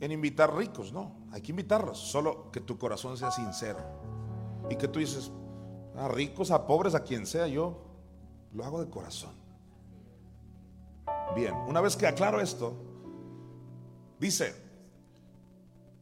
[0.00, 3.78] en invitar ricos, no, hay que invitarlos, solo que tu corazón sea sincero
[4.68, 5.30] y que tú dices,
[5.96, 7.84] A ricos, a pobres, a quien sea, yo
[8.52, 9.30] lo hago de corazón.
[11.36, 12.74] Bien, una vez que aclaro esto,
[14.18, 14.69] dice,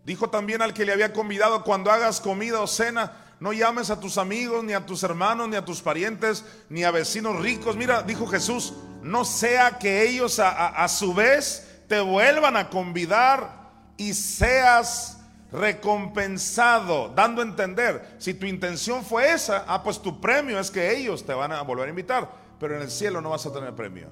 [0.09, 4.01] dijo también al que le había convidado, cuando hagas comida o cena, no llames a
[4.01, 7.77] tus amigos, ni a tus hermanos, ni a tus parientes, ni a vecinos ricos.
[7.77, 13.51] Mira, dijo Jesús, no sea que ellos a, su vez te vuelvan a convidar
[13.99, 15.19] y seas
[15.53, 20.97] recompensado, dando a entender, si tu intención fue esa, ah, pues tu premio es que
[20.97, 23.75] ellos te van a volver a invitar, pero en el cielo no vas a tener
[23.75, 24.09] premio.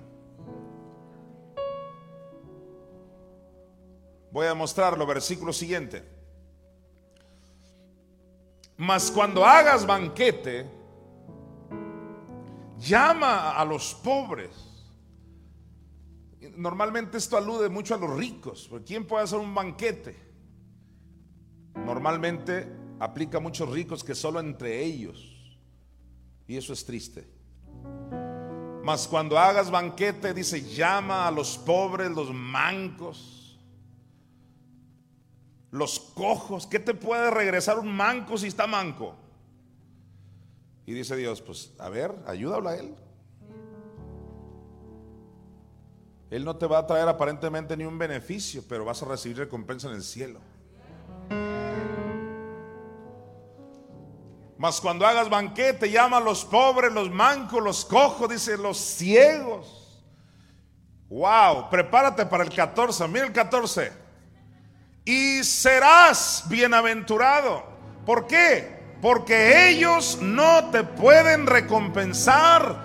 [4.30, 6.16] Voy a mostrarlo, versículo siguiente.
[8.76, 10.66] Mas cuando hagas banquete,
[12.78, 14.50] llama a los pobres.
[16.56, 20.16] Normalmente esto alude mucho a los ricos, porque ¿quién puede hacer un banquete?
[21.74, 25.32] Normalmente aplica a muchos ricos que solo entre ellos.
[26.46, 27.26] Y eso es triste.
[28.82, 33.35] Mas cuando hagas banquete, dice, llama a los pobres, los mancos
[35.76, 36.66] los cojos.
[36.66, 39.14] ¿Qué te puede regresar un manco si está manco?
[40.86, 42.94] Y dice Dios, pues a ver, ayúdalo a él.
[46.30, 49.88] Él no te va a traer aparentemente ni un beneficio, pero vas a recibir recompensa
[49.88, 50.40] en el cielo.
[54.58, 60.02] Mas cuando hagas banquete, llama a los pobres, los mancos, los cojos, dice los ciegos.
[61.08, 63.06] Wow, prepárate para el 14.
[63.06, 64.05] Mira el 14
[65.06, 67.64] y serás bienaventurado.
[68.04, 68.76] ¿Por qué?
[69.00, 72.82] Porque ellos no te pueden recompensar,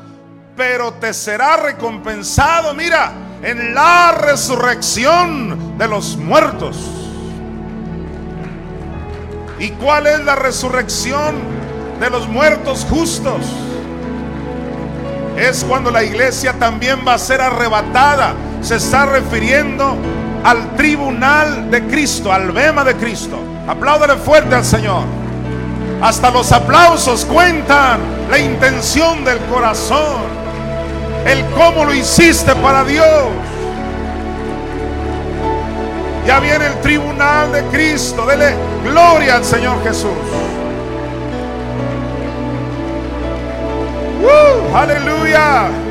[0.56, 3.12] pero te será recompensado, mira,
[3.42, 6.78] en la resurrección de los muertos.
[9.58, 11.36] ¿Y cuál es la resurrección
[12.00, 13.42] de los muertos justos?
[15.38, 18.36] Es cuando la iglesia también va a ser arrebatada.
[18.62, 19.98] Se está refiriendo
[20.44, 23.38] al tribunal de Cristo, al bema de Cristo.
[23.68, 25.04] Apláudale fuerte al Señor.
[26.02, 30.22] Hasta los aplausos cuentan la intención del corazón,
[31.26, 33.06] el cómo lo hiciste para Dios.
[36.26, 38.26] Ya viene el tribunal de Cristo.
[38.26, 40.10] Dele gloria al Señor Jesús.
[44.74, 45.91] aleluya.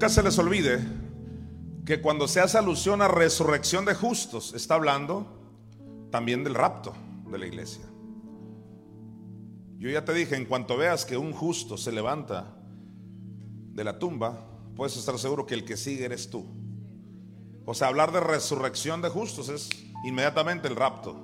[0.00, 0.80] Nunca se les olvide
[1.84, 5.26] que cuando se hace alusión a resurrección de justos, está hablando
[6.10, 6.94] también del rapto
[7.30, 7.84] de la iglesia.
[9.76, 12.56] Yo ya te dije, en cuanto veas que un justo se levanta
[13.74, 16.46] de la tumba, puedes estar seguro que el que sigue eres tú.
[17.66, 19.68] O sea, hablar de resurrección de justos es
[20.06, 21.14] inmediatamente el rapto.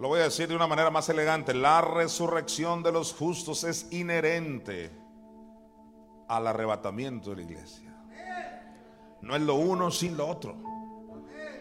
[0.00, 1.54] Lo voy a decir de una manera más elegante.
[1.54, 4.99] La resurrección de los justos es inherente
[6.30, 7.94] al arrebatamiento de la iglesia.
[9.20, 10.56] No es lo uno sin lo otro.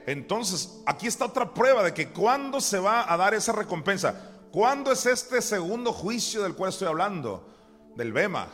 [0.05, 4.29] Entonces, aquí está otra prueba de que cuando se va a dar esa recompensa.
[4.51, 7.47] ¿Cuándo es este segundo juicio del cual estoy hablando?
[7.95, 8.47] Del Bema,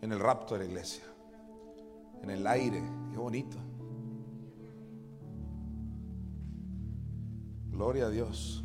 [0.00, 1.04] en el rapto de la iglesia.
[2.22, 2.82] En el aire.
[3.10, 3.56] Qué bonito.
[7.70, 8.64] Gloria a Dios.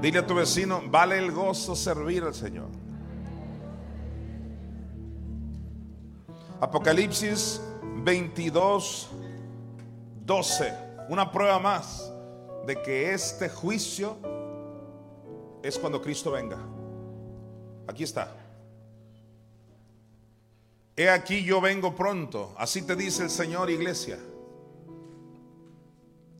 [0.00, 2.83] Dile a tu vecino, vale el gozo servir al Señor.
[6.64, 7.60] Apocalipsis
[7.96, 9.10] 22,
[10.24, 10.72] 12.
[11.10, 12.10] Una prueba más
[12.66, 14.16] de que este juicio
[15.62, 16.56] es cuando Cristo venga.
[17.86, 18.34] Aquí está.
[20.96, 22.54] He aquí yo vengo pronto.
[22.56, 24.18] Así te dice el Señor iglesia.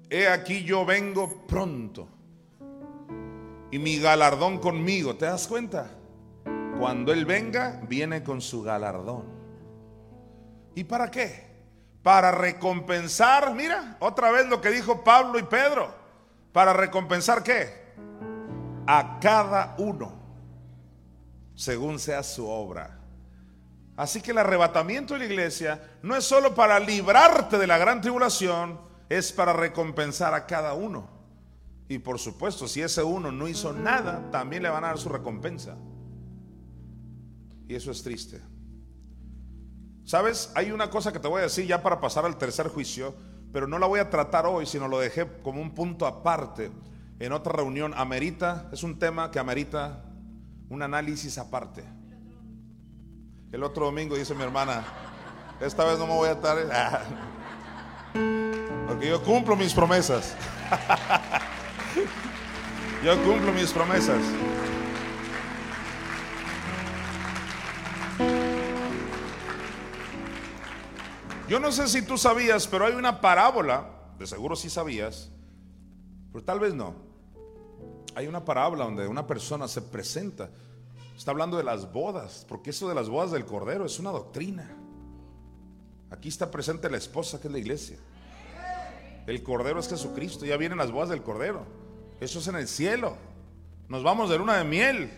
[0.09, 2.09] He aquí yo vengo pronto.
[3.71, 5.17] Y mi galardón conmigo.
[5.17, 5.91] ¿Te das cuenta?
[6.79, 9.34] Cuando Él venga, viene con su galardón.
[10.75, 11.55] ¿Y para qué?
[12.03, 15.95] Para recompensar, mira, otra vez lo que dijo Pablo y Pedro.
[16.53, 17.95] ¿Para recompensar qué?
[18.87, 20.13] A cada uno,
[21.55, 23.01] según sea su obra.
[23.97, 28.01] Así que el arrebatamiento de la iglesia no es solo para librarte de la gran
[28.01, 31.09] tribulación, es para recompensar a cada uno.
[31.89, 35.09] Y por supuesto, si ese uno no hizo nada, también le van a dar su
[35.09, 35.77] recompensa.
[37.69, 38.41] Y eso es triste.
[40.05, 40.53] ¿Sabes?
[40.55, 43.15] Hay una cosa que te voy a decir ya para pasar al tercer juicio,
[43.53, 46.71] pero no la voy a tratar hoy, sino lo dejé como un punto aparte
[47.19, 47.95] en otra reunión.
[47.97, 50.05] Amerita, es un tema que amerita
[50.69, 51.85] un análisis aparte.
[53.53, 54.85] El otro domingo dice mi hermana,
[55.61, 56.59] esta vez no me voy a estar...
[58.89, 60.35] Porque yo cumplo mis promesas.
[63.05, 64.21] yo cumplo mis promesas.
[71.55, 75.31] Yo no sé si tú sabías, pero hay una parábola, de seguro sí sabías,
[76.33, 76.97] pero tal vez no.
[78.17, 80.51] Hay una parábola donde una persona se presenta,
[81.17, 84.69] está hablando de las bodas, porque eso de las bodas del Cordero es una doctrina.
[86.11, 87.99] Aquí está presente la esposa, que es la iglesia.
[89.29, 91.65] El Cordero es Jesucristo, ya vienen las bodas del Cordero.
[92.21, 93.17] Eso es en el cielo.
[93.87, 95.09] Nos vamos de luna de miel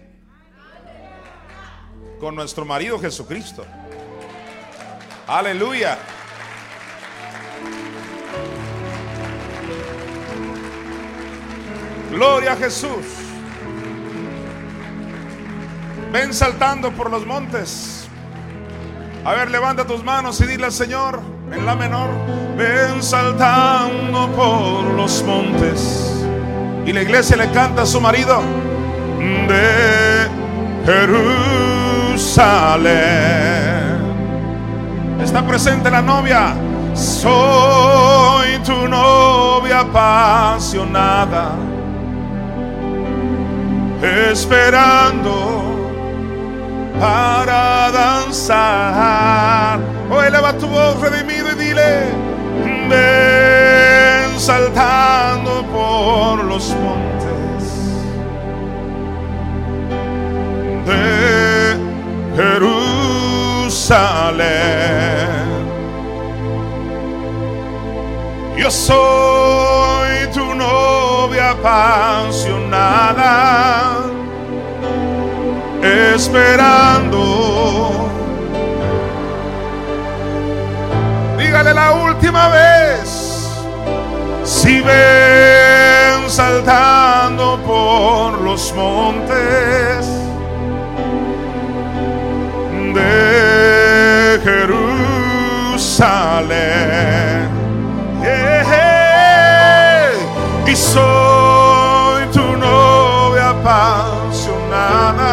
[2.21, 3.65] con nuestro marido Jesucristo.
[5.27, 5.97] Aleluya.
[12.16, 13.05] Gloria a Jesús.
[16.10, 18.09] Ven saltando por los montes.
[19.22, 21.20] A ver, levanta tus manos y dile al Señor
[21.52, 22.09] en la menor.
[22.56, 26.24] Ven saltando por los montes.
[26.86, 28.40] Y la iglesia le canta a su marido
[29.47, 30.26] de
[30.86, 32.47] Jerusalén.
[35.22, 36.55] Está presente la novia.
[36.94, 41.76] Soy tu novia apasionada
[44.02, 45.86] esperando
[47.01, 49.78] para danzar.
[50.10, 52.06] Oh, eleva tu voz redimido y dile,
[52.89, 57.64] ven saltando por los montes
[60.86, 61.77] de
[62.36, 62.86] Jerusalén.
[68.56, 70.55] Yo soy tu
[71.27, 73.32] novia apasionada,
[75.82, 77.20] esperando.
[81.36, 83.48] Dígale la última vez,
[84.44, 90.07] si ven saltando por los montes
[92.94, 95.97] de Jerusalén.
[100.77, 105.32] Soy tu novia apasionada,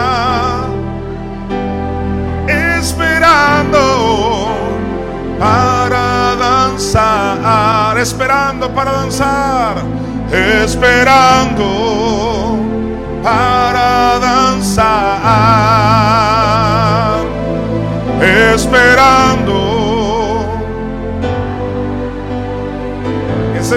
[2.78, 3.82] esperando
[5.38, 9.76] para danzar, esperando para danzar,
[10.64, 11.66] esperando
[13.22, 16.03] para danzar,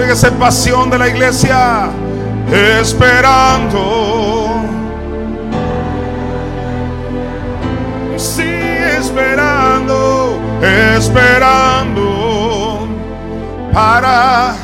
[0.09, 1.89] Esa es pasión de la iglesia,
[2.79, 4.55] esperando.
[8.15, 8.49] Sí,
[8.97, 10.39] esperando,
[10.95, 12.87] esperando
[13.73, 14.55] para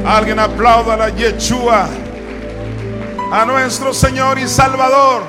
[0.06, 1.86] Alguien aplauda a la Yeshua,
[3.30, 5.22] a nuestro Señor y Salvador.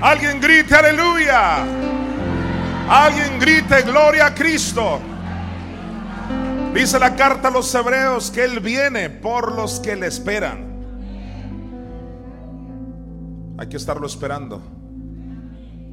[0.00, 1.64] Alguien grite aleluya.
[2.88, 5.00] Alguien grite gloria a Cristo.
[6.74, 10.72] Dice la carta a los hebreos que Él viene por los que le esperan.
[13.58, 14.60] Hay que estarlo esperando.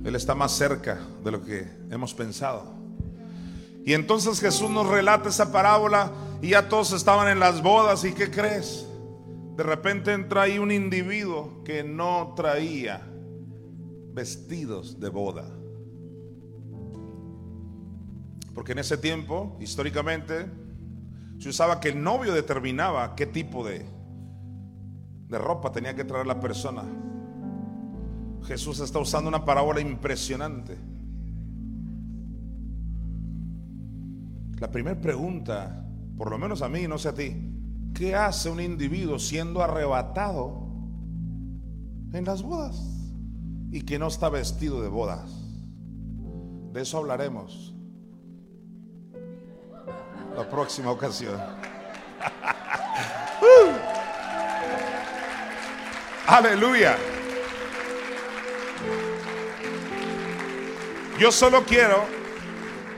[0.04, 2.74] Él está más cerca de lo que hemos pensado.
[3.86, 8.04] Y entonces Jesús nos relata esa parábola y ya todos estaban en las bodas.
[8.04, 8.88] ¿Y qué crees?
[9.56, 13.02] De repente entra ahí un individuo que no traía
[14.14, 15.46] vestidos de boda.
[18.54, 20.46] Porque en ese tiempo, históricamente,
[21.40, 23.86] se usaba que el novio determinaba qué tipo de,
[25.28, 26.84] de ropa tenía que traer la persona.
[28.44, 30.78] Jesús está usando una parábola impresionante.
[34.60, 35.89] La primera pregunta,
[36.20, 37.34] por lo menos a mí, no sé a ti,
[37.96, 40.68] ¿qué hace un individuo siendo arrebatado
[42.12, 42.78] en las bodas
[43.72, 45.32] y que no está vestido de bodas?
[46.74, 47.74] De eso hablaremos
[50.36, 51.40] la próxima ocasión.
[53.42, 53.72] Uh.
[56.28, 56.98] Aleluya.
[61.18, 62.04] Yo solo quiero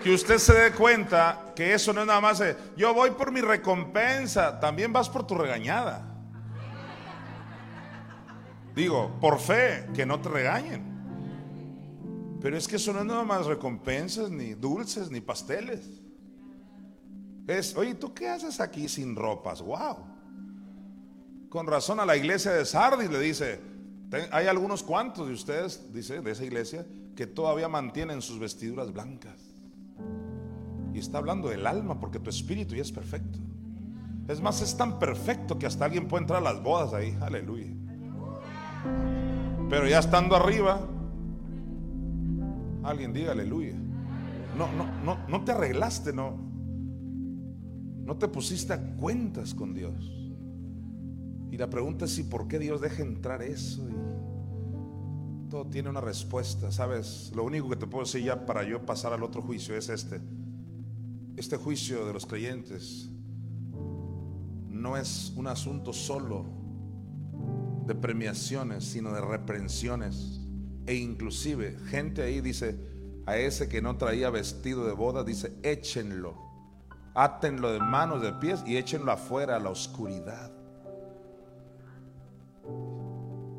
[0.04, 3.32] que usted se dé cuenta que eso no es nada más, de, yo voy por
[3.32, 6.08] mi recompensa, también vas por tu regañada.
[8.76, 10.92] Digo, por fe, que no te regañen.
[12.42, 16.02] Pero es que eso no es nada más recompensas, ni dulces, ni pasteles.
[17.48, 19.62] es, oye, ¿tú qué haces aquí sin ropas?
[19.62, 19.98] ¡Wow!
[21.50, 23.60] Con razón a la iglesia de Sardis le dice,
[24.32, 29.51] hay algunos cuantos de ustedes, dice, de esa iglesia, que todavía mantienen sus vestiduras blancas.
[30.94, 33.40] Y está hablando del alma porque tu espíritu ya es perfecto.
[34.28, 37.18] Es más, es tan perfecto que hasta alguien puede entrar a las bodas ahí.
[37.22, 37.68] Aleluya.
[39.70, 40.82] Pero ya estando arriba,
[42.84, 43.76] alguien diga aleluya.
[44.58, 46.38] No, no, no, no te arreglaste, no.
[48.06, 50.22] No te pusiste a cuentas con Dios.
[51.52, 53.88] Y la pregunta es si por qué Dios deja entrar eso.
[53.90, 56.72] Y todo tiene una respuesta.
[56.72, 59.90] Sabes, lo único que te puedo decir ya para yo pasar al otro juicio es
[59.90, 60.22] este.
[61.42, 63.10] Este juicio de los creyentes
[64.70, 66.46] no es un asunto solo
[67.88, 70.40] de premiaciones, sino de reprensiones.
[70.86, 72.78] E inclusive gente ahí dice,
[73.26, 76.36] a ese que no traía vestido de boda, dice, échenlo,
[77.16, 80.52] átenlo de manos, de pies y échenlo afuera a la oscuridad.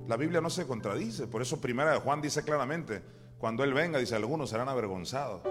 [0.06, 3.02] La Biblia no se contradice, por eso primera de Juan dice claramente,
[3.38, 5.42] cuando Él venga, dice, algunos serán avergonzados.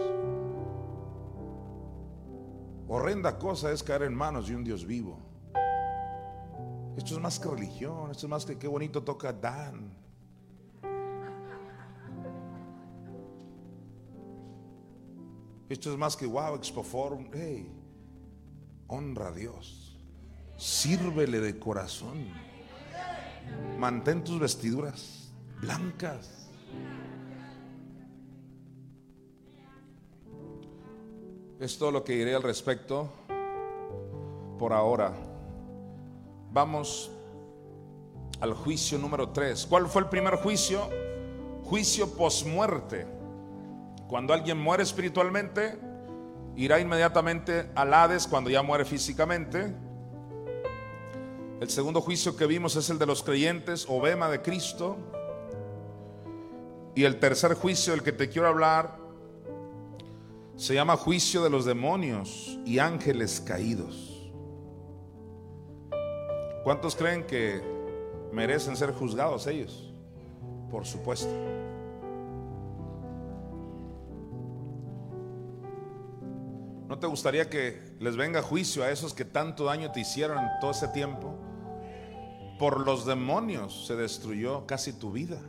[2.94, 5.18] Horrenda cosa es caer en manos de un Dios vivo.
[6.98, 9.94] Esto es más que religión, esto es más que qué bonito toca Dan.
[15.70, 17.30] Esto es más que wow, Expoforum.
[17.32, 17.72] Hey,
[18.88, 19.98] honra a Dios.
[20.58, 22.28] Sírvele de corazón.
[23.80, 25.32] Mantén tus vestiduras
[25.62, 26.41] blancas.
[31.62, 33.08] Es todo lo que diré al respecto
[34.58, 35.14] por ahora.
[36.52, 37.12] Vamos
[38.40, 39.68] al juicio número 3.
[39.68, 40.90] ¿Cuál fue el primer juicio?
[41.64, 43.06] Juicio posmuerte.
[44.08, 45.78] Cuando alguien muere espiritualmente,
[46.56, 49.72] irá inmediatamente al Hades cuando ya muere físicamente.
[51.60, 54.98] El segundo juicio que vimos es el de los creyentes, obema de Cristo.
[56.96, 59.01] Y el tercer juicio del que te quiero hablar
[60.56, 64.32] se llama juicio de los demonios y ángeles caídos.
[66.64, 67.62] ¿Cuántos creen que
[68.32, 69.92] merecen ser juzgados ellos?
[70.70, 71.34] Por supuesto.
[76.88, 80.50] ¿No te gustaría que les venga juicio a esos que tanto daño te hicieron en
[80.60, 81.34] todo ese tiempo?
[82.60, 85.40] Por los demonios se destruyó casi tu vida.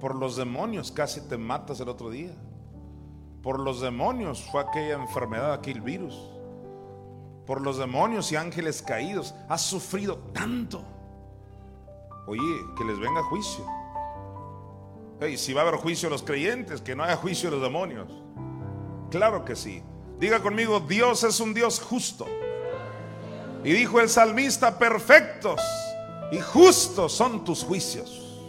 [0.00, 2.32] Por los demonios casi te matas el otro día.
[3.46, 6.18] Por los demonios fue aquella enfermedad, aquel virus.
[7.46, 9.36] Por los demonios y ángeles caídos.
[9.48, 10.84] Has sufrido tanto.
[12.26, 12.42] Oye,
[12.76, 13.64] que les venga juicio.
[15.20, 17.62] Hey, si va a haber juicio a los creyentes, que no haya juicio a los
[17.62, 18.08] demonios.
[19.12, 19.80] Claro que sí.
[20.18, 22.26] Diga conmigo, Dios es un Dios justo.
[23.62, 25.60] Y dijo el salmista, perfectos
[26.32, 28.42] y justos son tus juicios.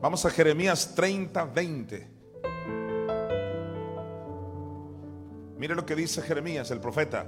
[0.00, 2.21] Vamos a Jeremías 30, 20.
[5.62, 7.24] Mire lo que dice Jeremías, el profeta.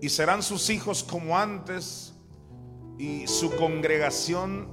[0.00, 2.14] Y serán sus hijos como antes
[2.96, 4.70] y su congregación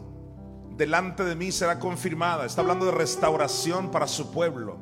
[0.77, 2.45] delante de mí será confirmada.
[2.45, 4.77] Está hablando de restauración para su pueblo.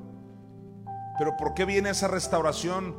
[1.17, 2.95] Pero ¿por qué viene esa restauración?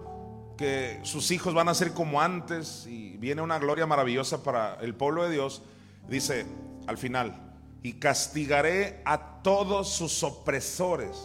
[0.58, 4.96] Que sus hijos van a ser como antes y viene una gloria maravillosa para el
[4.96, 5.62] pueblo de Dios.
[6.08, 6.44] Dice
[6.88, 11.16] al final, y castigaré a todos sus opresores.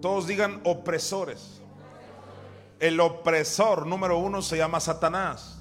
[0.00, 1.53] Todos digan opresores.
[2.84, 5.56] El opresor número uno se llama Satanás.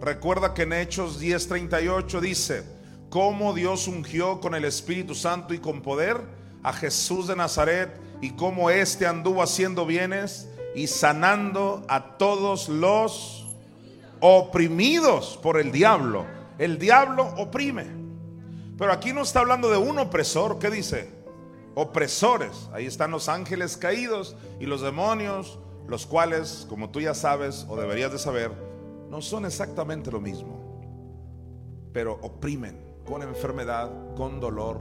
[0.00, 2.64] Recuerda que en Hechos 10:38 dice,
[3.10, 6.20] cómo Dios ungió con el Espíritu Santo y con poder
[6.64, 13.46] a Jesús de Nazaret y cómo éste anduvo haciendo bienes y sanando a todos los
[14.18, 16.26] oprimidos por el diablo.
[16.58, 17.86] El diablo oprime.
[18.76, 21.08] Pero aquí no está hablando de un opresor, ¿qué dice?
[21.76, 22.68] Opresores.
[22.72, 27.76] Ahí están los ángeles caídos y los demonios los cuales, como tú ya sabes o
[27.76, 28.52] deberías de saber,
[29.08, 30.80] no son exactamente lo mismo,
[31.94, 34.80] pero oprimen con enfermedad, con dolor,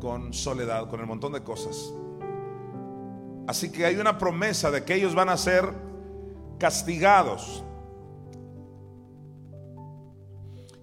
[0.00, 1.92] con soledad, con el montón de cosas.
[3.46, 5.74] Así que hay una promesa de que ellos van a ser
[6.58, 7.62] castigados.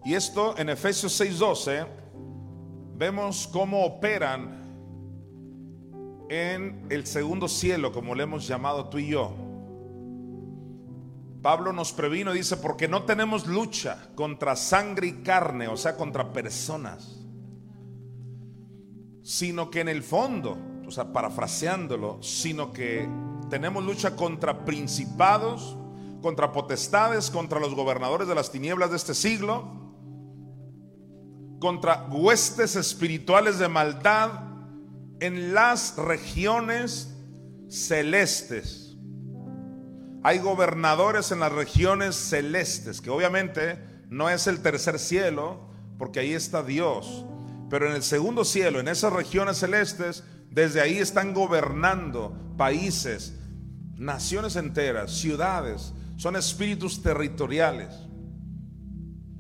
[0.06, 1.88] Y esto en Efesios 6:12
[2.96, 4.56] vemos cómo operan
[6.30, 9.47] en el segundo cielo, como le hemos llamado tú y yo.
[11.42, 15.96] Pablo nos previno y dice, porque no tenemos lucha contra sangre y carne, o sea,
[15.96, 17.26] contra personas,
[19.24, 23.08] sino que en el fondo, o sea, parafraseándolo, sino que
[23.50, 25.78] tenemos lucha contra principados,
[26.22, 29.78] contra potestades, contra los gobernadores de las tinieblas de este siglo,
[31.60, 34.32] contra huestes espirituales de maldad
[35.20, 37.16] en las regiones
[37.70, 38.87] celestes.
[40.24, 43.80] Hay gobernadores en las regiones celestes, que obviamente
[44.10, 47.26] no es el tercer cielo, porque ahí está Dios.
[47.70, 53.36] Pero en el segundo cielo, en esas regiones celestes, desde ahí están gobernando países,
[53.96, 55.94] naciones enteras, ciudades.
[56.18, 57.94] Son espíritus territoriales.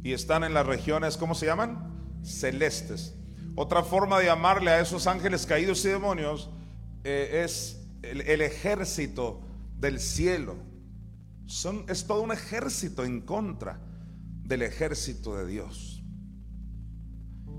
[0.03, 2.21] Y están en las regiones, ¿cómo se llaman?
[2.23, 3.15] Celestes.
[3.55, 6.49] Otra forma de llamarle a esos ángeles caídos y demonios
[7.03, 9.41] eh, es el, ejército
[9.75, 10.55] del cielo.
[11.48, 13.80] Son, es todo un ejército en contra
[14.44, 16.03] del ejército de Dios.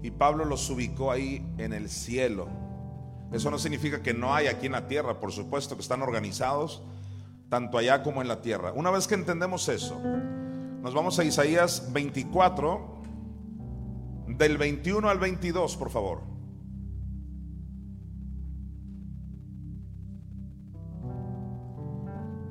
[0.02, 2.48] Y Pablo los ubicó ahí en el cielo.
[3.32, 6.82] Eso no significa que no hay aquí en la tierra, por supuesto que están organizados
[7.48, 8.73] tanto allá como en la tierra.
[8.73, 13.02] Una vez que entendemos eso, nos vamos a Isaías 24,
[14.28, 16.38] del 21 al 22, por favor.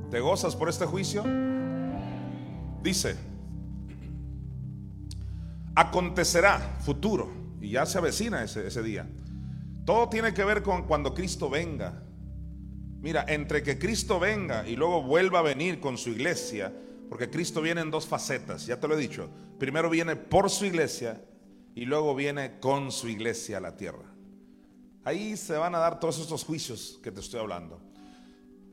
[0.10, 1.24] ¿Te gozas por este juicio?
[2.82, 3.18] Dice,
[5.76, 7.30] acontecerá futuro,
[7.60, 9.10] y ya se avecina ese, ese día.
[9.86, 12.04] Todo tiene que ver con cuando Cristo venga.
[13.02, 16.74] Mira, entre que Cristo venga y luego vuelva a venir con su iglesia,
[17.10, 19.30] porque Cristo viene en dos facetas, ya te lo he dicho.
[19.60, 21.22] Primero viene por su iglesia
[21.76, 24.14] y luego viene con su iglesia a la tierra.
[25.04, 27.87] Ahí se van a dar todos estos juicios que te estoy hablando.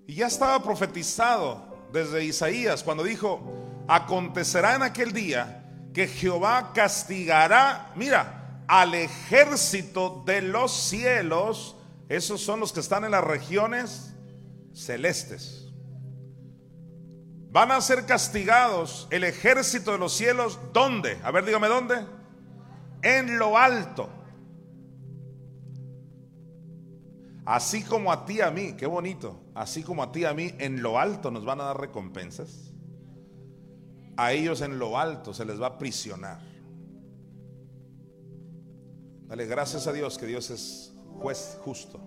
[0.06, 3.40] Y ya estaba profetizado desde Isaías cuando dijo,
[3.88, 11.76] acontecerá en aquel día que Jehová castigará, mira, al ejército de los cielos,
[12.08, 14.14] esos son los que están en las regiones
[14.72, 15.72] celestes.
[17.50, 21.18] Van a ser castigados el ejército de los cielos, ¿dónde?
[21.22, 22.04] A ver, dígame dónde.
[23.02, 24.08] En lo alto.
[27.44, 30.82] Así como a ti, a mí, qué bonito, así como a ti, a mí, en
[30.82, 32.72] lo alto nos van a dar recompensas.
[34.16, 36.40] A ellos en lo alto se les va a prisionar.
[39.26, 42.00] Dale gracias a Dios que Dios es juez justo.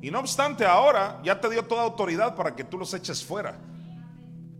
[0.00, 3.58] Y no obstante, ahora ya te dio toda autoridad para que tú los eches fuera.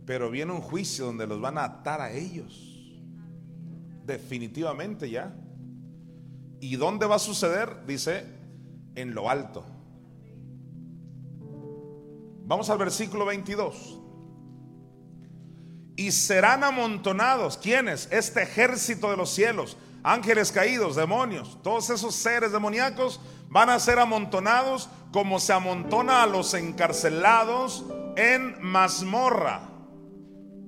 [0.05, 2.63] Pero viene un juicio donde los van a atar a ellos.
[4.05, 5.35] Definitivamente ya.
[6.59, 7.85] ¿Y dónde va a suceder?
[7.85, 8.25] Dice,
[8.95, 9.63] en lo alto.
[12.47, 13.99] Vamos al versículo 22.
[15.97, 18.07] Y serán amontonados, ¿quiénes?
[18.09, 23.19] Este ejército de los cielos, ángeles caídos, demonios, todos esos seres demoníacos
[23.49, 27.83] van a ser amontonados como se amontona a los encarcelados
[28.15, 29.69] en mazmorra.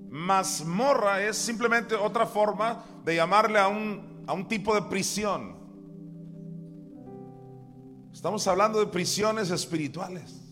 [0.09, 5.55] Mazmorra es simplemente otra forma de llamarle a un, a un tipo de prisión.
[8.11, 10.48] Estamos hablando de prisiones espirituales.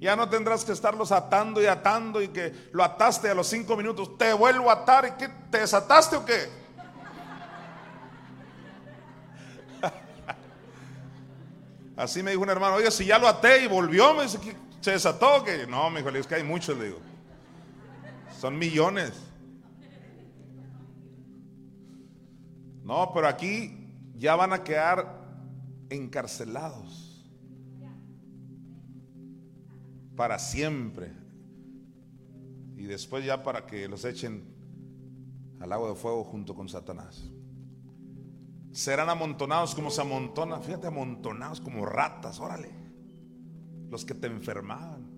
[0.00, 3.76] Ya no tendrás que estarlos atando y atando y que lo ataste a los cinco
[3.76, 4.16] minutos.
[4.16, 6.48] Te vuelvo a atar y que te desataste o qué?
[11.96, 14.38] Así me dijo un hermano, oye, si ya lo até y volvió, me dice
[14.80, 17.00] se desató, que no, me dijo, es que hay muchos, le digo.
[18.38, 19.12] Son millones.
[22.84, 25.26] No, pero aquí ya van a quedar
[25.90, 27.07] encarcelados
[30.18, 31.12] para siempre.
[32.76, 34.42] Y después ya para que los echen
[35.60, 37.30] al agua de fuego junto con Satanás.
[38.72, 42.68] Serán amontonados como se amontonan, fíjate, amontonados como ratas, órale.
[43.90, 45.08] Los que te enfermaban.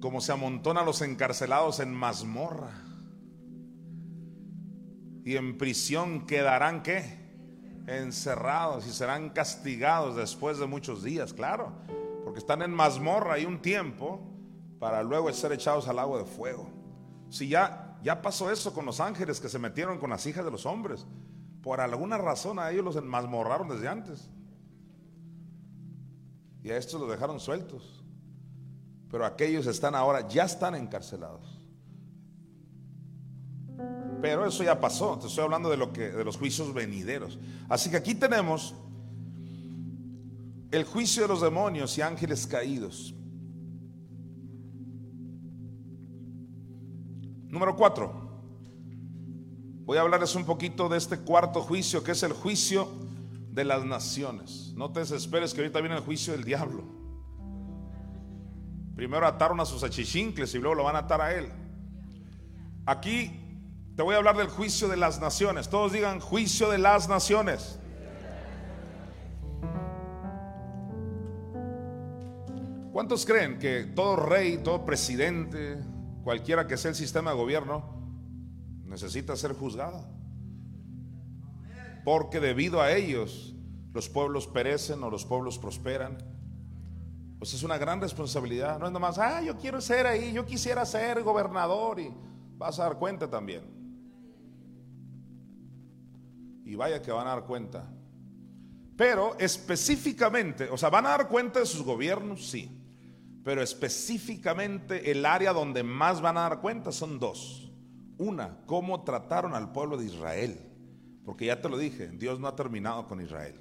[0.00, 2.72] Como se amontonan los encarcelados en mazmorra
[5.22, 7.17] y en prisión quedarán qué?
[7.88, 11.72] Encerrados y serán castigados después de muchos días, claro,
[12.24, 14.20] porque están en mazmorra y un tiempo
[14.78, 16.70] para luego ser echados al agua de fuego.
[17.30, 20.50] Si ya ya pasó eso con los ángeles que se metieron con las hijas de
[20.50, 21.06] los hombres,
[21.62, 24.30] por alguna razón a ellos los mazmorraron desde antes.
[26.62, 28.04] Y a estos los dejaron sueltos.
[29.10, 31.57] Pero aquellos están ahora, ya están encarcelados.
[34.20, 35.18] Pero eso ya pasó.
[35.18, 37.38] Te estoy hablando de lo que de los juicios venideros.
[37.68, 38.74] Así que aquí tenemos
[40.70, 43.14] el juicio de los demonios y ángeles caídos.
[47.48, 48.26] Número cuatro.
[49.84, 52.88] Voy a hablarles un poquito de este cuarto juicio, que es el juicio
[53.50, 54.74] de las naciones.
[54.76, 56.84] No te desesperes que ahorita viene el juicio del diablo.
[58.94, 61.48] Primero ataron a sus achichincles y luego lo van a atar a él.
[62.84, 63.47] Aquí
[63.98, 65.68] te voy a hablar del juicio de las naciones.
[65.68, 67.80] Todos digan juicio de las naciones.
[72.92, 75.82] ¿Cuántos creen que todo rey, todo presidente,
[76.22, 77.82] cualquiera que sea el sistema de gobierno,
[78.84, 80.04] necesita ser juzgado?
[82.04, 83.56] Porque debido a ellos
[83.92, 86.18] los pueblos perecen o los pueblos prosperan.
[87.40, 88.78] Pues es una gran responsabilidad.
[88.78, 92.14] No es nomás, ah, yo quiero ser ahí, yo quisiera ser gobernador y
[92.56, 93.77] vas a dar cuenta también.
[96.68, 97.90] Y vaya que van a dar cuenta.
[98.96, 102.78] Pero específicamente, o sea, van a dar cuenta de sus gobiernos, sí
[103.48, 107.72] pero específicamente el área donde más van a dar cuenta son dos.
[108.18, 110.60] Una, cómo trataron al pueblo de Israel.
[111.24, 113.58] Porque ya te lo dije, Dios no ha terminado con Israel.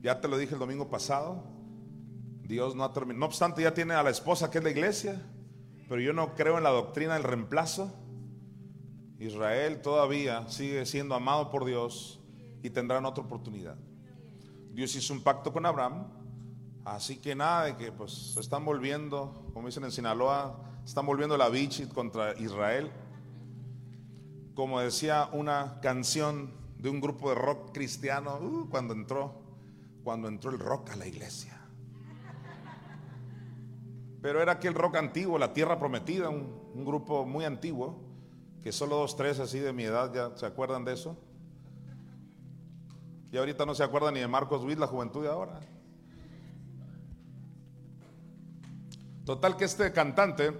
[0.00, 1.42] Ya te lo dije el domingo pasado.
[2.44, 3.18] Dios no ha terminado.
[3.18, 5.20] No obstante, ya tiene a la esposa que es la iglesia.
[5.88, 7.92] Pero yo no creo en la doctrina del reemplazo.
[9.26, 12.20] Israel todavía sigue siendo amado por Dios
[12.62, 13.76] y tendrán otra oportunidad.
[14.72, 16.06] Dios hizo un pacto con Abraham
[16.84, 21.36] Así que nada de que pues se están volviendo, como dicen en Sinaloa, están volviendo
[21.36, 22.90] la bichit contra Israel.
[24.54, 29.32] Como decía una canción de un grupo de rock cristiano uh, cuando entró,
[30.02, 31.60] cuando entró el rock a la iglesia.
[34.20, 38.00] Pero era aquel rock antiguo, la tierra prometida, un, un grupo muy antiguo,
[38.62, 41.16] que solo dos, tres así de mi edad ya se acuerdan de eso.
[43.32, 45.58] Y ahorita no se acuerdan ni de Marcos Witt, la juventud de ahora.
[49.24, 50.52] Total que este cantante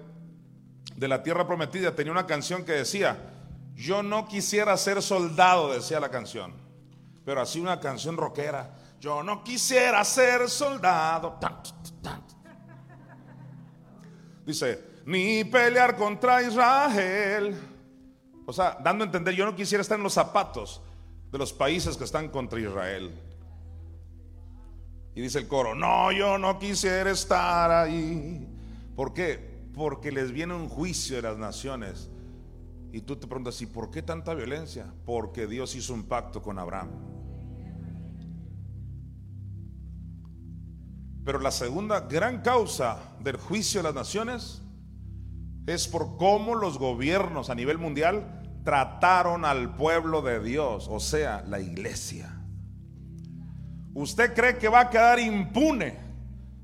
[0.96, 3.18] de la tierra prometida tenía una canción que decía,
[3.74, 6.54] yo no quisiera ser soldado, decía la canción,
[7.24, 11.38] pero así una canción rockera, yo no quisiera ser soldado.
[14.46, 17.71] Dice, ni pelear contra Israel.
[18.46, 20.82] O sea, dando a entender, yo no quisiera estar en los zapatos
[21.30, 23.10] de los países que están contra Israel.
[25.14, 28.48] Y dice el coro, no, yo no quisiera estar ahí.
[28.96, 29.66] ¿Por qué?
[29.74, 32.10] Porque les viene un juicio de las naciones.
[32.92, 34.92] Y tú te preguntas, ¿y por qué tanta violencia?
[35.04, 36.90] Porque Dios hizo un pacto con Abraham.
[41.24, 44.62] Pero la segunda gran causa del juicio de las naciones
[45.66, 51.44] es por cómo los gobiernos a nivel mundial trataron al pueblo de Dios, o sea,
[51.46, 52.38] la iglesia.
[53.94, 55.98] ¿Usted cree que va a quedar impune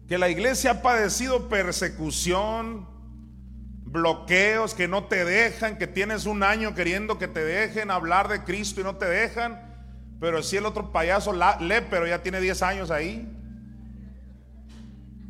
[0.08, 2.88] que la iglesia ha padecido persecución,
[3.84, 8.44] bloqueos que no te dejan, que tienes un año queriendo que te dejen hablar de
[8.44, 9.68] Cristo y no te dejan,
[10.20, 13.34] pero si el otro payaso lee, pero ya tiene 10 años ahí,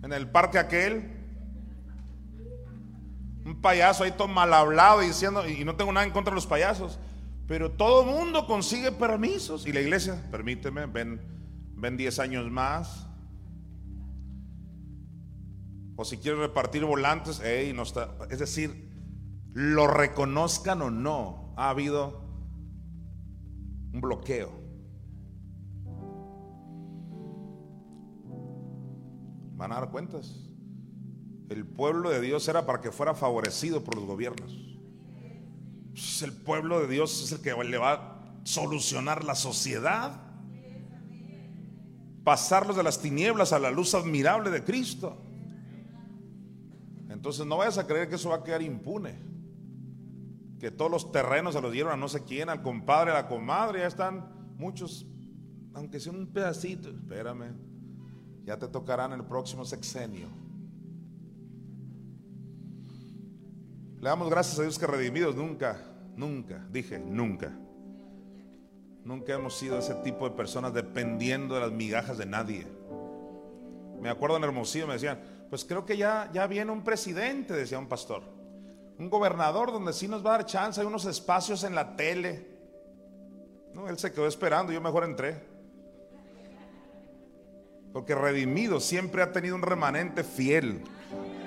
[0.03, 1.18] en el parque aquel,
[3.49, 6.47] un payaso ahí todo mal hablado diciendo, y no tengo nada en contra de los
[6.47, 6.99] payasos,
[7.47, 11.21] pero todo mundo consigue permisos y la iglesia, permíteme, ven,
[11.75, 13.07] ven 10 años más,
[15.97, 17.43] o si quiere repartir volantes,
[17.75, 18.17] no está.
[18.31, 18.89] Es decir,
[19.53, 22.23] lo reconozcan o no, ha habido
[23.93, 24.53] un bloqueo.
[29.57, 30.48] Van a dar cuentas.
[31.49, 34.57] El pueblo de Dios era para que fuera favorecido por los gobiernos.
[36.23, 40.21] El pueblo de Dios es el que le va a solucionar la sociedad.
[42.23, 45.17] Pasarlos de las tinieblas a la luz admirable de Cristo.
[47.09, 49.19] Entonces no vayas a creer que eso va a quedar impune.
[50.61, 53.29] Que todos los terrenos se los dieron a no sé quién, al compadre, a la
[53.29, 55.07] comadre, ya están muchos,
[55.73, 57.55] aunque sea un pedacito, espérame,
[58.45, 60.48] ya te tocarán el próximo sexenio.
[64.01, 65.81] Le damos gracias a Dios que redimidos nunca,
[66.15, 67.53] nunca, dije, nunca.
[69.03, 72.67] Nunca hemos sido ese tipo de personas dependiendo de las migajas de nadie.
[74.01, 75.21] Me acuerdo en Hermosillo, me decían,
[75.51, 78.23] pues creo que ya, ya viene un presidente, decía un pastor.
[78.99, 82.47] Un gobernador donde sí nos va a dar chance, hay unos espacios en la tele.
[83.75, 85.43] No, él se quedó esperando, yo mejor entré.
[87.93, 90.85] Porque redimido siempre ha tenido un remanente fiel.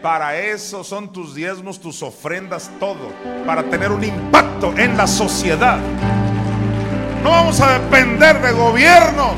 [0.02, 3.14] Para eso son tus diezmos, tus ofrendas, todo.
[3.45, 5.78] Para tener un impacto en la sociedad.
[7.23, 9.36] No vamos a depender de gobiernos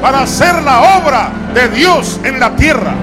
[0.00, 2.94] para hacer la obra de Dios en la tierra.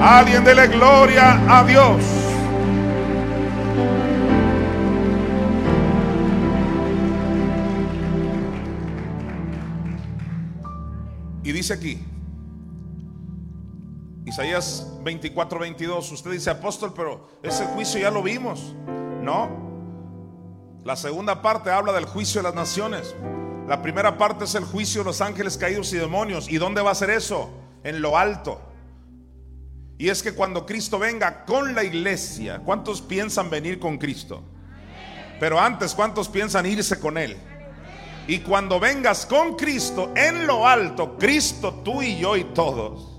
[0.00, 2.02] Alguien dele gloria a Dios.
[11.42, 12.09] Y dice aquí,
[14.30, 16.12] Isaías 24, 22.
[16.12, 18.76] Usted dice, apóstol, pero ese juicio ya lo vimos.
[19.22, 19.50] No.
[20.84, 23.16] La segunda parte habla del juicio de las naciones.
[23.66, 26.48] La primera parte es el juicio de los ángeles caídos y demonios.
[26.48, 27.50] ¿Y dónde va a ser eso?
[27.82, 28.60] En lo alto.
[29.98, 34.44] Y es que cuando Cristo venga con la iglesia, ¿cuántos piensan venir con Cristo?
[35.40, 37.36] Pero antes, ¿cuántos piensan irse con Él?
[38.28, 43.09] Y cuando vengas con Cristo en lo alto, Cristo, tú y yo y todos,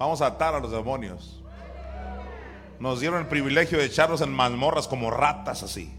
[0.00, 1.42] vamos a atar a los demonios.
[2.78, 5.94] Nos dieron el privilegio de echarlos en mazmorras como ratas así.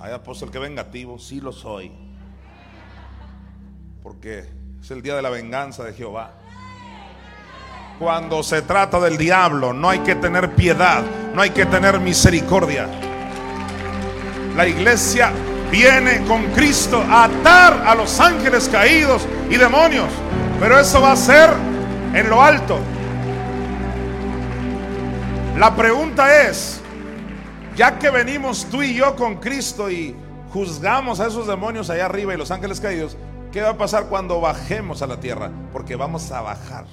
[0.00, 1.92] Hay apóstol que vengativo, sí lo soy.
[4.02, 4.48] Porque
[4.80, 6.32] es el día de la venganza de Jehová.
[7.98, 11.04] Cuando se trata del diablo, no hay que tener piedad,
[11.34, 12.88] no hay que tener misericordia.
[14.56, 15.32] La iglesia
[15.70, 20.08] viene con Cristo a atar a los ángeles caídos y demonios.
[20.58, 21.50] Pero eso va a ser
[22.14, 22.78] en lo alto.
[25.58, 26.80] La pregunta es,
[27.76, 30.16] ya que venimos tú y yo con Cristo y
[30.52, 33.16] juzgamos a esos demonios allá arriba y los ángeles caídos,
[33.52, 35.50] ¿qué va a pasar cuando bajemos a la tierra?
[35.72, 36.86] Porque vamos a bajar.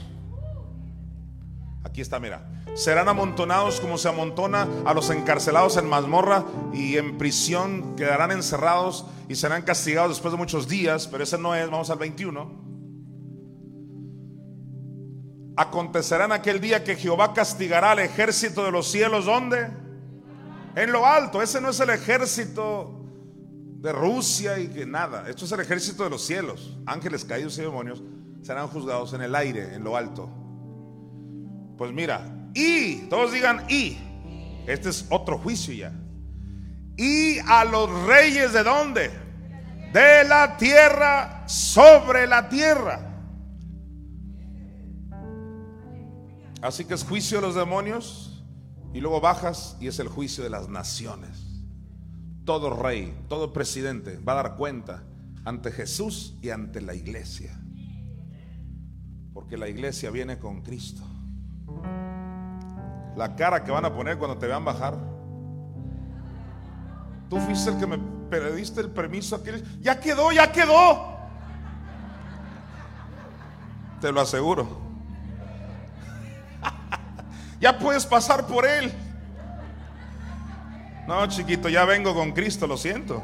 [1.83, 2.45] Aquí está, mira.
[2.75, 9.05] Serán amontonados como se amontona a los encarcelados en mazmorra y en prisión quedarán encerrados
[9.29, 12.76] y serán castigados después de muchos días, pero ese no es, vamos al 21.
[15.57, 19.67] Acontecerá en aquel día que Jehová castigará al ejército de los cielos, ¿dónde?
[20.75, 23.01] En lo alto, ese no es el ejército
[23.81, 27.61] de Rusia y que nada, esto es el ejército de los cielos, ángeles caídos y
[27.61, 28.01] demonios
[28.47, 30.29] serán juzgados en el aire, en lo alto.
[31.77, 32.21] Pues mira,
[32.53, 33.97] y, todos digan y,
[34.65, 35.91] este es otro juicio ya.
[36.95, 39.11] Y a los reyes de dónde?
[39.91, 43.06] De la tierra sobre la tierra.
[46.61, 48.43] Así que es juicio de los demonios
[48.93, 51.63] y luego bajas y es el juicio de las naciones.
[52.45, 55.03] Todo rey, todo presidente va a dar cuenta
[55.45, 57.59] ante Jesús y ante la iglesia.
[59.33, 61.03] Porque la iglesia viene con Cristo.
[63.15, 64.97] La cara que van a poner cuando te vean bajar.
[67.29, 69.63] Tú fuiste el que me pediste el permiso aquel.
[69.81, 71.17] Ya quedó, ya quedó.
[74.01, 74.86] Te lo aseguro.
[77.59, 78.91] Ya puedes pasar por él.
[81.07, 83.23] No, chiquito, ya vengo con Cristo, lo siento.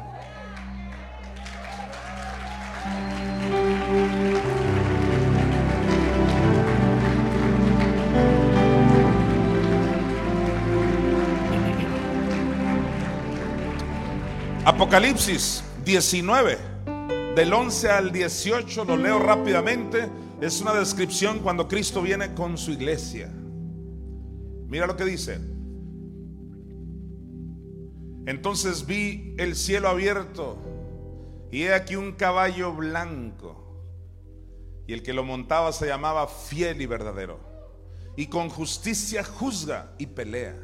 [14.64, 16.56] Apocalipsis 19,
[17.36, 20.08] del 11 al 18, lo leo rápidamente.
[20.40, 23.30] Es una descripción cuando Cristo viene con su iglesia.
[24.74, 25.38] Mira lo que dice.
[28.26, 30.58] Entonces vi el cielo abierto
[31.52, 33.54] y he aquí un caballo blanco.
[34.88, 37.38] Y el que lo montaba se llamaba fiel y verdadero.
[38.16, 40.58] Y con justicia juzga y pelea.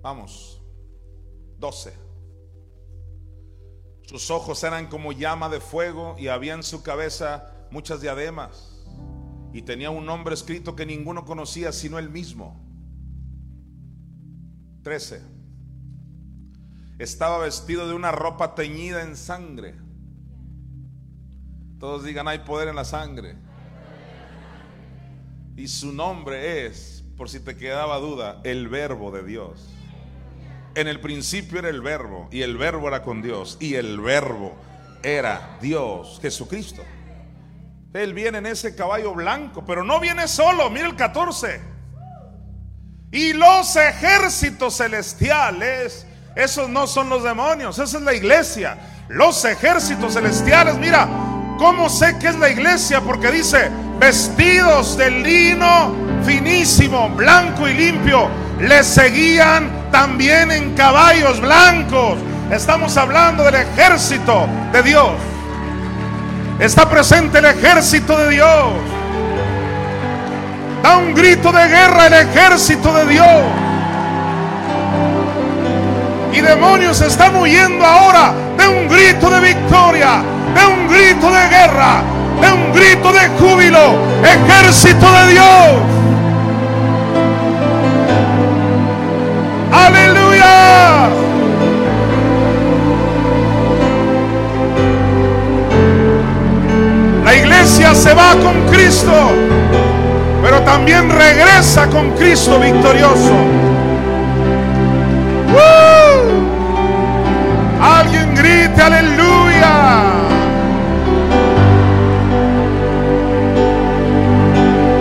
[0.00, 0.62] Vamos.
[1.58, 1.94] 12.
[4.02, 8.75] Sus ojos eran como llama de fuego y había en su cabeza muchas diademas.
[9.56, 12.62] Y tenía un nombre escrito que ninguno conocía sino él mismo.
[14.82, 15.22] 13.
[16.98, 19.74] Estaba vestido de una ropa teñida en sangre.
[21.80, 23.34] Todos digan, hay poder en la sangre.
[25.56, 29.70] Y su nombre es, por si te quedaba duda, el verbo de Dios.
[30.74, 34.54] En el principio era el verbo y el verbo era con Dios y el verbo
[35.02, 36.82] era Dios, Jesucristo.
[37.96, 41.60] Él viene en ese caballo blanco, pero no viene solo, mira el 14.
[43.10, 48.76] Y los ejércitos celestiales, esos no son los demonios, esa es la iglesia.
[49.08, 51.08] Los ejércitos celestiales, mira,
[51.58, 53.00] ¿cómo sé que es la iglesia?
[53.00, 58.28] Porque dice, vestidos de lino finísimo, blanco y limpio,
[58.60, 62.18] le seguían también en caballos blancos.
[62.50, 65.35] Estamos hablando del ejército de Dios.
[66.58, 68.72] Está presente el ejército de Dios.
[70.82, 73.26] Da un grito de guerra el ejército de Dios.
[76.32, 80.22] Y demonios están huyendo ahora de un grito de victoria,
[80.54, 82.02] de un grito de guerra,
[82.40, 83.98] de un grito de júbilo.
[84.22, 85.96] Ejército de Dios.
[89.72, 91.25] Aleluya.
[98.06, 99.10] Se va con Cristo,
[100.40, 103.34] pero también regresa con Cristo victorioso.
[107.82, 110.02] Alguien grite aleluya.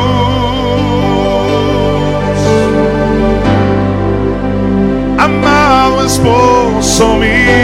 [6.08, 7.57] esposo mío.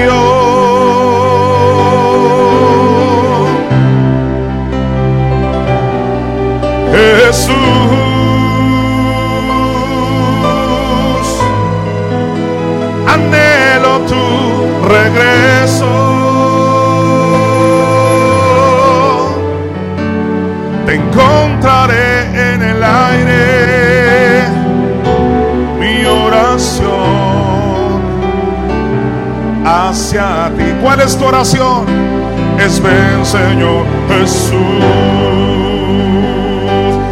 [30.14, 30.64] Hacia ti.
[30.82, 31.86] ¿Cuál es tu oración?
[32.58, 34.54] Es ven, Señor Jesús.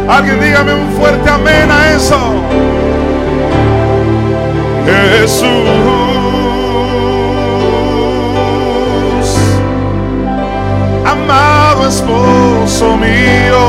[0.07, 2.17] Alguien dígame un fuerte amén a eso.
[4.85, 5.47] Jesús.
[11.05, 13.63] Amado esposo mío.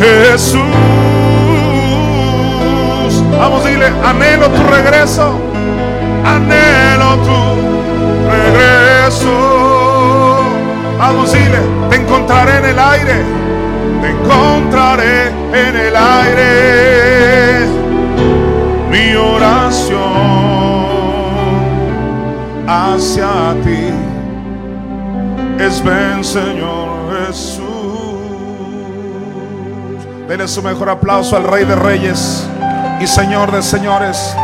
[0.00, 0.69] Jesús.
[3.80, 5.40] Dile, anhelo tu regreso.
[6.24, 7.40] Anhelo tu
[8.30, 9.34] regreso.
[10.98, 13.24] Vamos dile, te encontraré en el aire.
[14.00, 17.66] Te encontraré en el aire.
[18.90, 20.00] Mi oración
[22.66, 23.92] hacia ti
[25.58, 26.88] es ven, Señor
[27.26, 27.60] Jesús.
[30.28, 32.49] Denle su mejor aplauso al Rey de Reyes
[33.00, 34.36] y Señor de señores,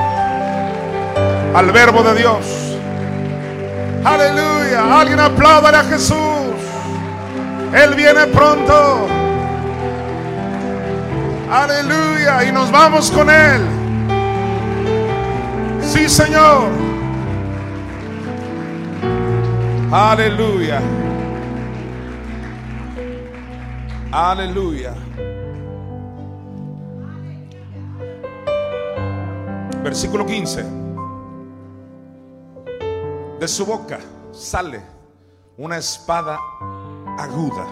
[1.54, 2.66] al verbo de Dios.
[4.02, 5.00] Aleluya.
[5.00, 6.16] Alguien aplauda a Jesús.
[7.74, 9.06] Él viene pronto.
[11.50, 12.44] Aleluya.
[12.44, 13.60] Y nos vamos con Él.
[15.82, 16.70] Sí, Señor.
[19.92, 20.80] Aleluya.
[24.12, 24.94] Aleluya.
[29.86, 30.64] Versículo 15.
[33.38, 34.00] De su boca
[34.32, 34.82] sale
[35.56, 36.40] una espada
[37.16, 37.64] aguda.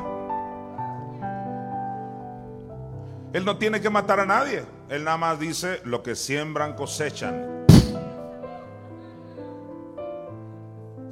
[3.32, 4.64] Él no tiene que matar a nadie.
[4.88, 7.66] Él nada más dice, lo que siembran cosechan.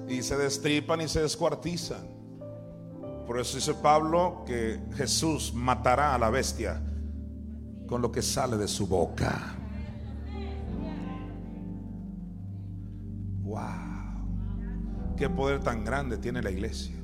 [0.06, 2.06] Y se destripan y se descuartizan.
[3.26, 6.80] Por eso dice Pablo que Jesús matará a la bestia
[7.88, 9.56] con lo que sale de su boca.
[13.52, 15.14] Wow.
[15.14, 16.96] Qué poder tan grande tiene la iglesia.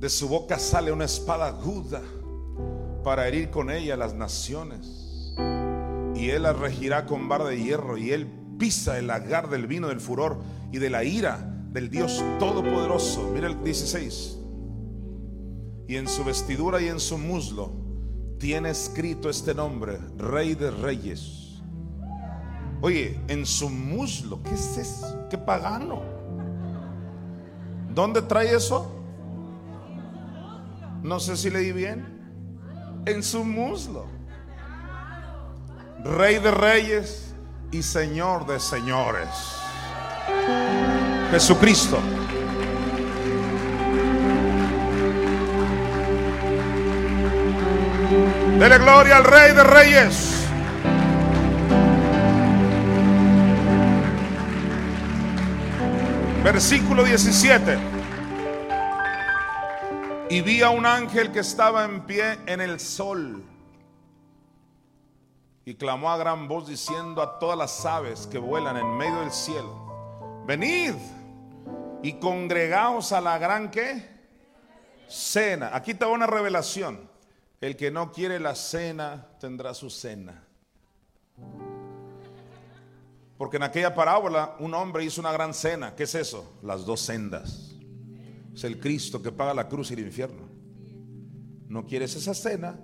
[0.00, 2.00] De su boca sale una espada aguda
[3.04, 5.34] para herir con ella las naciones.
[6.14, 7.98] Y él la regirá con barra de hierro.
[7.98, 8.26] Y él
[8.58, 10.38] pisa el agar del vino del furor
[10.72, 11.36] y de la ira
[11.70, 13.30] del Dios Todopoderoso.
[13.34, 14.38] Mira el 16.
[15.86, 17.72] Y en su vestidura y en su muslo
[18.38, 21.47] tiene escrito este nombre, Rey de Reyes
[22.80, 25.26] Oye, en su muslo, ¿qué es eso?
[25.28, 26.00] ¿Qué pagano?
[27.92, 28.94] ¿Dónde trae eso?
[31.02, 32.06] No sé si leí bien.
[33.06, 34.06] En su muslo.
[36.04, 37.34] Rey de reyes
[37.72, 39.28] y Señor de señores.
[41.32, 41.98] Jesucristo.
[48.58, 50.37] Dele gloria al Rey de Reyes.
[56.42, 57.78] Versículo 17.
[60.30, 63.42] Y vi a un ángel que estaba en pie en el sol.
[65.64, 69.32] Y clamó a gran voz diciendo a todas las aves que vuelan en medio del
[69.32, 70.94] cielo, venid
[72.02, 73.70] y congregaos a la gran
[75.08, 75.70] cena.
[75.74, 77.10] Aquí te una revelación.
[77.60, 80.44] El que no quiere la cena tendrá su cena.
[83.38, 85.94] Porque en aquella parábola un hombre hizo una gran cena.
[85.94, 86.58] ¿Qué es eso?
[86.60, 87.76] Las dos sendas.
[88.52, 90.48] Es el Cristo que paga la cruz y el infierno.
[91.68, 92.80] ¿No quieres esa cena?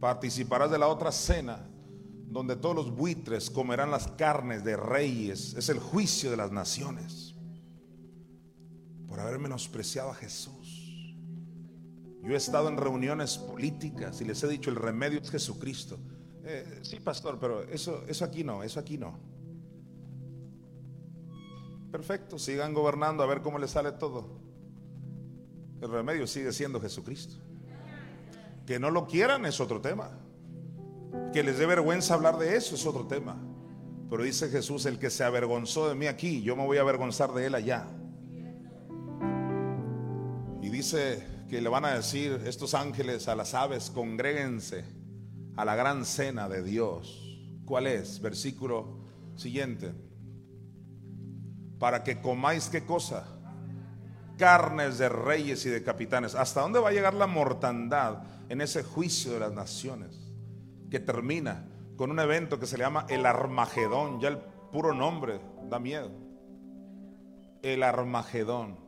[0.00, 1.68] Participarás de la otra cena,
[2.28, 5.52] donde todos los buitres comerán las carnes de reyes.
[5.52, 7.34] Es el juicio de las naciones.
[9.06, 11.16] Por haber menospreciado a Jesús.
[12.22, 15.98] Yo he estado en reuniones políticas y les he dicho el remedio es Jesucristo.
[16.44, 19.18] Eh, sí, pastor, pero eso, eso aquí no, eso aquí no.
[21.90, 24.40] Perfecto, sigan gobernando a ver cómo les sale todo.
[25.80, 27.36] El remedio sigue siendo Jesucristo.
[28.66, 30.10] Que no lo quieran es otro tema.
[31.32, 33.36] Que les dé vergüenza hablar de eso es otro tema.
[34.08, 37.32] Pero dice Jesús, el que se avergonzó de mí aquí, yo me voy a avergonzar
[37.32, 37.88] de él allá.
[40.62, 44.84] Y dice que le van a decir estos ángeles a las aves, congréguense
[45.56, 47.40] a la gran cena de Dios.
[47.64, 48.20] ¿Cuál es?
[48.20, 50.09] Versículo siguiente.
[51.80, 53.26] Para que comáis qué cosa?
[54.38, 56.36] Carnes de reyes y de capitanes.
[56.36, 60.30] ¿Hasta dónde va a llegar la mortandad en ese juicio de las naciones?
[60.88, 61.66] Que termina
[61.96, 64.20] con un evento que se le llama el Armagedón.
[64.20, 66.12] Ya el puro nombre da miedo.
[67.62, 68.78] El Armagedón.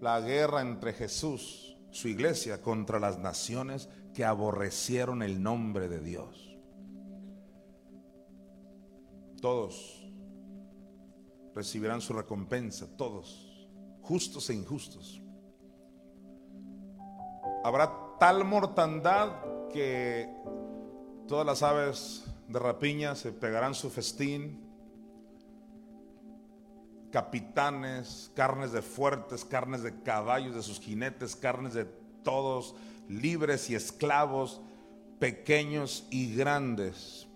[0.00, 6.56] La guerra entre Jesús su iglesia contra las naciones que aborrecieron el nombre de Dios.
[9.40, 10.01] Todos
[11.54, 13.68] recibirán su recompensa, todos,
[14.00, 15.22] justos e injustos.
[17.64, 20.28] Habrá tal mortandad que
[21.28, 24.60] todas las aves de rapiña se pegarán su festín,
[27.10, 31.84] capitanes, carnes de fuertes, carnes de caballos, de sus jinetes, carnes de
[32.24, 32.74] todos,
[33.08, 34.60] libres y esclavos,
[35.18, 37.28] pequeños y grandes.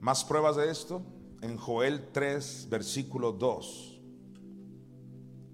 [0.00, 1.02] Más pruebas de esto
[1.42, 4.00] en Joel 3, versículo 2.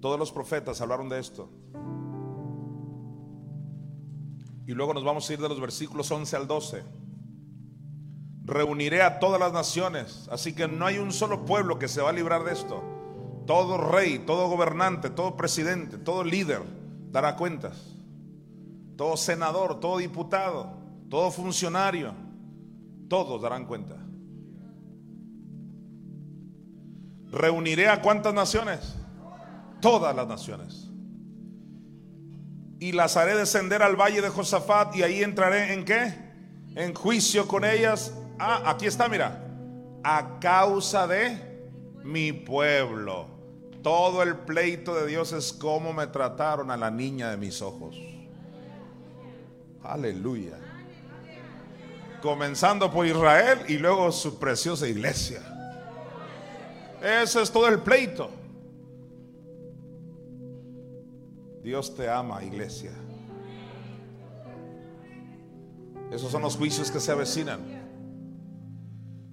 [0.00, 1.48] Todos los profetas hablaron de esto.
[4.66, 6.84] Y luego nos vamos a ir de los versículos 11 al 12.
[8.44, 12.10] Reuniré a todas las naciones, así que no hay un solo pueblo que se va
[12.10, 12.82] a librar de esto.
[13.46, 16.62] Todo rey, todo gobernante, todo presidente, todo líder
[17.10, 17.96] dará cuentas.
[18.96, 20.72] Todo senador, todo diputado,
[21.10, 22.14] todo funcionario,
[23.08, 24.05] todos darán cuenta.
[27.30, 28.94] Reuniré a cuántas naciones?
[29.80, 30.86] Todas las naciones
[32.78, 36.14] y las haré descender al valle de Josafat y ahí entraré en qué?
[36.74, 38.12] En juicio con ellas.
[38.38, 39.42] Ah, aquí está, mira.
[40.04, 41.38] A causa de
[42.04, 43.28] mi pueblo.
[43.82, 47.96] Todo el pleito de Dios es cómo me trataron a la niña de mis ojos.
[49.82, 50.58] Aleluya.
[52.20, 55.55] Comenzando por Israel y luego su preciosa iglesia.
[57.02, 58.30] Ese es todo el pleito.
[61.62, 62.92] Dios te ama, iglesia.
[66.12, 67.60] Esos son los juicios que se avecinan.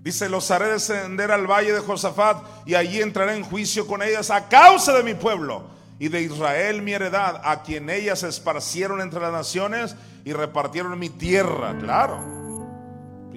[0.01, 4.31] Dice, los haré descender al valle de Josafat y allí entraré en juicio con ellas
[4.31, 5.63] a causa de mi pueblo
[5.99, 9.95] y de Israel mi heredad, a quien ellas esparcieron entre las naciones
[10.25, 11.77] y repartieron mi tierra.
[11.79, 12.19] Claro,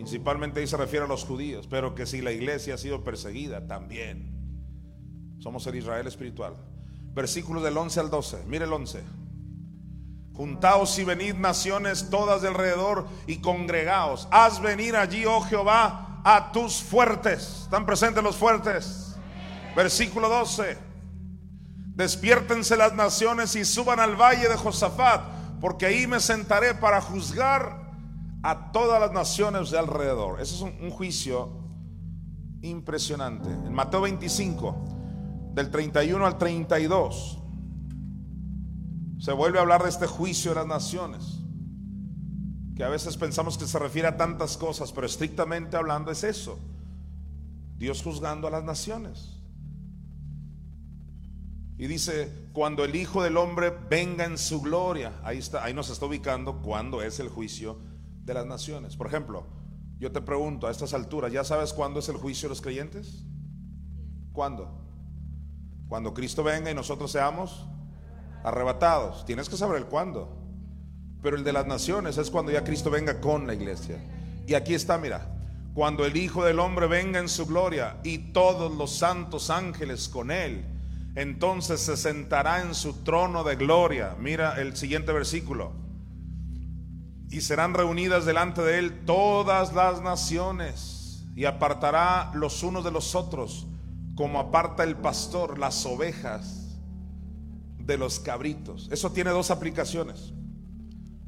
[0.07, 3.67] principalmente ahí se refiere a los judíos, pero que si la iglesia ha sido perseguida,
[3.67, 4.31] también.
[5.41, 6.55] Somos el Israel espiritual
[7.17, 8.45] versículos del 11 al 12.
[8.47, 9.03] Mire el 11.
[10.35, 14.29] Juntaos y venid naciones todas de alrededor y congregaos.
[14.31, 17.63] Haz venir allí, oh Jehová, a tus fuertes.
[17.63, 19.17] ¿Están presentes los fuertes?
[19.75, 20.77] Versículo 12.
[21.95, 25.23] Despiértense las naciones y suban al valle de Josafat,
[25.59, 27.86] porque ahí me sentaré para juzgar
[28.47, 30.41] a todas las naciones de alrededor.
[30.41, 31.51] Ese es un, juicio
[32.63, 33.51] impresionante.
[33.51, 37.39] En Mateo 25 del 31 al 32,
[39.19, 41.41] se vuelve a hablar de este juicio de las naciones,
[42.77, 46.57] que a veces pensamos que se refiere a tantas cosas, pero estrictamente hablando es eso,
[47.77, 49.41] Dios juzgando a las naciones.
[51.79, 55.91] Y dice, cuando el Hijo del Hombre venga en su gloria, ahí, está, ahí nos
[55.91, 57.96] está ubicando cuando es el juicio
[58.27, 58.97] de las naciones.
[58.97, 59.47] Por ejemplo,
[59.99, 63.25] yo te pregunto a estas alturas, ¿ya sabes cuándo es el juicio de los creyentes?
[64.33, 64.83] ¿Cuándo?
[65.89, 67.67] Cuando Cristo venga y nosotros seamos
[68.43, 69.25] arrebatados.
[69.25, 70.37] Tienes que saber el cuándo.
[71.23, 73.97] Pero el de las naciones es cuando ya Cristo venga con la iglesia.
[74.47, 75.33] Y aquí está, mira.
[75.73, 80.31] Cuando el Hijo del Hombre venga en su gloria y todos los santos ángeles con
[80.31, 80.65] él,
[81.15, 84.17] entonces se sentará en su trono de gloria.
[84.19, 85.86] Mira el siguiente versículo.
[87.31, 93.15] Y serán reunidas delante de él todas las naciones y apartará los unos de los
[93.15, 93.67] otros
[94.15, 96.79] como aparta el pastor las ovejas
[97.79, 98.89] de los cabritos.
[98.91, 100.33] Eso tiene dos aplicaciones.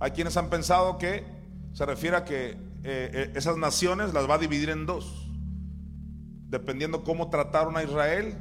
[0.00, 1.24] Hay quienes han pensado que
[1.74, 5.26] se refiere a que eh, eh, esas naciones las va a dividir en dos.
[6.50, 8.34] dependiendo cómo trataron a Israel,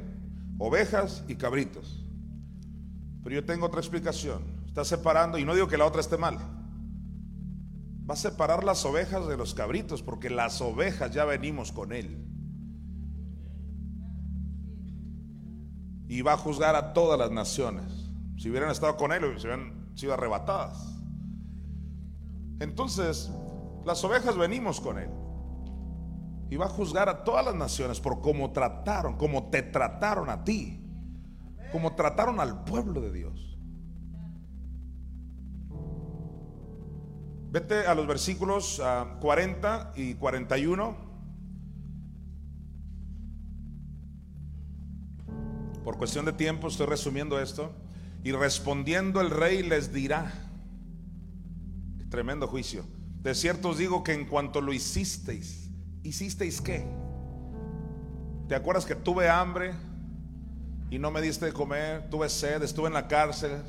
[0.58, 2.02] ovejas y cabritos.
[3.22, 4.42] Pero yo tengo otra explicación.
[4.66, 6.38] Está separando, y no digo que la otra esté mal.
[8.08, 12.24] Va a separar las ovejas de los cabritos, porque las ovejas ya venimos con Él.
[16.08, 18.10] Y va a juzgar a todas las naciones.
[18.38, 20.98] Si hubieran estado con Él, hubieran sido arrebatadas.
[22.60, 23.30] Entonces,
[23.84, 25.10] las ovejas venimos con Él.
[26.50, 30.44] Y va a juzgar a todas las naciones por cómo trataron, cómo te trataron a
[30.44, 30.82] ti,
[31.70, 33.47] cómo trataron al pueblo de Dios.
[37.50, 38.80] Vete a los versículos
[39.20, 41.08] 40 ah, y 41.
[45.84, 47.72] Por cuestión de tiempo estoy resumiendo esto.
[48.22, 50.32] Y respondiendo el rey les dirá,
[52.10, 52.84] tremendo juicio,
[53.22, 55.68] de cierto os digo que en cuanto lo hicisteis,
[56.02, 56.86] ¿Hicisteis qué?
[58.48, 59.74] ¿Te acuerdas que tuve hambre
[60.90, 62.08] y no me diste de comer?
[62.08, 63.62] Tuve sed, estuve en la cárcel.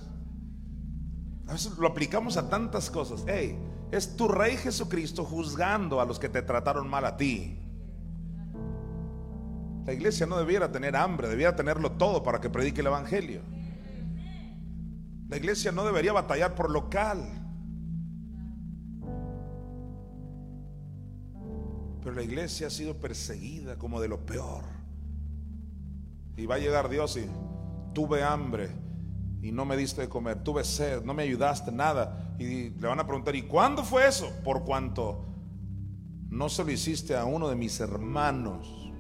[1.49, 3.26] A veces lo aplicamos a tantas cosas.
[3.27, 3.57] Hey,
[3.91, 7.57] es tu rey Jesucristo juzgando a los que te trataron mal a ti.
[9.88, 13.41] La iglesia no debiera tener hambre, debiera tenerlo todo para que predique el evangelio.
[15.27, 17.27] La iglesia no debería batallar por local.
[22.03, 24.65] Pero la iglesia ha sido perseguida como de lo peor.
[26.38, 27.26] Y va a llegar Dios y
[27.93, 28.89] tuve hambre
[29.41, 32.36] y no me diste de comer, tuve sed, no me ayudaste, nada.
[32.38, 34.32] Y le van a preguntar, ¿y cuándo fue eso?
[34.44, 35.26] Por cuanto
[36.30, 38.91] no se lo hiciste a uno de mis hermanos,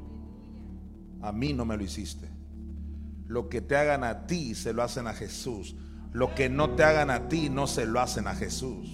[1.21, 2.29] a mí no me lo hiciste.
[3.27, 5.75] Lo que te hagan a ti se lo hacen a Jesús.
[6.11, 8.87] Lo que no te hagan a ti no se lo hacen a Jesús.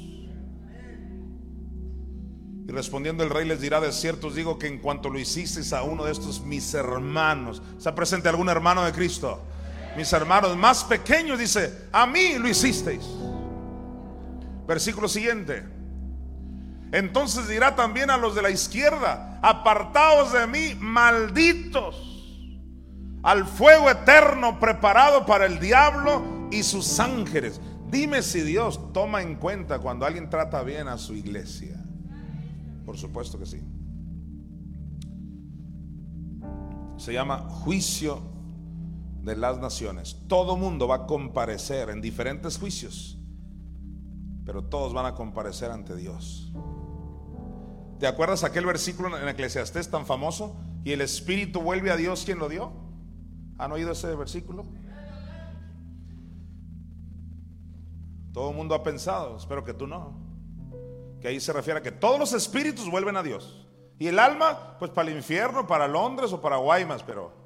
[2.67, 5.71] Y respondiendo el rey les dirá, de cierto os digo que en cuanto lo hicisteis
[5.71, 9.39] a uno de estos mis hermanos, ¿está presente algún hermano de Cristo?
[9.95, 13.03] Mis hermanos más pequeños, dice, a mí lo hicisteis.
[14.67, 15.63] Versículo siguiente.
[16.91, 22.41] Entonces dirá también a los de la izquierda, apartaos de mí, malditos,
[23.23, 27.59] al fuego eterno preparado para el diablo y sus ángeles.
[27.89, 31.75] Dime si Dios toma en cuenta cuando alguien trata bien a su iglesia.
[32.85, 33.61] Por supuesto que sí.
[36.97, 38.34] Se llama juicio
[39.25, 40.17] de las naciones.
[40.27, 43.17] Todo mundo va a comparecer en diferentes juicios,
[44.45, 46.53] pero todos van a comparecer ante Dios.
[47.99, 50.55] ¿Te acuerdas aquel versículo en Eclesiastés tan famoso?
[50.83, 52.71] Y el Espíritu vuelve a Dios quien lo dio.
[53.57, 54.65] ¿Han oído ese versículo?
[58.31, 60.25] Todo el mundo ha pensado, espero que tú no
[61.25, 63.65] que ahí se refiere a que todos los espíritus vuelven a Dios.
[63.97, 67.44] Y el alma, pues para el infierno, para Londres o para Guaymas, pero...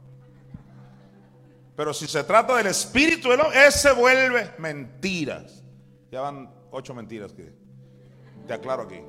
[1.80, 5.64] Pero si se trata del espíritu, ese vuelve mentiras.
[6.12, 7.54] Ya van ocho mentiras que
[8.46, 9.00] te aclaro aquí.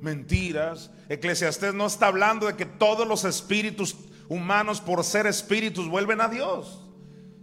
[0.00, 0.90] Mentiras.
[1.08, 3.94] Eclesiastés no está hablando de que todos los espíritus
[4.28, 6.84] humanos, por ser espíritus, vuelven a Dios.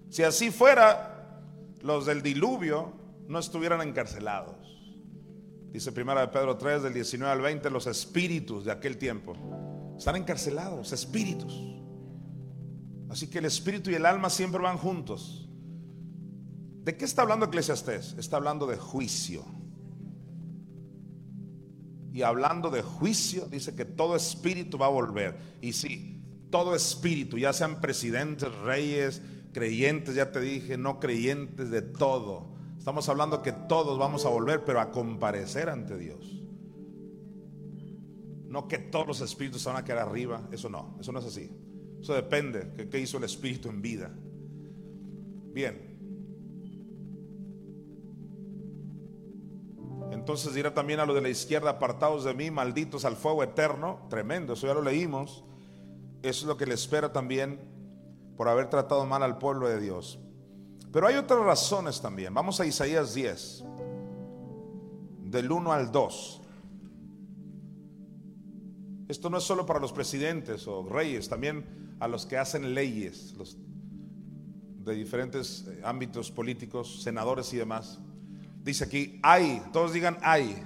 [0.10, 1.40] Si así fuera,
[1.80, 2.92] los del diluvio
[3.30, 4.58] no estuvieran encarcelados.
[5.72, 9.34] Dice primera de Pedro 3 del 19 al 20, los espíritus de aquel tiempo
[9.98, 11.85] están encarcelados, espíritus.
[13.10, 15.50] Así que el espíritu y el alma siempre van juntos.
[16.84, 18.16] ¿De qué está hablando Eclesiastés?
[18.18, 19.44] Está hablando de juicio.
[22.12, 25.38] Y hablando de juicio, dice que todo espíritu va a volver.
[25.62, 29.22] Y sí, todo espíritu, ya sean presidentes, reyes,
[29.54, 32.56] creyentes, ya te dije, no creyentes, de todo
[32.86, 36.40] Estamos hablando que todos vamos a volver, pero a comparecer ante Dios.
[38.48, 41.26] No que todos los espíritus se van a quedar arriba, eso no, eso no es
[41.26, 41.50] así.
[42.06, 44.12] Eso depende de qué hizo el espíritu en vida.
[45.52, 45.98] Bien.
[50.12, 54.06] Entonces dirá también a los de la izquierda, apartados de mí, malditos al fuego eterno.
[54.08, 55.44] Tremendo, eso ya lo leímos.
[56.22, 57.60] Eso es lo que le espera también
[58.38, 60.20] por haber tratado mal al pueblo de Dios.
[60.94, 62.36] Pero hay otras razones también.
[62.36, 63.66] Vamos a Isaías 10,
[65.24, 66.42] del 1 al 2.
[69.08, 73.34] Esto no es solo para los presidentes o reyes, también a los que hacen leyes,
[74.84, 78.00] de diferentes eh, ámbitos políticos, senadores y demás.
[78.64, 80.62] Dice aquí, hay, todos digan hay.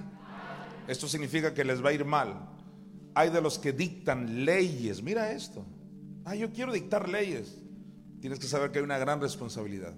[0.87, 2.49] Esto significa que les va a ir mal.
[3.13, 5.01] Hay de los que dictan leyes.
[5.03, 5.65] Mira esto.
[6.25, 7.57] Ah, yo quiero dictar leyes.
[8.19, 9.93] Tienes que saber que hay una gran responsabilidad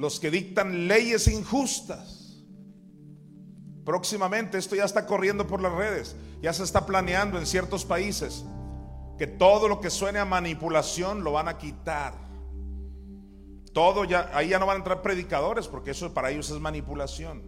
[0.00, 2.42] los que dictan leyes injustas.
[3.84, 8.44] Próximamente esto ya está corriendo por las redes, ya se está planeando en ciertos países
[9.20, 12.14] que todo lo que suene a manipulación lo van a quitar.
[13.74, 17.42] Todo ya, ahí ya no van a entrar predicadores porque eso para ellos es manipulación.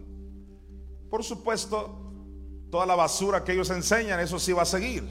[1.09, 2.13] Por supuesto,
[2.71, 5.03] toda la basura que ellos enseñan, eso sí va a seguir.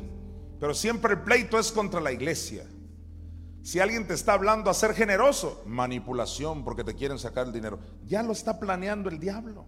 [0.59, 2.63] Pero siempre el pleito es contra la iglesia.
[3.63, 7.79] Si alguien te está hablando a ser generoso, manipulación porque te quieren sacar el dinero.
[8.05, 9.65] Ya lo está planeando el diablo.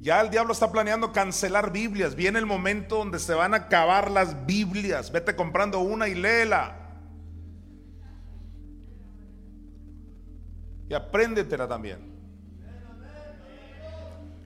[0.00, 2.14] Ya el diablo está planeando cancelar Biblias.
[2.14, 5.12] Viene el momento donde se van a acabar las Biblias.
[5.12, 6.74] Vete comprando una y léela.
[10.88, 12.10] Y apréndetela también.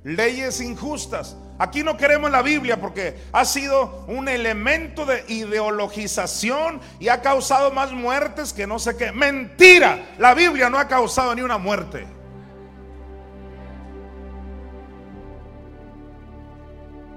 [0.02, 1.36] Leyes injustas.
[1.56, 7.70] Aquí no queremos la Biblia porque ha sido un elemento de ideologización y ha causado
[7.70, 9.12] más muertes que no sé qué.
[9.12, 10.14] Mentira.
[10.18, 12.13] La Biblia no ha causado ni una muerte.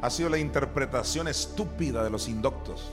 [0.01, 2.91] Ha sido la interpretación estúpida de los indoctos.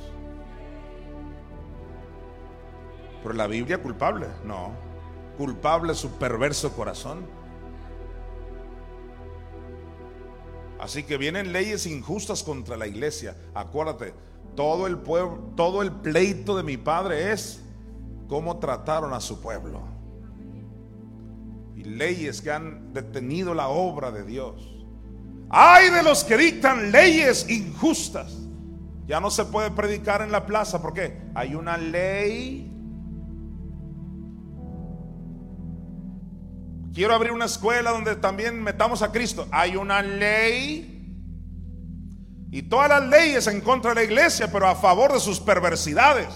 [3.23, 4.73] Pero la Biblia culpable, no.
[5.37, 7.27] Culpable su perverso corazón.
[10.79, 13.37] Así que vienen leyes injustas contra la iglesia.
[13.55, 14.13] Acuérdate,
[14.55, 17.63] todo el pueblo, todo el pleito de mi padre es
[18.29, 19.81] cómo trataron a su pueblo.
[21.75, 24.74] Y leyes que han detenido la obra de Dios.
[25.51, 28.45] Hay de los que dictan leyes injustas.
[29.07, 32.71] Ya no se puede predicar en la plaza porque hay una ley.
[36.95, 39.47] Quiero abrir una escuela donde también metamos a Cristo.
[39.51, 40.91] Hay una ley.
[42.51, 46.29] Y todas las leyes en contra de la iglesia, pero a favor de sus perversidades.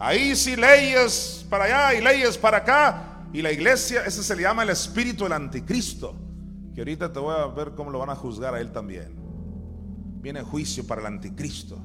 [0.00, 3.26] Ahí sí leyes para allá y leyes para acá.
[3.32, 6.29] Y la iglesia, ese se le llama el espíritu del anticristo
[6.80, 9.14] ahorita te voy a ver cómo lo van a juzgar a él también.
[10.20, 11.78] Viene juicio para el anticristo.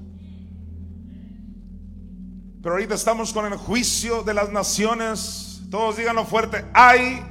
[2.62, 5.62] Pero ahorita estamos con el juicio de las naciones.
[5.70, 6.66] Todos díganlo fuerte.
[6.74, 7.22] Hay,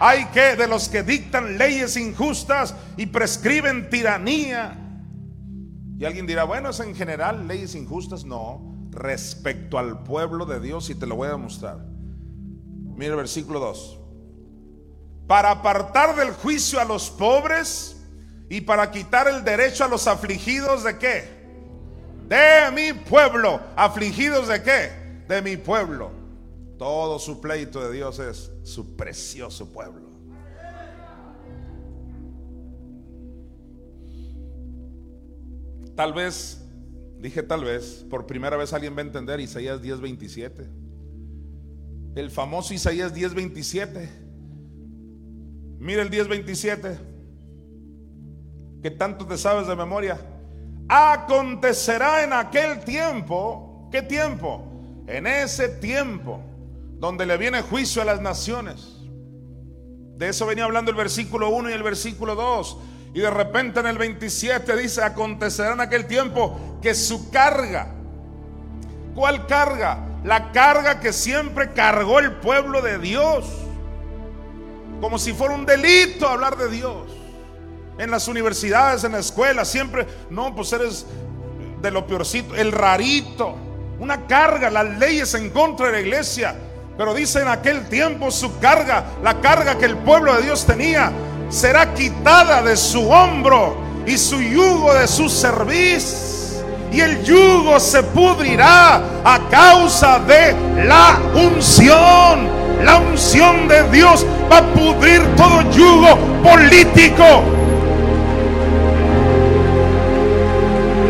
[0.00, 4.76] hay que de los que dictan leyes injustas y prescriben tiranía.
[5.98, 8.24] Y alguien dirá, bueno, es en general leyes injustas.
[8.24, 11.84] No, respecto al pueblo de Dios y te lo voy a demostrar.
[12.96, 14.07] Mira el versículo 2
[15.28, 17.96] para apartar del juicio a los pobres
[18.48, 21.28] y para quitar el derecho a los afligidos de qué?
[22.26, 23.60] De mi pueblo.
[23.76, 24.90] ¿Afligidos de qué?
[25.28, 26.10] De mi pueblo.
[26.78, 30.08] Todo su pleito de Dios es su precioso pueblo.
[35.94, 36.64] Tal vez,
[37.18, 40.70] dije tal vez, por primera vez alguien va a entender Isaías 10:27.
[42.14, 44.27] El famoso Isaías 10:27
[45.78, 46.98] Mira el 10:27,
[48.82, 50.18] que tanto te sabes de memoria.
[50.88, 54.64] Acontecerá en aquel tiempo, ¿qué tiempo?
[55.06, 56.42] En ese tiempo
[56.98, 58.94] donde le viene juicio a las naciones.
[60.16, 62.78] De eso venía hablando el versículo 1 y el versículo 2.
[63.14, 67.94] Y de repente en el 27 dice, acontecerá en aquel tiempo que su carga,
[69.14, 70.04] ¿cuál carga?
[70.24, 73.67] La carga que siempre cargó el pueblo de Dios
[75.00, 77.04] como si fuera un delito hablar de Dios.
[77.98, 81.06] En las universidades, en la escuela, siempre, no, pues eres
[81.80, 83.56] de lo peorcito, el rarito,
[83.98, 86.56] una carga, las leyes en contra de la iglesia.
[86.96, 91.12] Pero dice en aquel tiempo su carga, la carga que el pueblo de Dios tenía,
[91.48, 93.76] será quitada de su hombro
[94.06, 96.62] y su yugo de su cerviz.
[96.92, 100.54] Y el yugo se pudrirá a causa de
[100.84, 107.42] la unción la unción de Dios va a pudrir todo yugo político.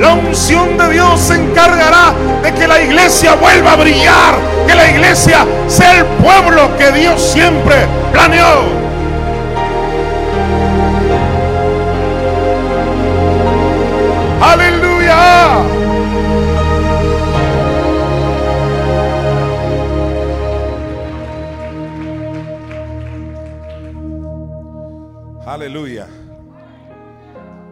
[0.01, 2.12] La unción de Dios se encargará
[2.43, 4.35] de que la iglesia vuelva a brillar,
[4.66, 7.74] que la iglesia sea el pueblo que Dios siempre
[8.12, 8.78] planeó.
[14.40, 15.77] Aleluya.
[25.49, 26.07] Aleluya.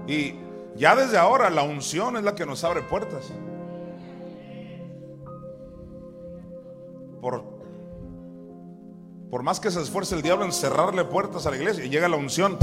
[0.06, 0.34] Y
[0.76, 3.30] ya desde ahora la unción es la que nos abre puertas.
[7.20, 7.44] Por,
[9.30, 12.08] por más que se esfuerce el diablo en cerrarle puertas a la iglesia, y llega
[12.08, 12.56] la unción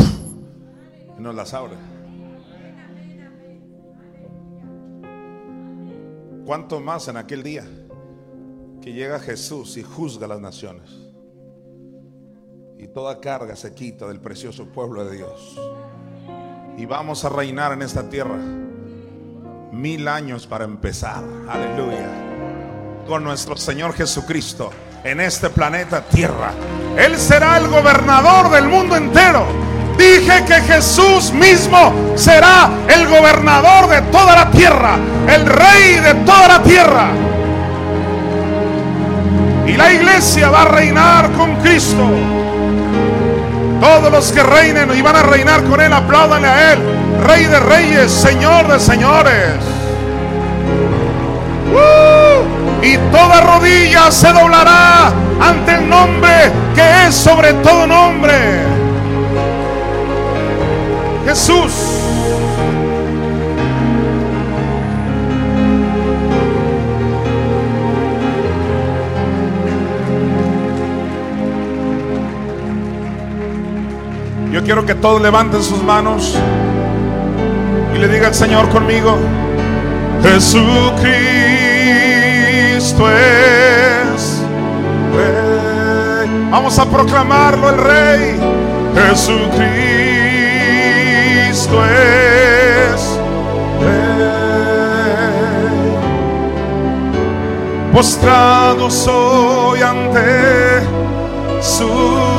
[1.16, 1.76] y nos las abre.
[6.44, 7.68] ¿Cuánto más en aquel día
[8.82, 11.03] que llega Jesús y juzga las naciones?
[12.84, 15.58] Y toda carga se quita del precioso pueblo de Dios.
[16.78, 18.36] Y vamos a reinar en esta tierra.
[19.72, 21.24] mil años para empezar.
[21.48, 22.10] Aleluya.
[23.08, 24.70] Con nuestro Señor Jesucristo
[25.04, 26.52] en este planeta Tierra.
[26.98, 29.46] Él será el gobernador del mundo entero.
[29.98, 34.98] Dije que Jesús mismo será el gobernador de toda la tierra,
[35.28, 37.08] el rey de toda la tierra.
[39.66, 42.43] Y la iglesia va a reinar con Cristo.
[43.84, 46.80] Todos los que reinen y van a reinar con Él, apláudanle a Él.
[47.28, 49.56] Rey de reyes, Señor de señores.
[51.70, 52.86] ¡Uh!
[52.86, 55.08] Y toda rodilla se doblará
[55.38, 58.34] ante el nombre que es sobre todo nombre.
[61.26, 61.93] Jesús.
[74.54, 76.36] Yo quiero que todos levanten sus manos
[77.96, 79.18] y le diga al Señor conmigo,
[80.22, 80.70] Jesucristo
[83.10, 84.44] es
[85.16, 86.30] Rey.
[86.52, 88.40] Vamos a proclamarlo el Rey.
[88.94, 89.66] Jesucristo
[91.86, 93.20] es
[93.82, 94.38] Rey.
[97.92, 100.84] Postrado soy ante
[101.60, 102.33] sus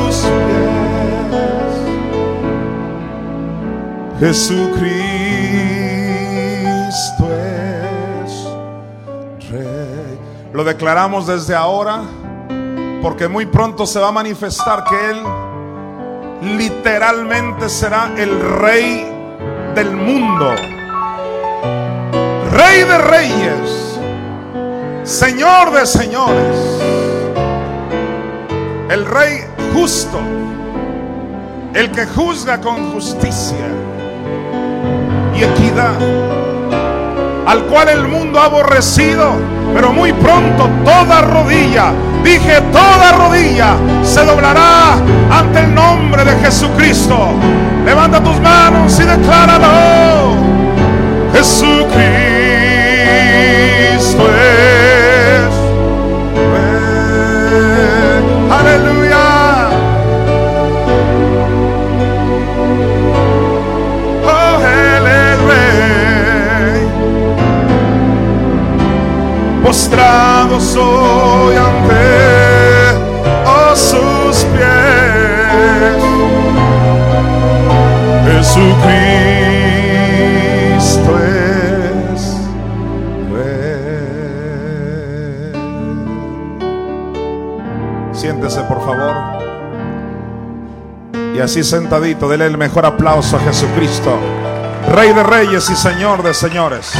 [4.19, 4.95] Jesucristo
[8.23, 8.47] es
[9.49, 10.19] Rey.
[10.53, 12.01] Lo declaramos desde ahora
[13.01, 19.05] porque muy pronto se va a manifestar que Él literalmente será el Rey
[19.75, 20.55] del mundo.
[22.51, 23.99] Rey de reyes,
[25.03, 26.57] Señor de señores,
[28.89, 29.41] el Rey
[29.73, 30.19] justo,
[31.73, 33.67] el que juzga con justicia
[35.35, 35.95] y equidad,
[37.45, 39.33] al cual el mundo ha aborrecido,
[39.73, 41.91] pero muy pronto toda rodilla,
[42.23, 44.93] dije toda rodilla, se doblará
[45.31, 47.17] ante el nombre de Jesucristo.
[47.85, 50.35] Levanta tus manos y decláralo.
[51.33, 51.75] Jesucristo
[54.29, 54.74] es.
[69.75, 72.95] Postrado soy ante
[73.45, 76.01] oh, sus pies.
[78.25, 78.79] Jesucristo
[81.19, 82.39] es
[83.33, 83.51] Rey.
[88.13, 89.13] Siéntese, por favor.
[91.35, 94.17] Y así sentadito, dele el mejor aplauso a Jesucristo,
[94.93, 96.93] Rey de Reyes y Señor de Señores.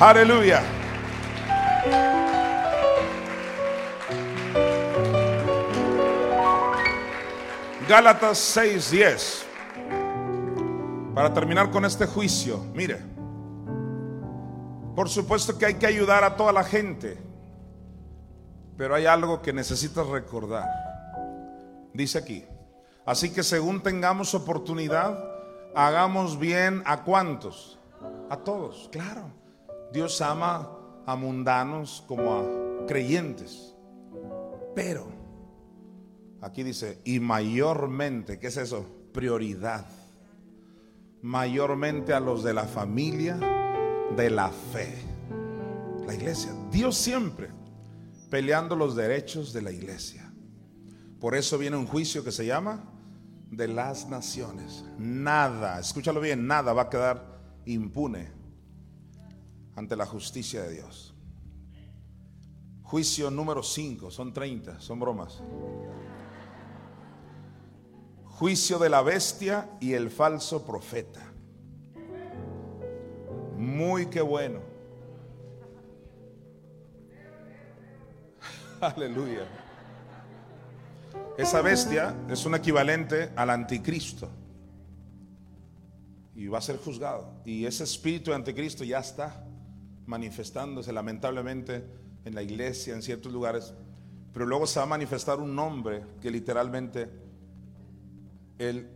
[0.00, 0.62] Aleluya.
[7.86, 9.44] Gálatas 6:10.
[11.14, 13.02] Para terminar con este juicio, mire.
[14.96, 17.18] Por supuesto que hay que ayudar a toda la gente.
[18.78, 20.64] Pero hay algo que necesitas recordar.
[21.92, 22.46] Dice aquí.
[23.04, 25.22] Así que según tengamos oportunidad,
[25.74, 27.78] hagamos bien a cuantos.
[28.30, 29.39] A todos, claro.
[29.92, 30.70] Dios ama
[31.06, 33.74] a mundanos como a creyentes.
[34.74, 35.08] Pero,
[36.40, 38.86] aquí dice, y mayormente, ¿qué es eso?
[39.12, 39.86] Prioridad.
[41.22, 43.38] Mayormente a los de la familia
[44.16, 44.94] de la fe.
[46.06, 46.52] La iglesia.
[46.70, 47.50] Dios siempre
[48.30, 50.32] peleando los derechos de la iglesia.
[51.18, 52.84] Por eso viene un juicio que se llama
[53.50, 54.84] de las naciones.
[54.98, 58.39] Nada, escúchalo bien, nada va a quedar impune
[59.80, 61.14] ante la justicia de Dios.
[62.82, 65.42] Juicio número 5, son 30, son bromas.
[68.26, 71.22] Juicio de la bestia y el falso profeta.
[73.56, 74.60] Muy que bueno.
[78.82, 79.46] Aleluya.
[81.38, 84.28] Esa bestia es un equivalente al anticristo.
[86.34, 87.40] Y va a ser juzgado.
[87.46, 89.46] Y ese espíritu de anticristo ya está
[90.10, 91.84] manifestándose lamentablemente
[92.24, 93.72] en la iglesia, en ciertos lugares.
[94.32, 97.08] Pero luego se va a manifestar un nombre que literalmente
[98.58, 98.88] él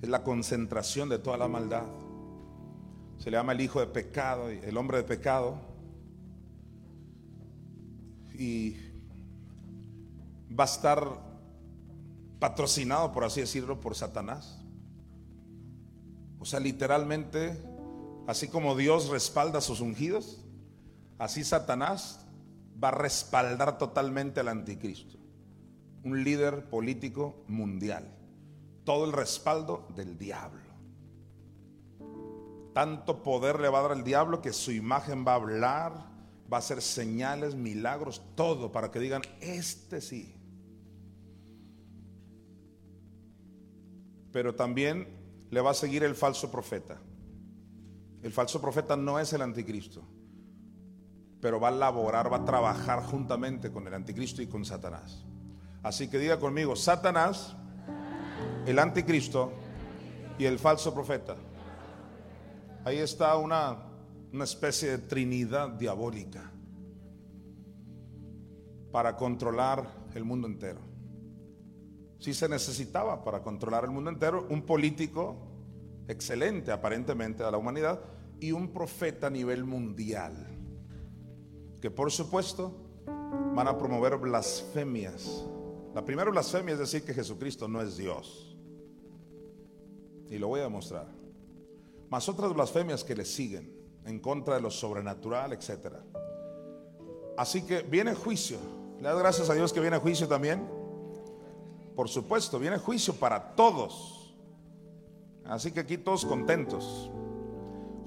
[0.00, 1.84] es la concentración de toda la maldad.
[3.18, 5.60] Se le llama el hijo de pecado, el hombre de pecado.
[8.34, 8.76] Y
[10.58, 11.32] va a estar
[12.40, 14.60] patrocinado, por así decirlo, por Satanás.
[16.40, 17.62] O sea, literalmente,
[18.26, 20.44] así como Dios respalda a sus ungidos,
[21.18, 22.26] así Satanás
[22.82, 25.18] va a respaldar totalmente al anticristo.
[26.04, 28.12] Un líder político mundial.
[28.84, 30.60] Todo el respaldo del diablo.
[32.72, 35.92] Tanto poder le va a dar el diablo que su imagen va a hablar,
[36.52, 40.34] va a hacer señales, milagros, todo para que digan, este sí.
[44.32, 45.06] Pero también
[45.50, 46.98] le va a seguir el falso profeta.
[48.22, 50.02] El falso profeta no es el anticristo,
[51.40, 55.24] pero va a laborar, va a trabajar juntamente con el anticristo y con Satanás.
[55.82, 57.56] Así que diga conmigo, Satanás,
[58.64, 59.52] el anticristo
[60.38, 61.34] y el falso profeta.
[62.84, 63.76] Ahí está una,
[64.32, 66.52] una especie de trinidad diabólica
[68.92, 70.80] para controlar el mundo entero.
[72.20, 75.51] Si se necesitaba para controlar el mundo entero un político
[76.08, 78.00] excelente aparentemente a la humanidad
[78.40, 80.34] y un profeta a nivel mundial,
[81.80, 82.74] que por supuesto
[83.54, 85.44] van a promover blasfemias.
[85.94, 88.56] La primera blasfemia es decir que Jesucristo no es Dios.
[90.28, 91.22] Y lo voy a demostrar
[92.12, 93.74] más otras blasfemias que le siguen
[94.04, 95.94] en contra de lo sobrenatural, etc.
[97.38, 98.58] Así que viene juicio.
[98.98, 100.68] Le das gracias a Dios que viene juicio también.
[101.96, 104.21] Por supuesto, viene juicio para todos.
[105.46, 107.10] Así que aquí todos contentos.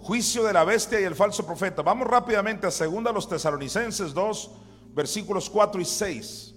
[0.01, 1.81] Juicio de la bestia y el falso profeta.
[1.81, 4.51] Vamos rápidamente a 2 los Tesalonicenses 2,
[4.93, 6.55] versículos 4 y 6.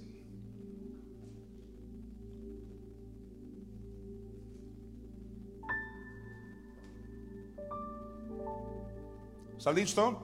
[9.59, 10.17] ¿Está?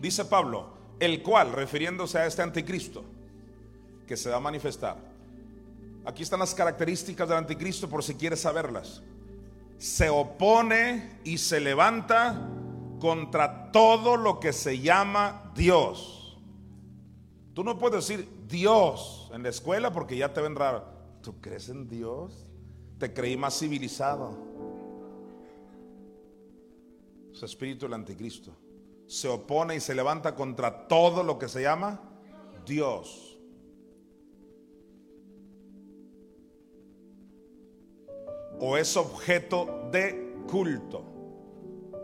[0.00, 0.68] Dice Pablo,
[1.00, 3.04] el cual, refiriéndose a este anticristo
[4.06, 4.96] que se va a manifestar.
[6.04, 9.02] Aquí están las características del anticristo por si quieres saberlas.
[9.84, 12.48] Se opone y se levanta
[12.98, 16.38] contra todo lo que se llama Dios.
[17.52, 20.86] Tú no puedes decir Dios en la escuela porque ya te ven raro.
[21.20, 22.46] ¿Tú crees en Dios?
[22.98, 24.38] Te creí más civilizado
[27.32, 28.56] su espíritu el anticristo.
[29.06, 32.00] Se opone y se levanta contra todo lo que se llama
[32.64, 33.23] Dios.
[38.66, 41.04] O es objeto de culto.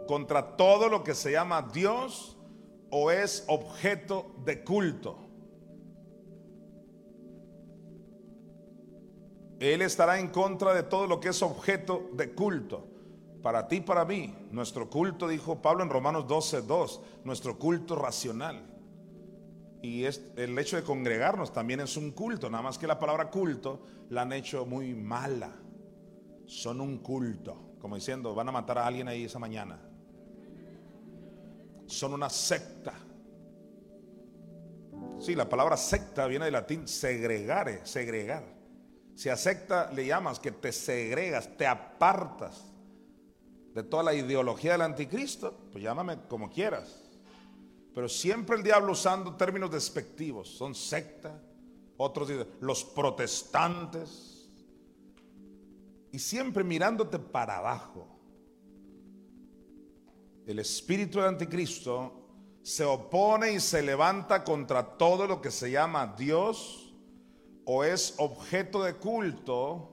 [0.06, 2.36] Contra todo lo que se llama Dios
[2.90, 5.16] o es objeto de culto.
[9.58, 12.86] Él estará en contra de todo lo que es objeto de culto.
[13.42, 18.66] Para ti, para mí, nuestro culto, dijo Pablo en Romanos 12, 2, nuestro culto racional.
[19.80, 23.30] Y es, el hecho de congregarnos también es un culto, nada más que la palabra
[23.30, 23.80] culto
[24.10, 25.56] la han hecho muy mala.
[26.50, 29.80] Son un culto, como diciendo, van a matar a alguien ahí esa mañana.
[31.86, 32.92] Son una secta.
[35.20, 38.42] Sí, la palabra secta viene del latín segregare, segregar.
[39.14, 42.64] Si a secta le llamas que te segregas, te apartas
[43.72, 47.00] de toda la ideología del anticristo, pues llámame como quieras.
[47.94, 50.48] Pero siempre el diablo usando términos despectivos.
[50.48, 51.40] Son secta,
[51.96, 54.29] otros dicen los protestantes.
[56.12, 58.06] Y siempre mirándote para abajo.
[60.46, 62.28] El espíritu del anticristo
[62.62, 66.94] se opone y se levanta contra todo lo que se llama Dios
[67.64, 69.90] o es objeto de culto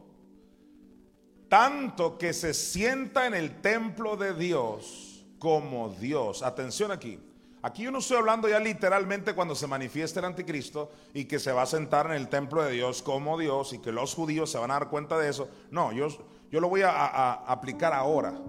[1.50, 6.44] tanto que se sienta en el templo de Dios como Dios.
[6.44, 7.20] Atención aquí.
[7.62, 11.52] Aquí yo no estoy hablando ya literalmente cuando se manifieste el anticristo y que se
[11.52, 14.58] va a sentar en el templo de Dios como Dios y que los judíos se
[14.58, 15.50] van a dar cuenta de eso.
[15.72, 16.08] No, yo,
[16.52, 18.40] yo lo voy a, a aplicar ahora.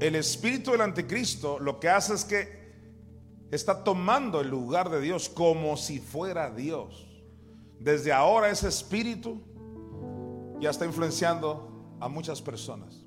[0.00, 2.64] El espíritu del anticristo lo que hace es que
[3.50, 7.06] está tomando el lugar de Dios como si fuera Dios.
[7.78, 9.42] Desde ahora ese espíritu
[10.60, 13.04] ya está influenciando a muchas personas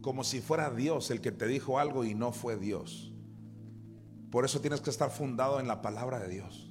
[0.00, 3.12] como si fuera Dios el que te dijo algo y no fue Dios.
[4.30, 6.70] Por eso tienes que estar fundado en la palabra de Dios.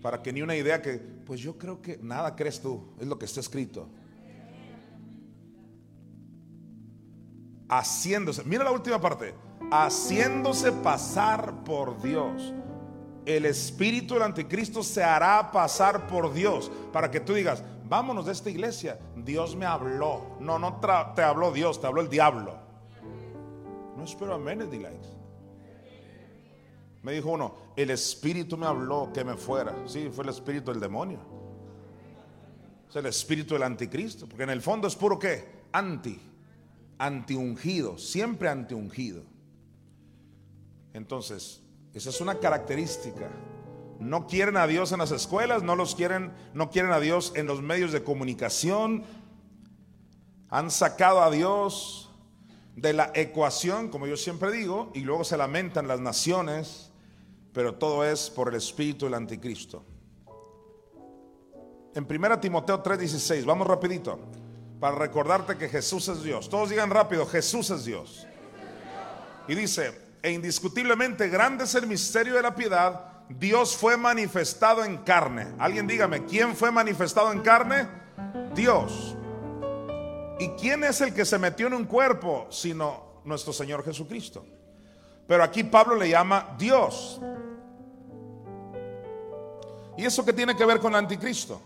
[0.00, 3.18] Para que ni una idea que, pues yo creo que nada crees tú, es lo
[3.18, 3.88] que está escrito.
[7.68, 9.34] Haciéndose, mira la última parte,
[9.72, 12.54] haciéndose pasar por Dios.
[13.24, 18.32] El espíritu del anticristo se hará pasar por Dios para que tú digas, vámonos de
[18.32, 19.00] esta iglesia.
[19.16, 20.36] Dios me habló.
[20.38, 20.80] No, no
[21.16, 22.56] te habló Dios, te habló el diablo.
[23.96, 25.15] No espero a Menedy likes.
[27.06, 29.72] Me dijo uno, el espíritu me habló que me fuera.
[29.86, 31.20] Sí, fue el espíritu del demonio.
[32.90, 34.28] Es el espíritu del anticristo.
[34.28, 35.62] Porque en el fondo es puro qué?
[35.70, 36.20] Anti.
[36.98, 39.22] antiungido, siempre antiungido.
[40.94, 41.62] Entonces,
[41.94, 43.30] esa es una característica.
[44.00, 47.46] No quieren a Dios en las escuelas, no los quieren, no quieren a Dios en
[47.46, 49.04] los medios de comunicación.
[50.48, 52.10] Han sacado a Dios
[52.74, 56.90] de la ecuación, como yo siempre digo, y luego se lamentan las naciones,
[57.56, 59.82] pero todo es por el espíritu del anticristo.
[61.94, 64.20] En 1 Timoteo 3:16, vamos rapidito,
[64.78, 66.50] para recordarte que Jesús es Dios.
[66.50, 68.26] Todos digan rápido, Jesús es Dios.
[69.48, 74.98] Y dice, e indiscutiblemente grande es el misterio de la piedad, Dios fue manifestado en
[74.98, 75.46] carne.
[75.58, 77.88] Alguien dígame, ¿quién fue manifestado en carne?
[78.54, 79.16] Dios.
[80.38, 84.44] ¿Y quién es el que se metió en un cuerpo sino nuestro Señor Jesucristo?
[85.26, 87.20] Pero aquí Pablo le llama Dios.
[89.96, 91.60] ¿Y eso qué tiene que ver con el anticristo?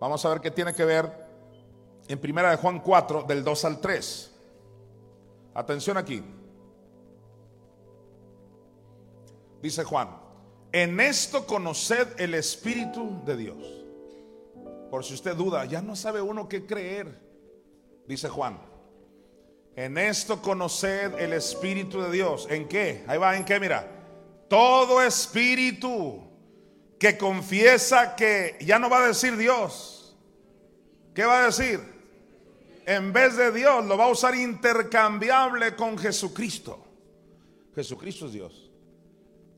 [0.00, 1.10] Vamos a ver qué tiene que ver
[2.06, 4.34] en primera de Juan 4 del 2 al 3.
[5.54, 6.22] Atención aquí.
[9.60, 10.08] Dice Juan,
[10.70, 13.84] en esto conoced el Espíritu de Dios.
[14.90, 17.28] Por si usted duda, ya no sabe uno qué creer
[18.08, 18.58] dice Juan.
[19.78, 22.48] En esto conoced el Espíritu de Dios.
[22.50, 23.04] ¿En qué?
[23.06, 23.60] Ahí va, ¿en qué?
[23.60, 23.88] Mira.
[24.48, 26.20] Todo espíritu
[26.98, 30.16] que confiesa que ya no va a decir Dios.
[31.14, 31.78] ¿Qué va a decir?
[32.86, 36.84] En vez de Dios lo va a usar intercambiable con Jesucristo.
[37.76, 38.72] Jesucristo es Dios.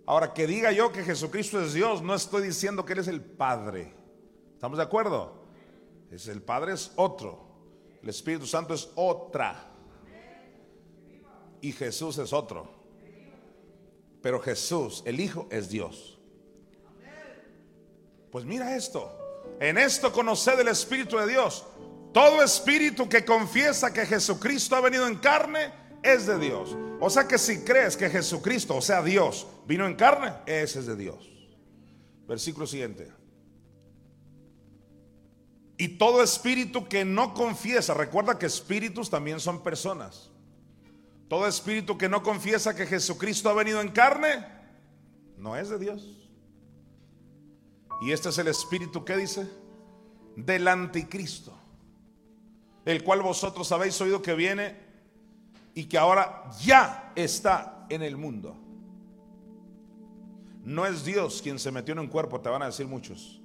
[0.04, 3.22] Ahora, que diga yo que Jesucristo es Dios, no estoy diciendo que Él es el
[3.22, 3.94] Padre.
[4.52, 5.46] ¿Estamos de acuerdo?
[6.10, 7.48] Es el Padre es otro.
[8.02, 9.69] El Espíritu Santo es otra.
[11.60, 12.68] Y Jesús es otro.
[14.22, 16.18] Pero Jesús, el Hijo, es Dios.
[18.30, 19.16] Pues mira esto.
[19.60, 21.64] En esto conoced el Espíritu de Dios.
[22.12, 25.72] Todo espíritu que confiesa que Jesucristo ha venido en carne
[26.02, 26.76] es de Dios.
[26.98, 30.86] O sea que si crees que Jesucristo, o sea Dios, vino en carne, ese es
[30.86, 31.30] de Dios.
[32.26, 33.12] Versículo siguiente.
[35.76, 40.29] Y todo espíritu que no confiesa, recuerda que espíritus también son personas.
[41.30, 44.44] Todo espíritu que no confiesa que Jesucristo ha venido en carne,
[45.36, 46.28] no es de Dios.
[48.02, 49.48] Y este es el espíritu que dice
[50.34, 51.56] del anticristo,
[52.84, 54.76] el cual vosotros habéis oído que viene
[55.72, 58.56] y que ahora ya está en el mundo.
[60.64, 63.40] No es Dios quien se metió en un cuerpo, te van a decir muchos.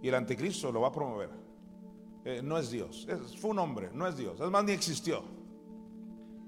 [0.00, 1.30] Y el anticristo lo va a promover.
[2.24, 3.08] Eh, no es Dios.
[3.40, 4.38] fue un hombre, no es Dios.
[4.38, 5.43] Es más, ni existió.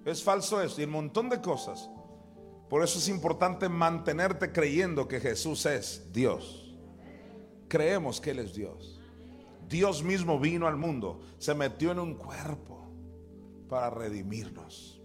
[0.06, 1.90] Es falso eso y un montón de cosas.
[2.70, 6.78] Por eso es importante mantenerte creyendo que Jesús es Dios.
[7.66, 9.00] Creemos que Él es Dios.
[9.68, 12.86] Dios mismo vino al mundo, se metió en un cuerpo
[13.68, 15.02] para redimirnos.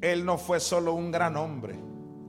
[0.00, 1.76] Él no fue solo un gran hombre,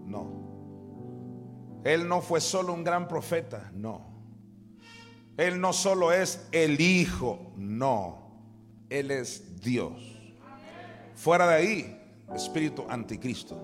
[0.05, 1.81] no.
[1.83, 4.07] Él no fue solo un gran profeta, no.
[5.37, 8.31] Él no solo es el Hijo, no,
[8.89, 10.16] Él es Dios.
[11.17, 13.59] Fuera de ahí, espíritu anticristo.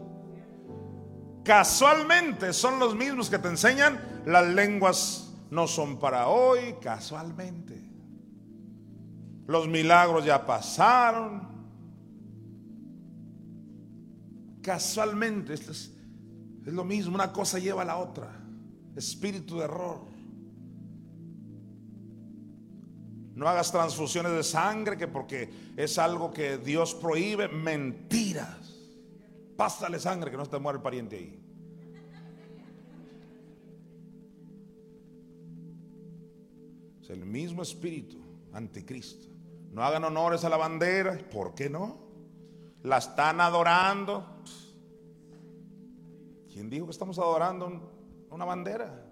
[1.43, 7.80] Casualmente son los mismos que te enseñan, las lenguas no son para hoy, casualmente.
[9.45, 11.47] Los milagros ya pasaron.
[14.63, 15.93] Casualmente, es,
[16.65, 18.31] es lo mismo, una cosa lleva a la otra.
[18.95, 20.12] Espíritu de error.
[23.35, 27.47] No hagas transfusiones de sangre que porque es algo que Dios prohíbe.
[27.47, 28.73] Mentiras.
[29.57, 31.39] Pásale sangre que no se te muere el pariente ahí.
[37.01, 38.18] Es el mismo espíritu,
[38.53, 39.27] anticristo.
[39.72, 41.18] No hagan honores a la bandera.
[41.31, 41.97] ¿Por qué no?
[42.84, 44.26] La están adorando.
[46.51, 47.91] ¿Quién dijo que estamos adorando
[48.30, 49.07] una bandera?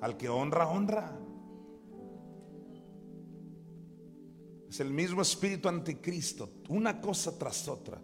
[0.00, 1.19] Al que honra, honra.
[4.70, 8.00] Es el mismo espíritu anticristo, una cosa tras otra.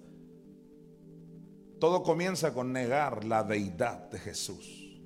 [1.78, 4.98] Todo comienza con negar la deidad de Jesús.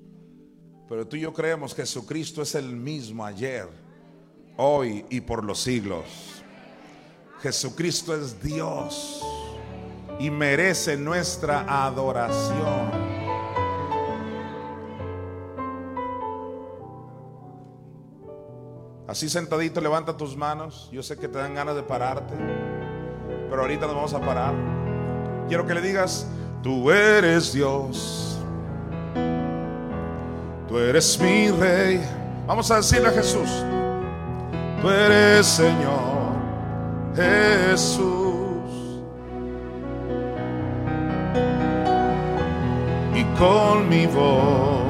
[0.89, 3.67] Pero tú y yo creemos que Jesucristo es el mismo ayer,
[4.57, 6.05] hoy y por los siglos.
[7.43, 9.21] Jesucristo es Dios
[10.19, 13.10] y merece nuestra adoración.
[19.11, 20.87] Así sentadito, levanta tus manos.
[20.89, 22.33] Yo sé que te dan ganas de pararte,
[23.49, 24.53] pero ahorita nos vamos a parar.
[25.49, 26.25] Quiero que le digas,
[26.63, 28.39] tú eres Dios.
[30.69, 32.01] Tú eres mi rey.
[32.47, 33.49] Vamos a decirle a Jesús,
[34.81, 36.31] tú eres Señor.
[37.13, 38.61] Jesús.
[43.13, 44.85] Y con mi voz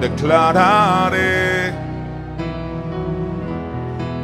[0.00, 1.43] declararé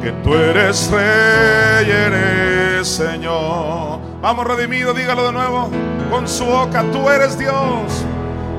[0.01, 3.99] que tú eres rey, eres Señor.
[4.21, 5.69] Vamos, redimido, dígalo de nuevo
[6.09, 8.05] con su boca, tú eres Dios,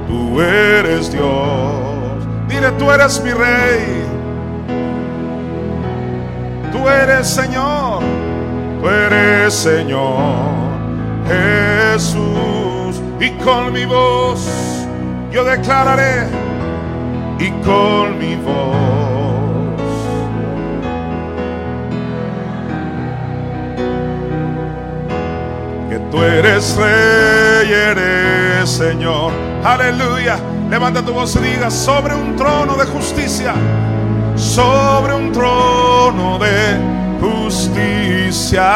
[0.09, 2.27] tú eres Dios.
[2.49, 4.05] Dile, tú eres mi rey,
[6.71, 8.03] tú eres Señor,
[8.81, 10.63] tú eres Señor
[11.29, 13.01] Jesús.
[13.21, 14.49] Y con mi voz
[15.31, 16.27] yo declararé,
[17.39, 18.92] y con mi voz
[26.13, 29.33] Tú eres rey, eres Señor.
[29.65, 30.37] Aleluya.
[30.69, 33.55] Levanta tu voz y diga, sobre un trono de justicia,
[34.37, 36.79] sobre un trono de
[37.19, 38.69] justicia.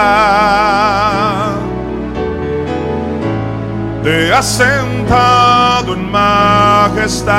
[4.02, 7.36] Te has sentado en majestad.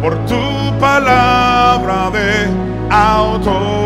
[0.00, 2.48] Por tu palabra de
[2.90, 3.83] autor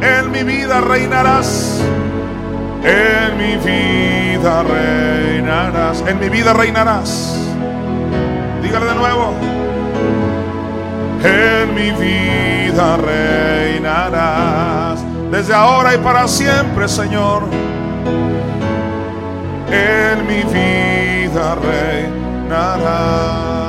[0.00, 1.80] en mi vida reinarás.
[2.82, 6.04] En mi vida reinarás.
[6.06, 7.36] En mi vida reinarás.
[8.62, 9.34] Dígale de nuevo.
[11.22, 15.04] En mi vida reinarás.
[15.30, 17.44] Desde ahora y para siempre, Señor.
[19.70, 23.63] En mi vida reinarás.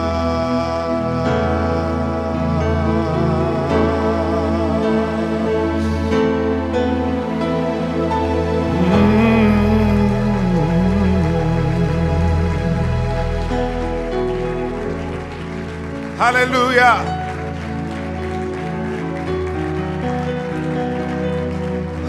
[16.20, 16.96] Aleluya.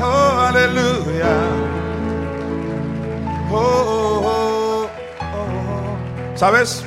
[0.00, 1.34] Oh, aleluya.
[3.50, 4.88] Oh, oh,
[5.20, 6.84] oh, ¿Sabes?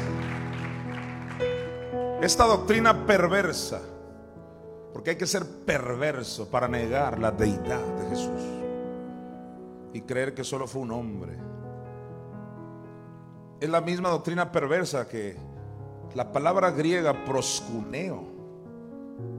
[2.21, 3.81] Esta doctrina perversa,
[4.93, 8.43] porque hay que ser perverso para negar la deidad de Jesús
[9.93, 11.37] y creer que solo fue un hombre.
[13.59, 15.35] Es la misma doctrina perversa que
[16.15, 18.23] la palabra griega proscuneo.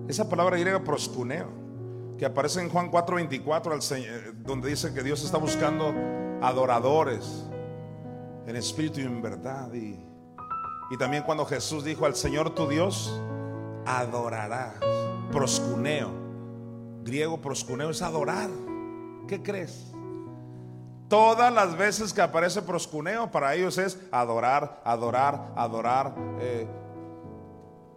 [0.08, 1.48] Esa palabra griega proscuneo,
[2.18, 5.94] que aparece en Juan 4:24, eh, donde dice que Dios está buscando
[6.42, 7.44] adoradores
[8.46, 9.72] en espíritu y en verdad.
[9.72, 9.98] Y,
[10.90, 13.20] y también cuando Jesús dijo al Señor tu Dios,
[13.86, 14.74] adorarás.
[15.32, 16.10] Proscuneo.
[17.04, 18.50] Griego proscuneo es adorar.
[19.28, 19.89] ¿Qué crees?
[21.10, 26.14] Todas las veces que aparece proscuneo, para ellos es adorar, adorar, adorar.
[26.38, 26.68] Eh,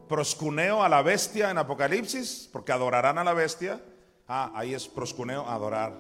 [0.10, 3.80] proscuneo a la bestia en Apocalipsis, porque adorarán a la bestia.
[4.28, 5.94] Ah, ahí es proscuneo, adorar.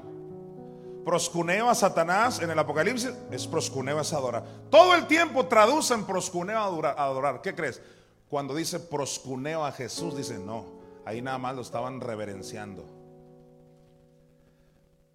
[1.05, 4.43] Proscuneo a Satanás en el Apocalipsis es proscuneo, es adorar.
[4.71, 7.41] Todo el tiempo traducen proscuneo a adorar, adorar.
[7.43, 7.79] ¿Qué crees?
[8.27, 10.65] Cuando dice proscuneo a Jesús, dicen no,
[11.05, 12.92] ahí nada más lo estaban reverenciando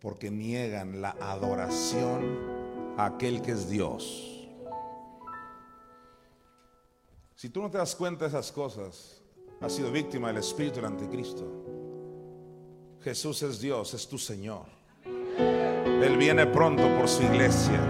[0.01, 4.49] porque niegan la adoración a aquel que es Dios.
[7.35, 9.21] Si tú no te das cuenta de esas cosas,
[9.61, 11.45] has sido víctima del espíritu del anticristo.
[13.03, 14.67] Jesús es Dios, es tu Señor.
[15.05, 17.81] Él viene pronto por su iglesia.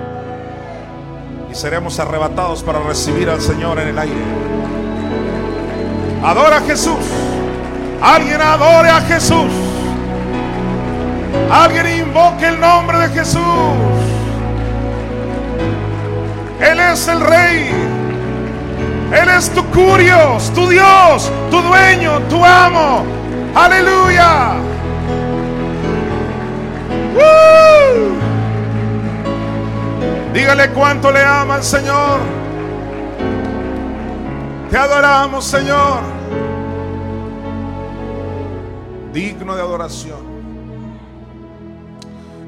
[1.51, 4.23] Y seremos arrebatados para recibir al Señor en el aire.
[6.23, 6.99] Adora a Jesús.
[8.03, 9.68] Alguien adore a Jesús.
[11.51, 13.43] Alguien invoque el nombre de Jesús.
[16.61, 17.71] Él es el rey.
[19.13, 23.05] Él es tu curios, tu Dios, tu dueño, tu amo.
[23.55, 24.57] Aleluya.
[30.35, 32.21] Dígale cuánto le ama al Señor.
[34.71, 36.01] Te adoramos, Señor.
[39.13, 40.28] Digno de adoración.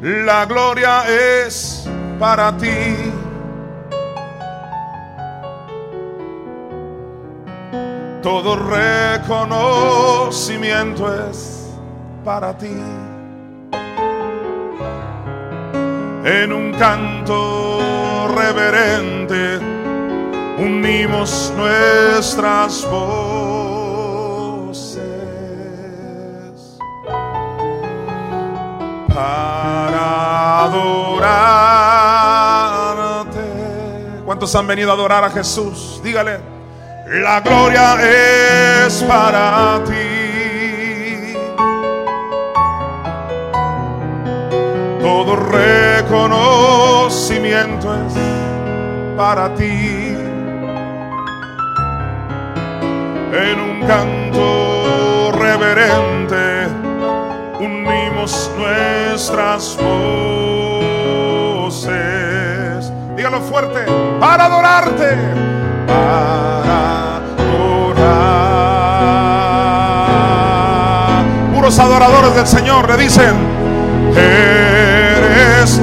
[0.03, 1.87] La gloria es
[2.19, 2.97] para ti.
[8.23, 11.69] Todo reconocimiento es
[12.25, 12.83] para ti.
[16.25, 19.59] En un canto reverente
[20.59, 23.61] unimos nuestras voces
[34.41, 36.01] ¿Cuántos han venido a adorar a Jesús?
[36.03, 36.41] Dígale,
[37.07, 41.35] La gloria es para ti.
[45.03, 48.15] Todo reconocimiento es
[49.15, 50.17] para ti.
[53.35, 56.67] En un canto reverente
[57.61, 59.77] unimos nuestras
[61.67, 62.30] voces.
[63.21, 63.85] Dígalo fuerte,
[64.19, 65.15] para adorarte,
[65.87, 68.07] para adorar.
[71.55, 73.35] Puros adoradores del Señor le dicen,
[74.17, 75.83] eres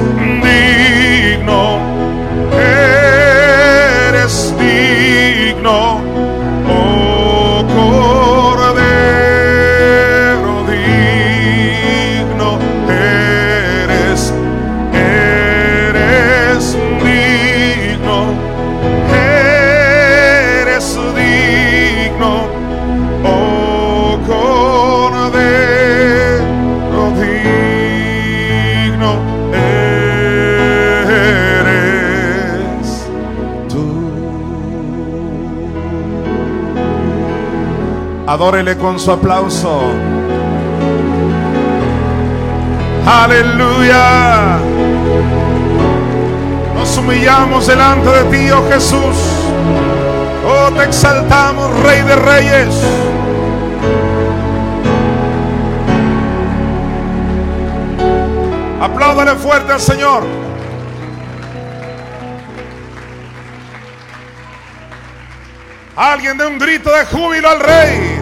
[38.38, 39.80] Adórele con su aplauso.
[43.04, 44.58] Aleluya.
[46.72, 49.16] Nos humillamos delante de ti, oh Jesús.
[50.46, 52.80] Oh, te exaltamos, Rey de Reyes.
[58.80, 60.22] Apláudale fuerte al Señor.
[65.96, 68.17] Alguien de un grito de júbilo al Rey.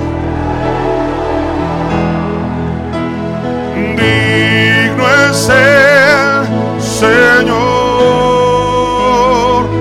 [5.44, 6.48] Es
[6.80, 7.56] Señor.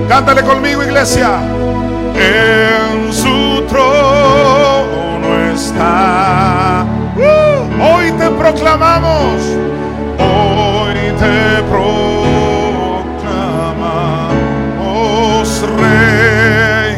[0.08, 1.40] Cántale conmigo, iglesia.
[2.14, 6.84] En su trono está.
[7.16, 9.42] Uh, hoy te proclamamos.
[10.18, 11.86] Hoy te proclamamos
[15.78, 16.96] Rey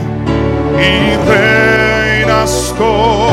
[0.78, 3.27] y reinas con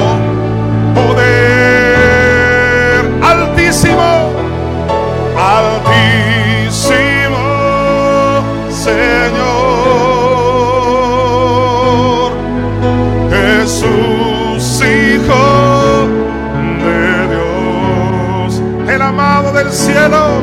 [19.76, 20.42] cielo,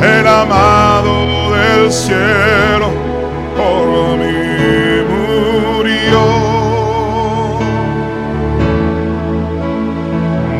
[0.00, 2.88] el amado del cielo,
[3.56, 6.24] por mí murió.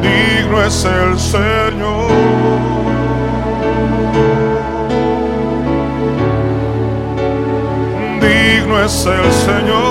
[0.02, 2.10] Digno es el Señor.
[8.20, 9.87] Digno es el Señor.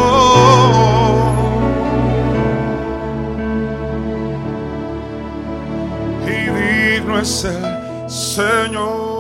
[8.37, 9.17] Señor.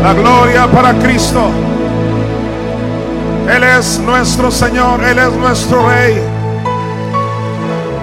[0.00, 1.40] La gloria para Cristo.
[3.50, 6.22] Él es nuestro Señor, Él es nuestro Rey.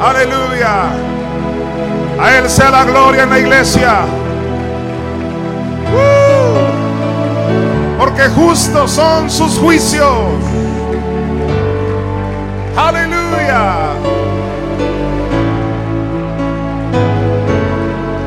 [0.04, 0.90] Aleluya.
[2.20, 4.19] A Él sea la gloria en la iglesia.
[8.20, 10.08] Porque justos son sus juicios.
[12.76, 13.92] Aleluya.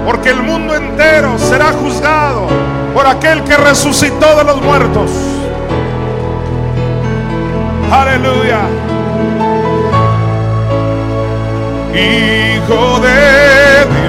[0.07, 2.47] Porque el mundo entero será juzgado
[2.95, 5.11] por aquel que resucitó de los muertos.
[7.91, 8.61] Aleluya.
[11.93, 14.02] Hijo de Dios.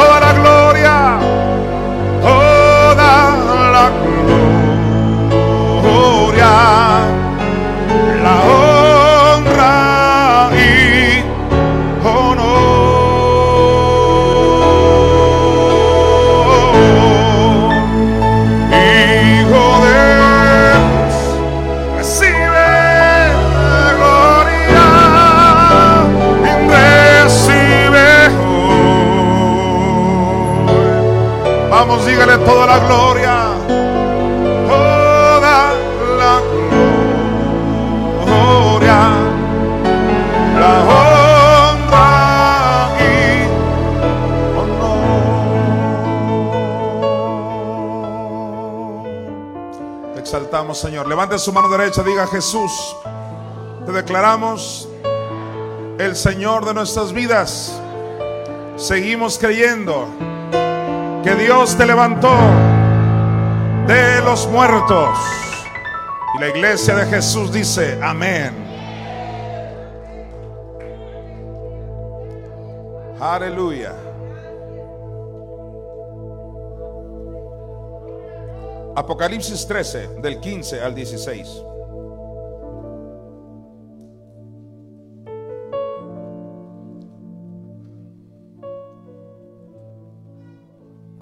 [0.00, 0.29] Dígale
[32.44, 33.54] toda la gloria,
[34.68, 35.72] toda
[36.18, 36.40] la
[38.24, 38.98] gloria,
[40.58, 42.08] la honra
[42.98, 43.02] y
[44.58, 44.94] honor.
[50.14, 51.06] Te exaltamos, Señor.
[51.08, 52.96] Levante su mano derecha, diga Jesús,
[53.86, 54.88] te declaramos
[55.98, 57.80] el Señor de nuestras vidas.
[58.76, 60.08] Seguimos creyendo
[61.22, 62.34] que Dios te levantó
[63.86, 65.18] de los muertos.
[66.36, 68.54] Y la iglesia de Jesús dice, amén.
[73.20, 73.92] Aleluya.
[78.96, 81.64] Apocalipsis 13, del 15 al 16.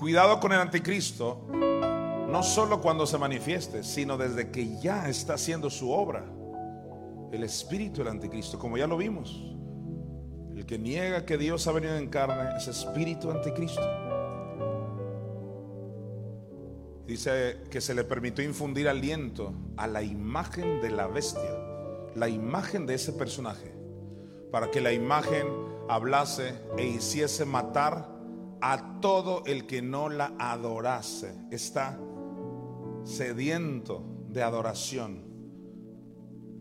[0.08, 5.68] Cuidado con el anticristo, no solo cuando se manifieste, sino desde que ya está haciendo
[5.68, 6.24] su obra.
[7.30, 9.38] El espíritu del anticristo, como ya lo vimos.
[10.56, 13.82] El que niega que Dios ha venido en carne es espíritu anticristo.
[17.06, 21.54] Dice que se le permitió infundir aliento a la imagen de la bestia,
[22.14, 23.74] la imagen de ese personaje,
[24.50, 25.46] para que la imagen
[25.86, 28.17] hablase e hiciese matar
[28.60, 31.34] a todo el que no la adorase.
[31.50, 31.98] Está
[33.04, 35.24] sediento de adoración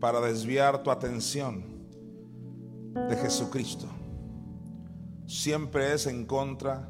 [0.00, 1.78] para desviar tu atención
[3.08, 3.88] de Jesucristo.
[5.26, 6.88] Siempre es en contra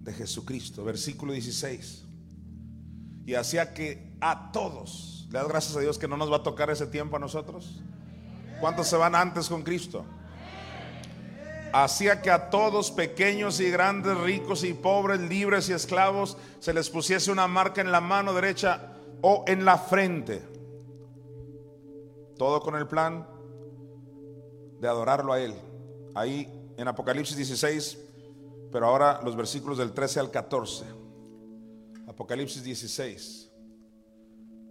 [0.00, 0.84] de Jesucristo.
[0.84, 2.04] Versículo 16.
[3.26, 6.42] Y hacía que a todos, le das gracias a Dios que no nos va a
[6.42, 7.82] tocar ese tiempo a nosotros.
[8.60, 10.04] ¿Cuántos se van antes con Cristo?
[11.82, 16.88] Hacía que a todos, pequeños y grandes, ricos y pobres, libres y esclavos, se les
[16.88, 20.40] pusiese una marca en la mano derecha o en la frente.
[22.38, 23.26] Todo con el plan
[24.80, 25.54] de adorarlo a Él.
[26.14, 27.98] Ahí en Apocalipsis 16,
[28.70, 30.84] pero ahora los versículos del 13 al 14.
[32.06, 33.50] Apocalipsis 16,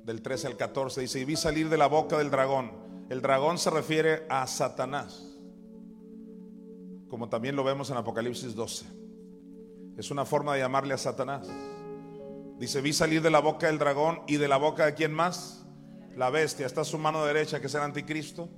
[0.06, 2.72] del 13 al 14, dice, y vi salir de la boca del dragón.
[3.10, 5.33] El dragón se refiere a Satanás
[7.14, 8.88] como también lo vemos en Apocalipsis 12.
[10.00, 11.48] Es una forma de llamarle a Satanás.
[12.58, 15.64] Dice, vi salir de la boca del dragón y de la boca de quién más?
[16.18, 18.50] La bestia, está su mano derecha que es el anticristo.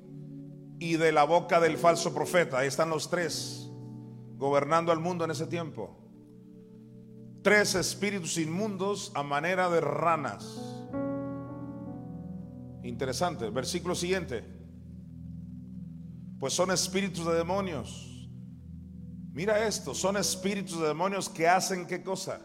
[0.79, 3.69] Y de la boca del falso profeta, ahí están los tres,
[4.37, 5.93] gobernando al mundo en ese tiempo.
[7.43, 10.61] Tres espíritus inmundos a manera de ranas.
[12.83, 14.45] Interesante, versículo siguiente.
[16.39, 18.14] Pues son espíritus de demonios
[19.35, 22.39] Mira esto, son espíritus de demonios que hacen qué cosa?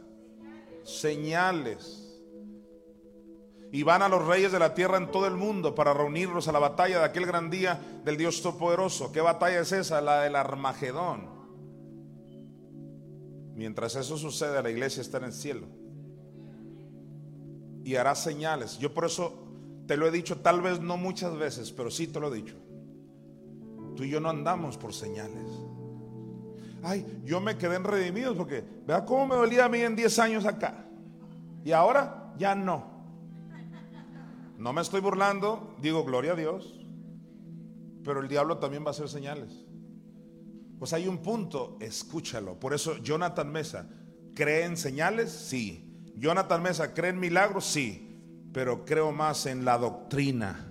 [0.82, 2.20] Señales.
[3.70, 6.52] Y van a los reyes de la tierra en todo el mundo para reunirlos a
[6.52, 9.12] la batalla de aquel gran día del Dios Todopoderoso.
[9.12, 10.00] ¿Qué batalla es esa?
[10.00, 11.28] La del Armagedón.
[13.54, 15.68] Mientras eso sucede, la iglesia está en el cielo.
[17.84, 18.80] Y hará señales.
[18.80, 19.46] Yo por eso
[19.86, 22.56] te lo he dicho, tal vez no muchas veces, pero sí te lo he dicho.
[23.94, 25.69] Tú y yo no andamos por señales
[26.82, 30.18] ay, yo me quedé en redimidos porque, vea cómo me dolía a mí en 10
[30.18, 30.84] años acá.
[31.64, 32.90] Y ahora ya no.
[34.56, 36.78] No me estoy burlando, digo gloria a Dios,
[38.04, 39.64] pero el diablo también va a hacer señales.
[40.78, 42.58] Pues hay un punto, escúchalo.
[42.58, 43.88] Por eso Jonathan Mesa,
[44.34, 45.30] ¿cree en señales?
[45.30, 45.86] Sí.
[46.16, 47.66] Jonathan Mesa, ¿cree en milagros?
[47.66, 48.06] Sí.
[48.52, 50.66] Pero creo más en la doctrina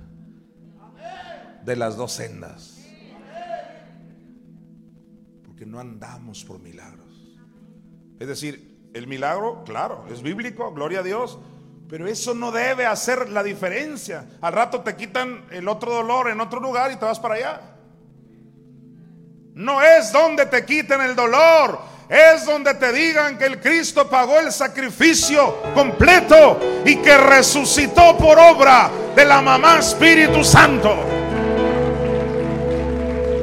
[1.64, 2.79] de las dos sendas
[5.60, 7.06] que no andamos por milagros.
[8.18, 11.38] Es decir, el milagro, claro, es bíblico, gloria a Dios,
[11.90, 14.26] pero eso no debe hacer la diferencia.
[14.40, 17.62] Al rato te quitan el otro dolor en otro lugar y te vas para allá.
[19.54, 24.40] No es donde te quiten el dolor, es donde te digan que el Cristo pagó
[24.40, 31.29] el sacrificio completo y que resucitó por obra de la mamá Espíritu Santo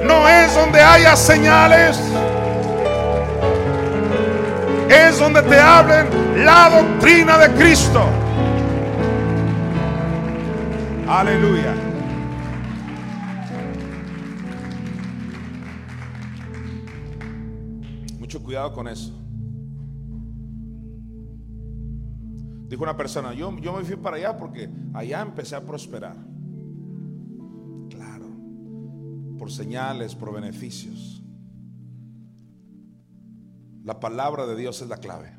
[0.07, 1.99] no es donde haya señales.
[4.89, 8.05] Es donde te hablen la doctrina de Cristo.
[11.09, 11.75] Aleluya.
[18.19, 19.13] Mucho cuidado con eso.
[22.69, 26.17] Dijo una persona, yo, yo me fui para allá porque allá empecé a prosperar.
[29.39, 31.23] Por señales, por beneficios.
[33.85, 35.33] La palabra de Dios es la clave.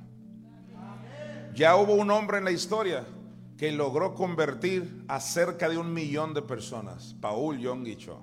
[1.53, 3.05] Ya hubo un hombre en la historia
[3.57, 8.21] que logró convertir a cerca de un millón de personas, Paul Yong Cho,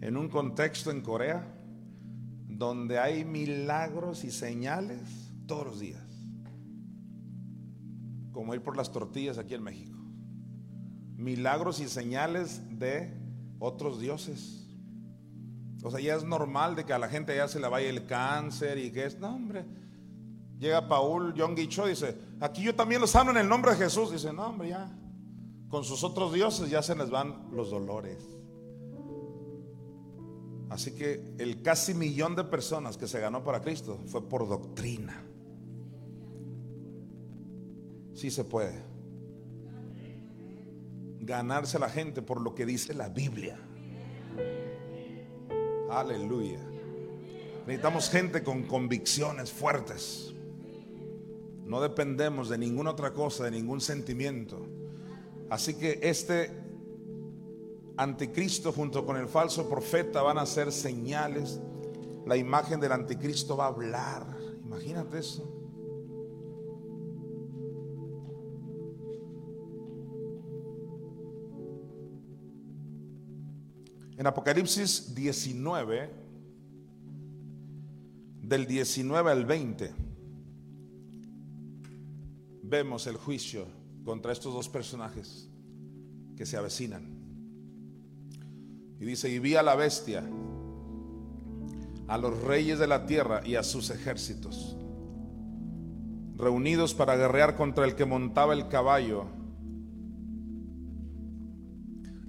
[0.00, 1.58] en un contexto en Corea
[2.46, 5.00] donde hay milagros y señales
[5.46, 6.04] todos los días,
[8.30, 9.98] como ir por las tortillas aquí en México.
[11.16, 13.16] milagros y señales de
[13.58, 14.61] otros dioses.
[15.82, 18.06] O sea, ya es normal de que a la gente ya se le vaya el
[18.06, 19.64] cáncer y que es, no hombre.
[20.58, 23.78] Llega Paul John Guicho y dice, aquí yo también lo sano en el nombre de
[23.78, 24.12] Jesús.
[24.12, 24.96] Dice, no hombre, ya.
[25.68, 28.22] Con sus otros dioses ya se les van los dolores.
[30.70, 35.22] Así que el casi millón de personas que se ganó para Cristo fue por doctrina.
[38.14, 38.80] Sí se puede.
[41.20, 43.58] Ganarse a la gente por lo que dice la Biblia.
[45.92, 46.58] Aleluya.
[47.66, 50.32] Necesitamos gente con convicciones fuertes.
[51.66, 54.66] No dependemos de ninguna otra cosa, de ningún sentimiento.
[55.50, 56.50] Así que este
[57.98, 61.60] anticristo junto con el falso profeta van a ser señales.
[62.26, 64.26] La imagen del anticristo va a hablar.
[64.64, 65.61] Imagínate eso.
[74.16, 76.10] En Apocalipsis 19,
[78.42, 79.90] del 19 al 20,
[82.62, 83.66] vemos el juicio
[84.04, 85.48] contra estos dos personajes
[86.36, 87.06] que se avecinan.
[89.00, 90.22] Y dice, y vi a la bestia,
[92.06, 94.76] a los reyes de la tierra y a sus ejércitos,
[96.36, 99.26] reunidos para guerrear contra el que montaba el caballo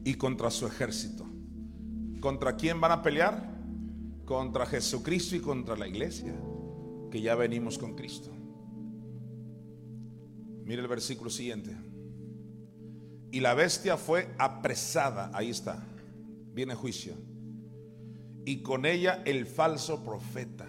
[0.06, 1.33] y contra su ejército.
[2.24, 3.54] ¿Contra quién van a pelear?
[4.24, 6.34] Contra Jesucristo y contra la iglesia,
[7.12, 8.32] que ya venimos con Cristo.
[10.64, 11.76] Mire el versículo siguiente.
[13.30, 15.86] Y la bestia fue apresada, ahí está
[16.54, 17.14] viene juicio.
[18.46, 20.68] Y con ella el falso profeta,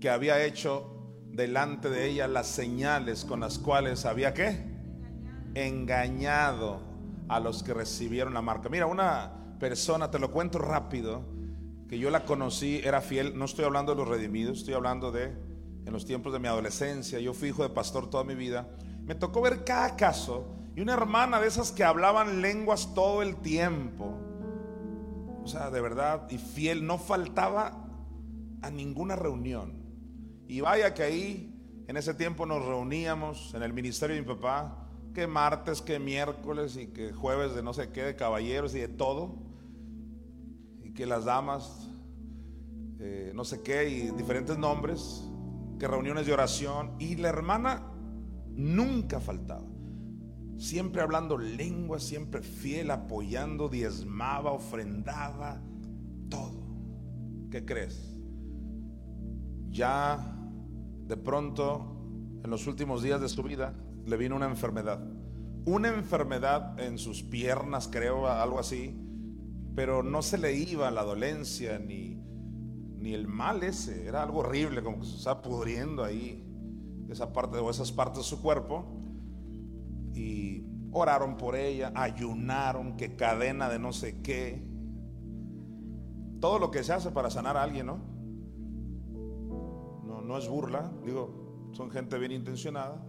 [0.00, 4.70] que había hecho delante de ella las señales con las cuales había que
[5.54, 6.82] engañado
[7.28, 8.68] a los que recibieron la marca.
[8.68, 11.22] Mira, una persona, te lo cuento rápido,
[11.88, 15.26] que yo la conocí, era fiel, no estoy hablando de los redimidos, estoy hablando de
[15.86, 18.68] en los tiempos de mi adolescencia, yo fui hijo de pastor toda mi vida,
[19.04, 23.36] me tocó ver cada caso y una hermana de esas que hablaban lenguas todo el
[23.36, 24.18] tiempo
[25.44, 27.84] o sea, de verdad, y fiel, no faltaba
[28.62, 29.82] a ninguna reunión.
[30.46, 34.88] Y vaya que ahí, en ese tiempo nos reuníamos en el ministerio de mi papá,
[35.12, 38.88] que martes, que miércoles y que jueves de no sé qué, de caballeros y de
[38.88, 39.34] todo.
[40.94, 41.88] Que las damas,
[42.98, 45.24] eh, no sé qué, y diferentes nombres,
[45.78, 46.92] que reuniones de oración.
[46.98, 47.90] Y la hermana
[48.54, 49.72] nunca faltaba
[50.62, 55.60] siempre hablando lengua, siempre fiel, apoyando, diezmaba, ofrendaba,
[56.28, 56.62] todo.
[57.50, 58.16] ¿Qué crees?
[59.68, 60.38] Ya
[61.08, 61.96] de pronto,
[62.44, 63.74] en los últimos días de su vida,
[64.06, 65.04] le vino una enfermedad.
[65.64, 68.96] Una enfermedad en sus piernas, creo, algo así,
[69.74, 72.22] pero no se le iba la dolencia ni,
[72.98, 76.44] ni el mal ese, era algo horrible, como que se estaba pudriendo ahí
[77.08, 78.84] esa parte o esas partes de su cuerpo
[80.14, 84.62] y oraron por ella, ayunaron, que cadena de no sé qué.
[86.40, 87.98] Todo lo que se hace para sanar a alguien, ¿no?
[90.04, 93.06] No, no es burla, digo, son gente bien intencionada.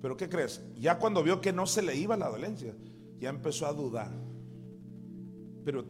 [0.00, 0.64] Pero ¿qué crees?
[0.76, 2.74] Ya cuando vio que no se le iba la dolencia,
[3.18, 4.31] ya empezó a dudar.
[5.64, 5.84] Pero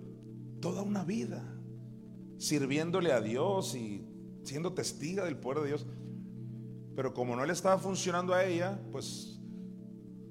[0.60, 1.42] toda una vida
[2.38, 4.06] sirviéndole a Dios y
[4.42, 5.86] siendo testiga del poder de Dios.
[6.94, 9.40] Pero como no le estaba funcionando a ella, pues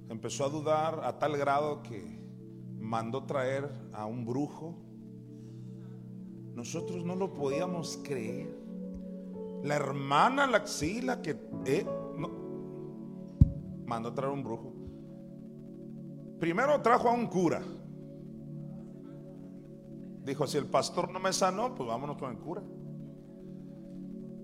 [0.09, 2.21] empezó a dudar a tal grado que
[2.79, 4.77] mandó traer a un brujo.
[6.55, 8.53] Nosotros no lo podíamos creer.
[9.63, 11.85] La hermana, la axila que eh,
[13.85, 14.73] mandó a traer un brujo.
[16.39, 17.61] Primero trajo a un cura.
[20.23, 22.61] Dijo, si el pastor no me sanó, pues vámonos con el cura.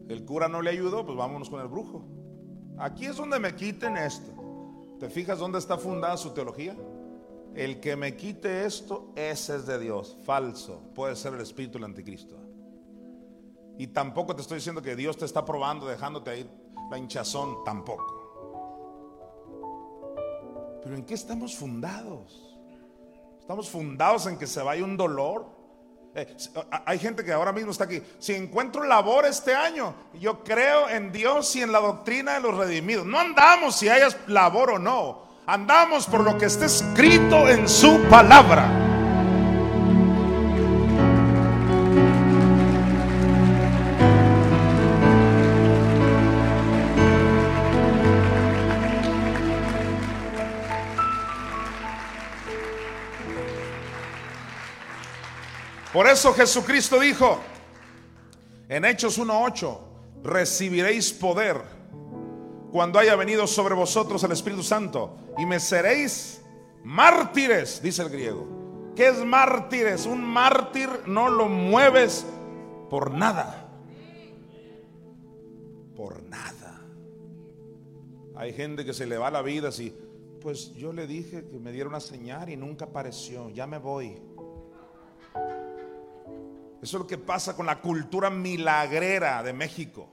[0.08, 2.06] El cura no le ayudó, pues vámonos con el brujo.
[2.78, 4.32] Aquí es donde me quiten esto.
[5.00, 6.76] ¿Te fijas dónde está fundada su teología?
[7.54, 10.18] El que me quite esto, ese es de Dios.
[10.24, 10.82] Falso.
[10.96, 12.36] Puede ser el espíritu del anticristo.
[13.78, 16.50] Y tampoco te estoy diciendo que Dios te está probando, dejándote ahí
[16.90, 17.64] la hinchazón.
[17.64, 18.18] Tampoco.
[20.84, 22.60] Pero ¿en qué estamos fundados?
[23.40, 25.57] Estamos fundados en que se vaya un dolor.
[26.18, 26.36] Eh,
[26.86, 28.02] hay gente que ahora mismo está aquí.
[28.18, 32.58] Si encuentro labor este año, yo creo en Dios y en la doctrina de los
[32.58, 33.06] redimidos.
[33.06, 35.28] No andamos si hayas labor o no.
[35.46, 38.87] Andamos por lo que está escrito en su palabra.
[55.98, 57.40] Por eso Jesucristo dijo
[58.70, 59.80] en Hechos 1.8,
[60.22, 61.60] recibiréis poder
[62.72, 66.44] cuando haya venido sobre vosotros el Espíritu Santo y me seréis
[66.84, 68.94] mártires, dice el griego.
[68.96, 70.06] ¿Qué es mártires?
[70.06, 72.28] Un mártir no lo mueves
[72.92, 73.68] por nada.
[75.96, 76.80] Por nada.
[78.36, 79.98] Hay gente que se le va la vida así.
[80.44, 83.50] Pues yo le dije que me diera una señal y nunca apareció.
[83.50, 84.27] Ya me voy.
[86.82, 90.10] Eso es lo que pasa con la cultura milagrera de México.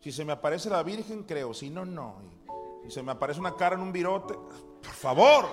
[0.00, 1.54] Si se me aparece la Virgen, creo.
[1.54, 2.16] Si no, no.
[2.84, 5.46] Si se me aparece una cara en un virote, por favor.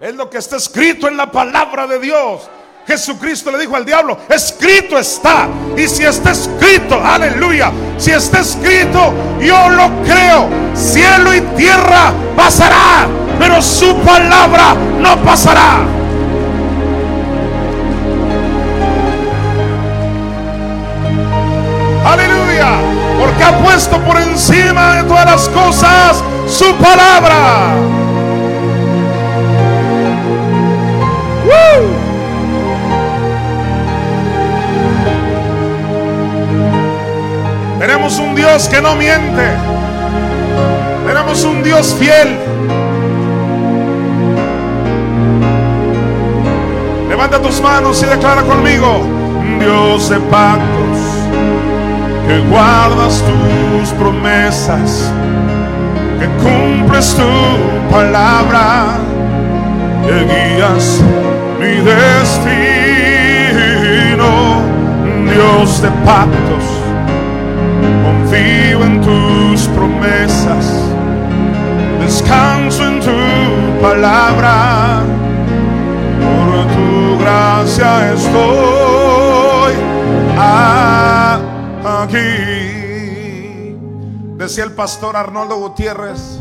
[0.00, 2.48] Es lo que está escrito en la palabra de Dios.
[2.86, 5.48] Jesucristo le dijo al diablo, escrito está.
[5.76, 10.48] Y si está escrito, aleluya, si está escrito, yo lo creo.
[10.74, 16.01] Cielo y tierra pasará, pero su palabra no pasará.
[23.42, 27.74] Ha puesto por encima de todas las cosas su palabra.
[37.78, 39.42] Tenemos un Dios que no miente.
[41.06, 42.38] Tenemos un Dios fiel.
[47.08, 49.06] Levanta tus manos y declara conmigo,
[49.58, 50.98] Dios de pactos,
[52.26, 55.12] que guardas tus promesas,
[56.18, 57.22] que cumples tu
[57.90, 58.98] palabra,
[60.06, 61.00] que guías
[61.58, 62.72] mi destino,
[65.32, 66.64] Dios de pactos
[68.04, 70.66] confío en tus promesas,
[72.00, 73.10] descanso en tu
[73.80, 75.02] palabra,
[76.20, 79.72] por tu gracia estoy
[82.02, 83.76] aquí.
[84.36, 86.40] Decía el pastor Arnoldo Gutiérrez,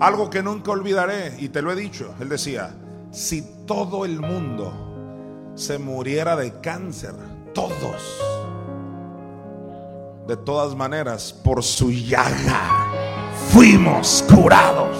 [0.00, 2.74] algo que nunca olvidaré, y te lo he dicho, él decía,
[3.10, 7.14] si todo el mundo se muriera de cáncer,
[7.52, 8.20] todos,
[10.26, 12.90] de todas maneras, por su llaga
[13.52, 14.96] fuimos curados.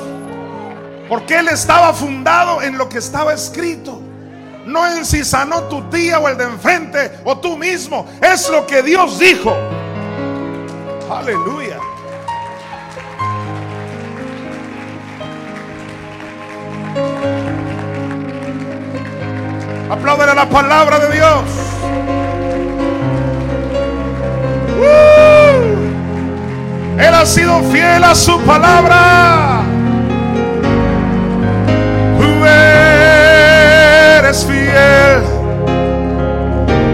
[1.09, 4.01] Porque Él estaba fundado en lo que estaba escrito.
[4.67, 8.07] No en si sanó tu tía o el de enfrente o tú mismo.
[8.21, 9.55] Es lo que Dios dijo.
[11.19, 11.79] Aleluya.
[19.91, 21.43] Apláudele la palabra de Dios.
[26.99, 29.65] Él ha sido fiel a su palabra.
[32.19, 35.42] Tú eres fiel.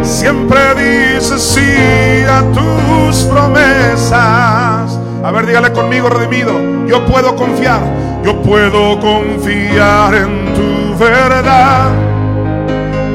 [0.09, 4.99] Siempre dices sí a tus promesas.
[5.23, 6.87] A ver, dígale conmigo, redimido.
[6.87, 7.81] Yo puedo confiar.
[8.25, 11.91] Yo puedo confiar en tu verdad.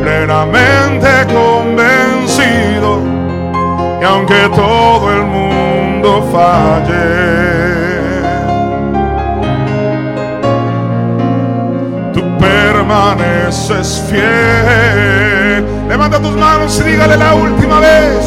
[0.04, 3.00] Plenamente convencido.
[4.00, 6.92] Y aunque todo el mundo falle,
[12.14, 15.53] tú permaneces fiel.
[15.88, 18.20] Levanta tus manos y dígale la última vez.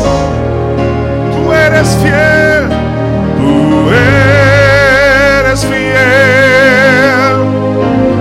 [1.32, 2.68] Tú eres fiel.
[3.38, 7.36] Tú eres fiel.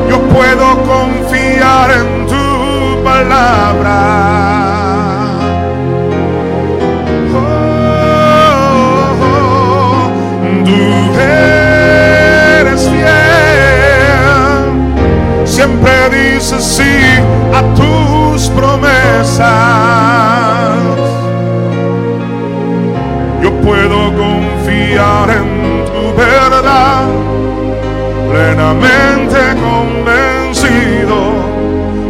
[0.09, 3.97] Yo puedo confiar en tu palabra.
[7.35, 9.07] Oh,
[10.63, 10.79] tú
[11.19, 13.05] eres fiel.
[15.45, 17.03] Siempre dices sí
[17.53, 17.61] a
[23.41, 27.07] Yo puedo confiar en tu verdad,
[28.29, 31.17] plenamente convencido.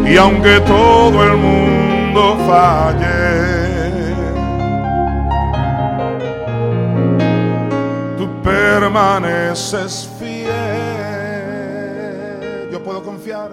[0.05, 4.13] Y aunque todo el mundo falle,
[8.17, 10.51] tú permaneces fiel.
[12.71, 13.51] Yo puedo confiar,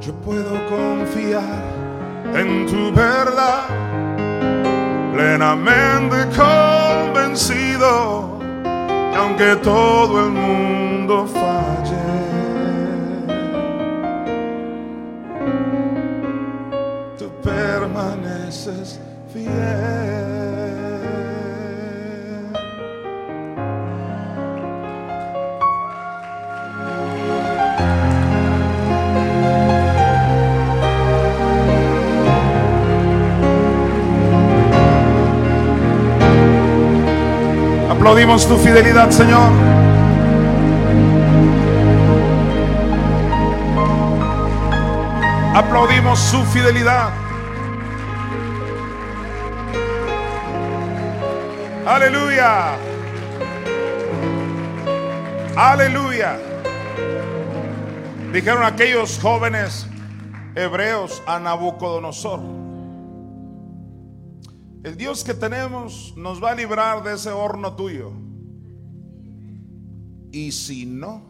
[0.00, 1.69] yo puedo confiar
[2.34, 3.68] en tu verdad,
[5.12, 8.38] plenamente convencido.
[9.10, 11.96] que aunque todo el mundo falle,
[17.18, 19.00] tú permaneces
[19.32, 20.29] fiel.
[38.10, 39.52] Aplaudimos tu fidelidad, Señor.
[45.54, 47.10] Aplaudimos su fidelidad.
[51.86, 52.72] Aleluya.
[55.54, 56.36] Aleluya.
[58.32, 59.86] Dijeron aquellos jóvenes
[60.56, 62.40] hebreos a Nabucodonosor.
[64.82, 68.12] El Dios que tenemos nos va a librar de ese horno tuyo.
[70.32, 71.22] Y si no,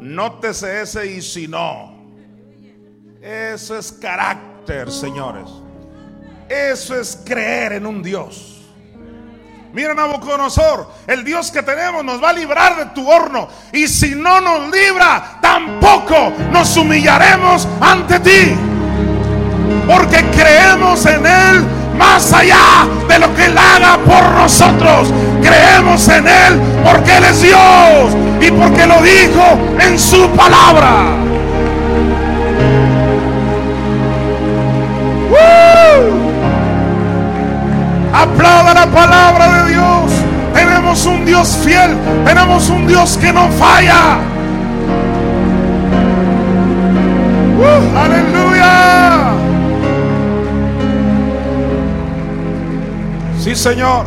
[0.00, 1.94] nótese ese y si no.
[3.22, 5.48] Eso es carácter, señores.
[6.48, 8.64] Eso es creer en un Dios.
[9.72, 13.48] Mira Nabucodonosor, el Dios que tenemos nos va a librar de tu horno.
[13.72, 18.75] Y si no nos libra, tampoco nos humillaremos ante ti.
[19.86, 21.64] Porque creemos en Él
[21.98, 25.12] más allá de lo que Él haga por nosotros.
[25.42, 31.16] Creemos en Él porque Él es Dios y porque lo dijo en su palabra.
[38.12, 40.12] Aplauda la palabra de Dios.
[40.54, 41.96] Tenemos un Dios fiel.
[42.24, 44.18] Tenemos un Dios que no falla.
[47.96, 49.35] Aleluya.
[53.46, 54.04] Sí, Señor.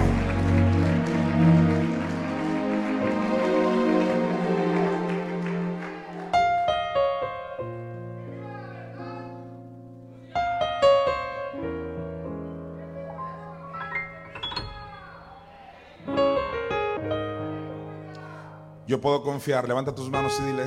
[18.85, 20.63] Yo puedo confiar, levanta tus manos y dile,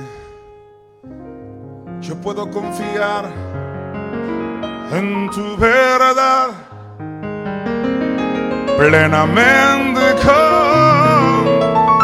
[2.01, 3.25] yo puedo confiar
[4.91, 6.72] en tu verdad
[8.77, 10.01] plenamente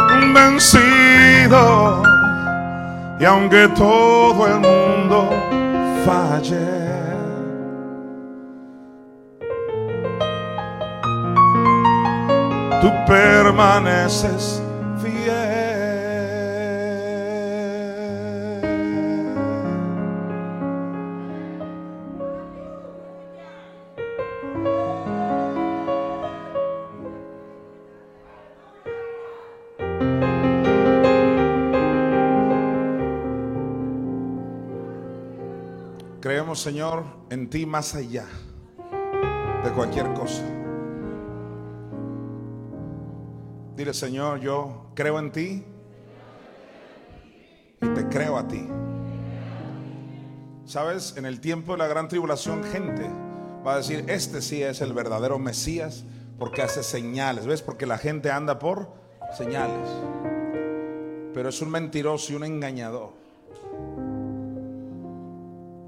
[0.09, 2.03] convencido
[3.19, 5.29] y aunque todo el mundo
[6.05, 6.79] falle.
[12.81, 14.61] Tú permaneces
[36.55, 38.25] Señor, en ti más allá
[39.63, 40.43] de cualquier cosa.
[43.75, 45.63] Dile, Señor, yo creo en ti
[47.81, 48.67] y te creo a ti.
[50.65, 53.09] Sabes, en el tiempo de la gran tribulación, gente
[53.65, 56.03] va a decir, este sí es el verdadero Mesías
[56.37, 57.45] porque hace señales.
[57.45, 57.61] ¿Ves?
[57.61, 58.93] Porque la gente anda por
[59.37, 59.89] señales.
[61.33, 63.18] Pero es un mentiroso y un engañador.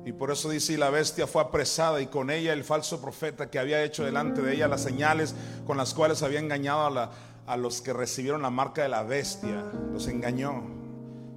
[0.06, 3.52] Y por eso dice, y la bestia fue apresada y con ella el falso profeta
[3.52, 7.12] que había hecho delante de ella las señales con las cuales había engañado a,
[7.46, 9.64] a los que recibieron la marca de la bestia.
[9.92, 10.64] Los engañó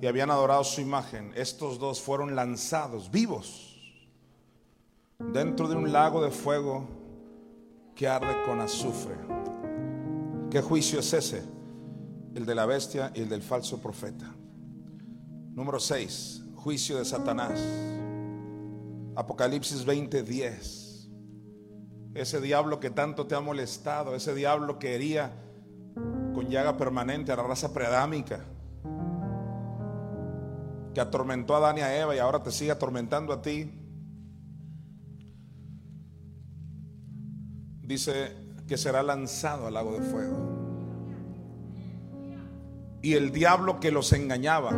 [0.01, 1.33] y habían adorado su imagen.
[1.35, 3.75] Estos dos fueron lanzados vivos
[5.19, 6.89] dentro de un lago de fuego
[7.95, 9.15] que arde con azufre.
[10.51, 11.43] ¿Qué juicio es ese?
[12.35, 14.35] El de la bestia y el del falso profeta.
[15.53, 16.43] Número 6.
[16.57, 17.61] Juicio de Satanás.
[19.17, 21.11] Apocalipsis 20:10.
[22.15, 25.33] Ese diablo que tanto te ha molestado, ese diablo que hería
[26.33, 28.45] con llaga permanente a la raza preadámica,
[30.95, 33.73] que atormentó a Adán y a Eva y ahora te sigue atormentando a ti.
[37.83, 38.33] Dice
[38.67, 40.55] que será lanzado al lago de fuego.
[43.03, 44.71] Y el diablo que los engañaba,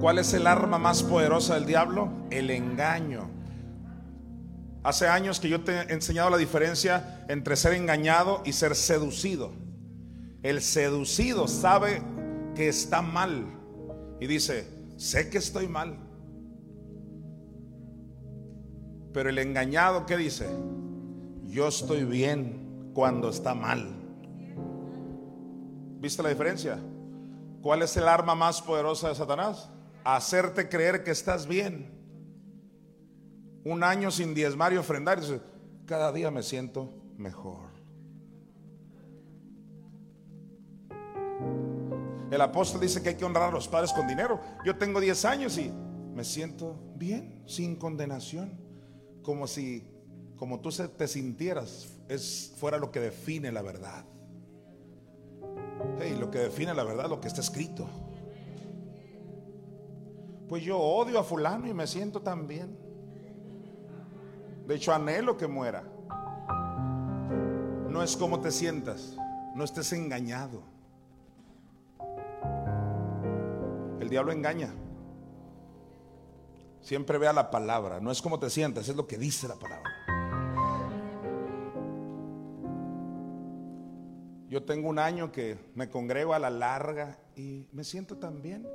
[0.00, 2.10] ¿cuál es el arma más poderosa del diablo?
[2.30, 3.41] El engaño.
[4.82, 9.52] Hace años que yo te he enseñado la diferencia entre ser engañado y ser seducido.
[10.42, 12.02] El seducido sabe
[12.56, 13.46] que está mal
[14.20, 15.98] y dice, sé que estoy mal.
[19.12, 20.48] Pero el engañado, ¿qué dice?
[21.44, 23.88] Yo estoy bien cuando está mal.
[26.00, 26.78] ¿Viste la diferencia?
[27.60, 29.68] ¿Cuál es el arma más poderosa de Satanás?
[30.02, 31.91] Hacerte creer que estás bien
[33.64, 35.20] un año sin diezmar y ofrendar.
[35.86, 37.72] Cada día me siento mejor.
[42.30, 44.40] El apóstol dice que hay que honrar a los padres con dinero.
[44.64, 45.70] Yo tengo 10 años y
[46.14, 48.58] me siento bien, sin condenación.
[49.22, 49.86] Como si,
[50.36, 54.06] como tú te sintieras, es fuera lo que define la verdad.
[56.08, 57.86] Y lo que define la verdad, lo que está escrito.
[60.48, 62.81] Pues yo odio a fulano y me siento tan bien.
[64.66, 65.84] De hecho, anhelo que muera.
[67.88, 69.16] No es como te sientas,
[69.54, 70.62] no estés engañado.
[74.00, 74.72] El diablo engaña.
[76.80, 79.90] Siempre vea la palabra, no es como te sientas, es lo que dice la palabra.
[84.48, 88.68] Yo tengo un año que me congrego a la larga y me siento tan bien.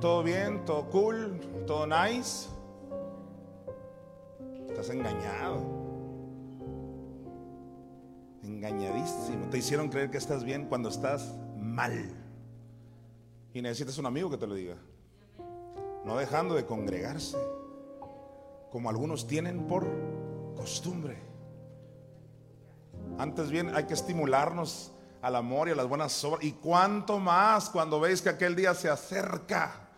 [0.00, 2.48] Todo bien, todo cool, todo nice.
[4.78, 5.60] Estás engañado.
[8.44, 9.48] Engañadísimo.
[9.50, 12.14] Te hicieron creer que estás bien cuando estás mal.
[13.52, 14.76] Y necesitas un amigo que te lo diga.
[16.04, 17.36] No dejando de congregarse.
[18.70, 19.84] Como algunos tienen por
[20.54, 21.18] costumbre.
[23.18, 24.92] Antes bien hay que estimularnos
[25.22, 26.44] al amor y a las buenas obras.
[26.44, 29.88] Y cuánto más cuando veis que aquel día se acerca.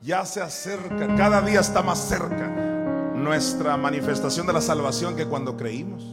[0.00, 1.14] Ya se acerca.
[1.16, 2.81] Cada día está más cerca
[3.22, 6.04] nuestra manifestación de la salvación que cuando creímos.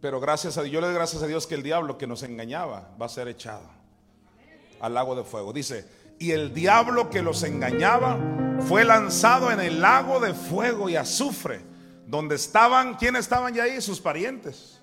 [0.00, 2.22] Pero gracias a Dios, yo le doy gracias a Dios que el diablo que nos
[2.22, 3.68] engañaba va a ser echado
[4.80, 5.52] al lago de fuego.
[5.52, 5.84] Dice,
[6.18, 8.18] y el diablo que los engañaba
[8.60, 11.60] fue lanzado en el lago de fuego y azufre,
[12.06, 13.80] donde estaban, ¿quiénes estaban ya ahí?
[13.80, 14.80] Sus parientes.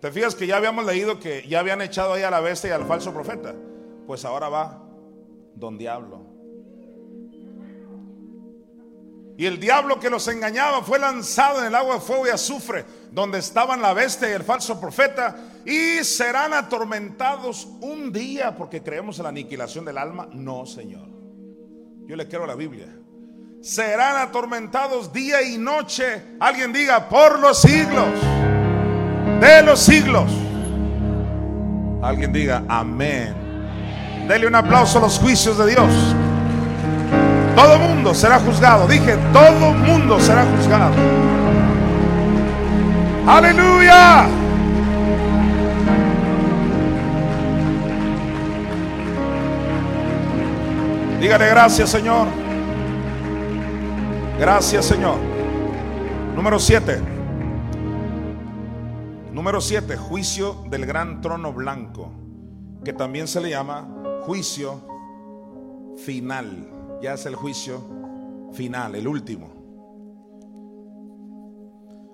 [0.00, 2.72] ¿Te fijas que ya habíamos leído que ya habían echado ahí a la bestia y
[2.72, 3.54] al falso profeta?
[4.06, 4.82] Pues ahora va
[5.54, 6.34] don diablo.
[9.36, 12.84] Y el diablo que los engañaba fue lanzado en el agua de fuego y azufre,
[13.10, 19.18] donde estaban la bestia y el falso profeta, y serán atormentados un día porque creemos
[19.18, 20.28] en la aniquilación del alma.
[20.32, 21.08] No, Señor.
[22.06, 22.86] Yo le quiero la Biblia.
[23.60, 26.36] Serán atormentados día y noche.
[26.38, 28.06] Alguien diga, por los siglos.
[29.40, 30.30] De los siglos.
[32.02, 33.43] Alguien diga, amén.
[34.28, 36.14] Dele un aplauso a los juicios de Dios.
[37.54, 38.86] Todo mundo será juzgado.
[38.88, 40.94] Dije, todo mundo será juzgado.
[43.26, 44.26] Aleluya.
[51.20, 52.26] Dígale gracias, Señor.
[54.38, 55.16] Gracias, Señor.
[56.34, 57.00] Número 7.
[59.32, 62.12] Número 7, juicio del gran trono blanco,
[62.84, 63.88] que también se le llama
[64.24, 64.80] juicio
[65.98, 67.82] final ya es el juicio
[68.52, 69.52] final, el último.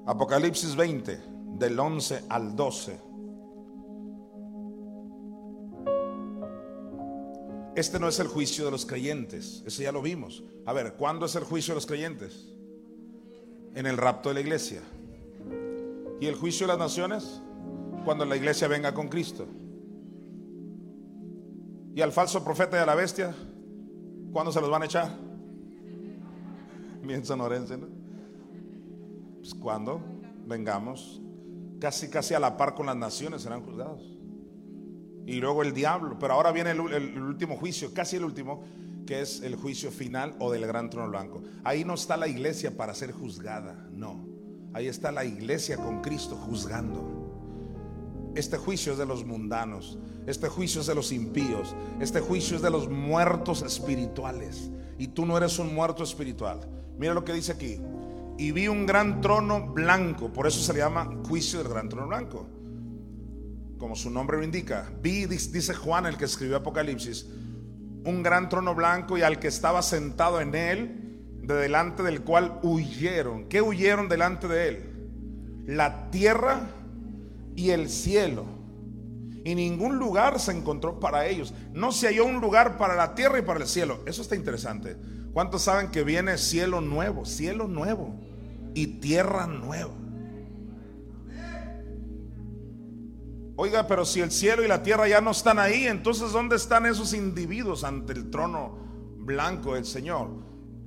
[0.07, 1.21] Apocalipsis 20,
[1.59, 3.01] del 11 al 12.
[7.77, 10.43] Este no es el juicio de los creyentes, ese ya lo vimos.
[10.67, 12.49] A ver, ¿cuándo es el juicio de los creyentes?
[13.77, 14.83] En el rapto de la iglesia.
[16.21, 17.41] ¿Y el juicio de las naciones?
[18.05, 19.47] Cuando la iglesia venga con Cristo.
[22.01, 23.35] ¿Y al falso profeta y a la bestia?
[24.33, 25.19] ¿Cuándo se los van a echar?
[27.03, 27.89] Bien sonorense, ¿no?
[29.37, 30.01] Pues cuando
[30.47, 31.21] vengamos,
[31.79, 34.01] casi casi a la par con las naciones serán juzgados.
[35.27, 36.19] Y luego el diablo.
[36.19, 38.65] Pero ahora viene el, el último juicio, casi el último,
[39.07, 41.43] que es el juicio final o del gran trono blanco.
[41.65, 44.27] Ahí no está la iglesia para ser juzgada, no.
[44.73, 48.31] Ahí está la iglesia con Cristo juzgando.
[48.35, 49.99] Este juicio es de los mundanos.
[50.27, 51.75] Este juicio es de los impíos.
[52.01, 54.71] Este juicio es de los muertos espirituales.
[54.99, 56.61] Y tú no eres un muerto espiritual.
[56.99, 57.81] Mira lo que dice aquí.
[58.37, 60.33] Y vi un gran trono blanco.
[60.33, 62.47] Por eso se le llama juicio del gran trono blanco.
[63.79, 64.91] Como su nombre lo indica.
[65.03, 67.27] Vi, dice Juan, el que escribió Apocalipsis,
[68.05, 72.61] un gran trono blanco y al que estaba sentado en él, de delante del cual
[72.63, 73.47] huyeron.
[73.49, 75.11] ¿Qué huyeron delante de él?
[75.67, 76.69] La tierra
[77.57, 78.60] y el cielo
[79.45, 81.55] y ningún lugar se encontró para ellos.
[81.73, 84.01] No se halló un lugar para la tierra y para el cielo.
[84.07, 84.97] Eso está interesante.
[85.33, 87.25] ¿Cuántos saben que viene cielo nuevo?
[87.25, 88.15] Cielo nuevo
[88.75, 89.93] y tierra nueva.
[93.57, 96.87] Oiga, pero si el cielo y la tierra ya no están ahí, entonces ¿dónde están
[96.87, 98.79] esos individuos ante el trono
[99.19, 100.31] blanco del Señor?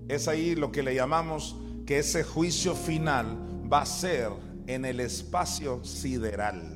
[0.07, 3.37] Es ahí lo que le llamamos que ese juicio final
[3.71, 4.31] va a ser
[4.65, 6.72] en el espacio sideral.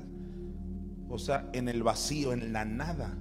[1.10, 3.18] O sea, en el vacío, en la nada,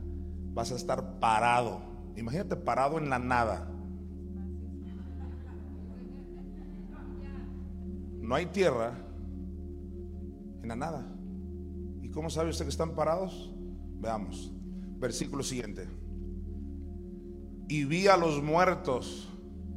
[0.52, 1.80] vas a estar parado.
[2.16, 3.70] Imagínate parado en la nada.
[8.20, 8.98] No hay tierra
[10.62, 11.06] en la nada.
[12.02, 13.54] ¿Y cómo sabe usted que están parados?
[14.00, 14.52] Veamos.
[14.98, 15.88] Versículo siguiente.
[17.68, 19.28] Y vi a los muertos,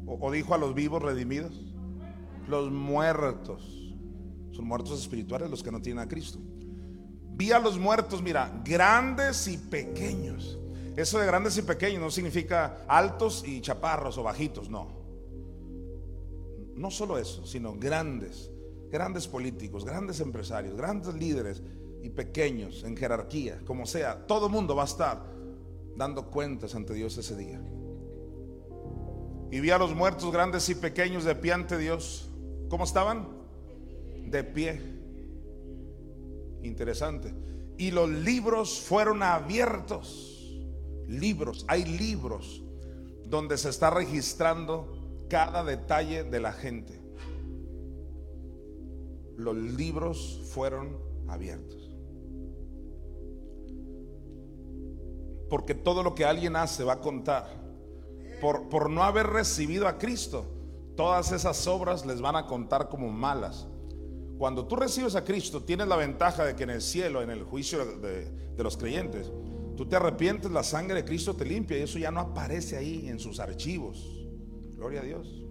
[0.05, 1.75] o, dijo a los vivos redimidos,
[2.47, 3.95] los muertos.
[4.51, 6.39] Son muertos espirituales los que no tienen a Cristo.
[7.39, 10.59] Vi a los muertos, mira, grandes y pequeños.
[10.97, 14.89] Eso de grandes y pequeños no significa altos y chaparros o bajitos, no.
[16.75, 18.51] No solo eso, sino grandes,
[18.91, 21.63] grandes políticos, grandes empresarios, grandes líderes
[22.03, 24.27] y pequeños en jerarquía, como sea.
[24.27, 25.23] Todo el mundo va a estar
[25.95, 27.61] dando cuentas ante Dios ese día.
[29.49, 32.29] Y vi a los muertos grandes y pequeños de pie ante Dios.
[32.67, 33.29] ¿Cómo estaban?
[34.25, 34.98] De pie.
[36.63, 37.33] Interesante.
[37.77, 40.35] Y los libros fueron abiertos.
[41.07, 42.63] Libros, hay libros
[43.25, 46.99] donde se está registrando cada detalle de la gente.
[49.37, 50.97] Los libros fueron
[51.27, 51.89] abiertos.
[55.49, 57.47] Porque todo lo que alguien hace va a contar.
[58.41, 60.45] Por, por no haber recibido a Cristo,
[60.95, 63.67] todas esas obras les van a contar como malas.
[64.39, 67.43] Cuando tú recibes a Cristo, tienes la ventaja de que en el cielo, en el
[67.43, 69.29] juicio de, de, los creyentes,
[69.75, 73.09] tú te arrepientes, la sangre de Cristo te limpia y eso ya no aparece ahí
[73.09, 74.25] en sus archivos.
[74.77, 75.45] Gloria a Dios.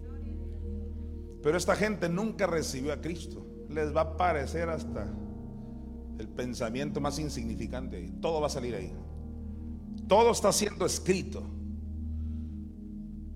[1.43, 3.45] Pero esta gente nunca recibió a Cristo.
[3.69, 5.05] Les va a parecer hasta
[6.17, 8.11] el pensamiento más insignificante.
[8.19, 8.91] Todo va a salir ahí.
[10.07, 11.43] Todo está siendo escrito.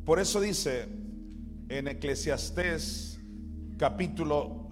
[0.04, 0.90] Por eso dice
[1.70, 3.20] en Eclesiastés
[3.78, 4.68] capítulo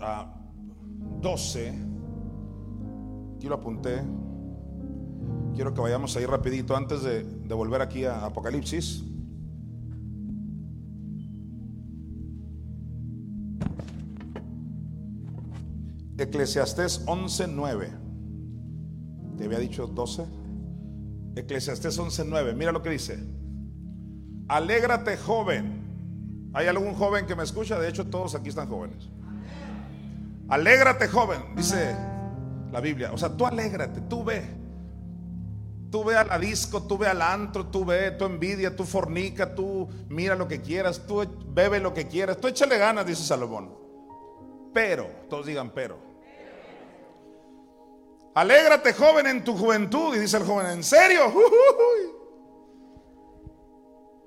[1.22, 4.02] 12, ah, aquí lo apunté,
[5.54, 9.04] quiero que vayamos ahí rapidito antes de, de volver aquí a Apocalipsis.
[16.18, 17.90] Eclesiastés 11:9.
[19.38, 20.26] Te había dicho 12.
[21.36, 22.56] Eclesiastés 11:9.
[22.56, 23.18] Mira lo que dice.
[24.48, 26.52] Alégrate, joven.
[26.54, 27.80] ¿Hay algún joven que me escucha?
[27.80, 29.10] De hecho, todos aquí están jóvenes.
[30.52, 31.96] Alégrate, joven, dice
[32.74, 33.14] la Biblia.
[33.14, 34.44] O sea, tú alégrate, tú ve.
[35.90, 39.56] Tú ve a la disco, tú ve al antro, tú ve, tú envidia, tú fornica,
[39.56, 43.74] tú mira lo que quieras, tú bebe lo que quieras, tú échale ganas, dice Salomón.
[44.74, 45.98] Pero, todos digan pero.
[48.36, 50.14] Alégrate joven en tu juventud.
[50.16, 51.34] Y dice el joven, ¿en serio?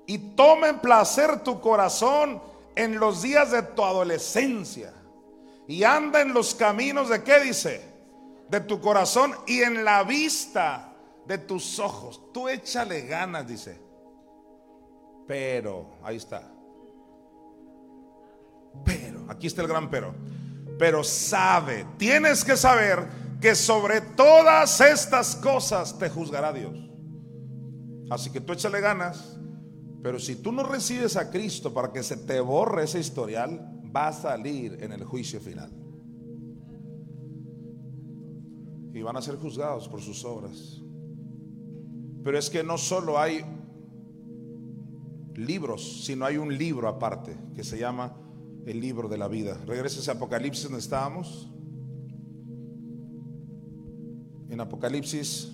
[0.07, 2.39] Y tome placer tu corazón
[2.75, 4.93] en los días de tu adolescencia.
[5.67, 7.81] Y anda en los caminos de qué dice?
[8.49, 10.93] De tu corazón y en la vista
[11.27, 12.21] de tus ojos.
[12.33, 13.79] Tú échale ganas, dice.
[15.27, 16.51] Pero, ahí está.
[18.83, 20.13] Pero, aquí está el gran pero.
[20.77, 23.07] Pero sabe, tienes que saber
[23.41, 26.75] que sobre todas estas cosas te juzgará Dios.
[28.09, 29.37] Así que tú échale ganas,
[30.03, 34.09] pero si tú no recibes a Cristo para que se te borre ese historial, va
[34.09, 35.71] a salir en el juicio final.
[38.93, 40.81] Y van a ser juzgados por sus obras.
[42.23, 43.41] Pero es que no solo hay
[45.35, 48.15] libros, sino hay un libro aparte que se llama
[48.65, 49.59] el libro de la vida.
[49.65, 51.51] Regresa a Apocalipsis donde estábamos.
[54.55, 55.51] en Apocalipsis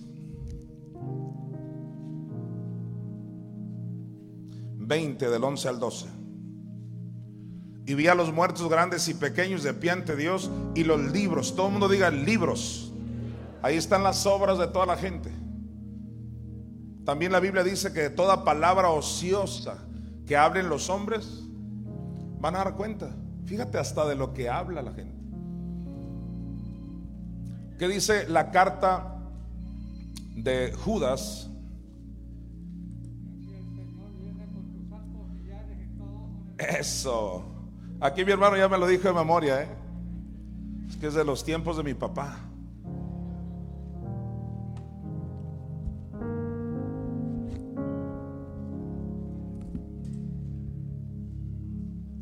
[4.78, 6.08] 20 del 11 al 12.
[7.92, 11.58] Y vi a los muertos grandes y pequeños de pie ante Dios y los libros.
[11.58, 12.94] Todo el mundo diga libros.
[13.62, 15.30] Ahí están las obras de toda la gente.
[17.04, 19.76] También la Biblia dice que toda palabra ociosa
[20.26, 21.44] que hablen los hombres
[22.40, 23.14] van a dar cuenta.
[23.44, 25.22] Fíjate hasta de lo que habla la gente.
[27.78, 29.18] ¿Qué dice la carta
[30.38, 31.50] de Judas?
[36.58, 37.51] Eso.
[38.02, 39.70] Aquí mi hermano ya me lo dijo de memoria, ¿eh?
[40.90, 42.36] Es que es de los tiempos de mi papá.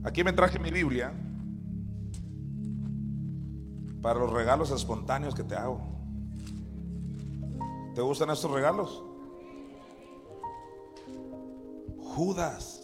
[0.03, 1.13] Aquí me traje mi Biblia
[4.01, 5.79] para los regalos espontáneos que te hago.
[7.95, 9.01] ¿Te gustan estos regalos?
[11.99, 12.78] Judas.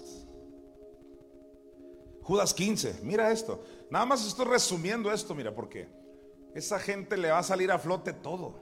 [2.25, 3.01] Judas 15.
[3.03, 3.63] Mira esto.
[3.91, 5.87] Nada más estoy resumiendo esto, mira, porque
[6.55, 8.55] esa gente le va a salir a flote todo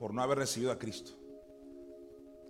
[0.00, 1.12] por no haber recibido a Cristo.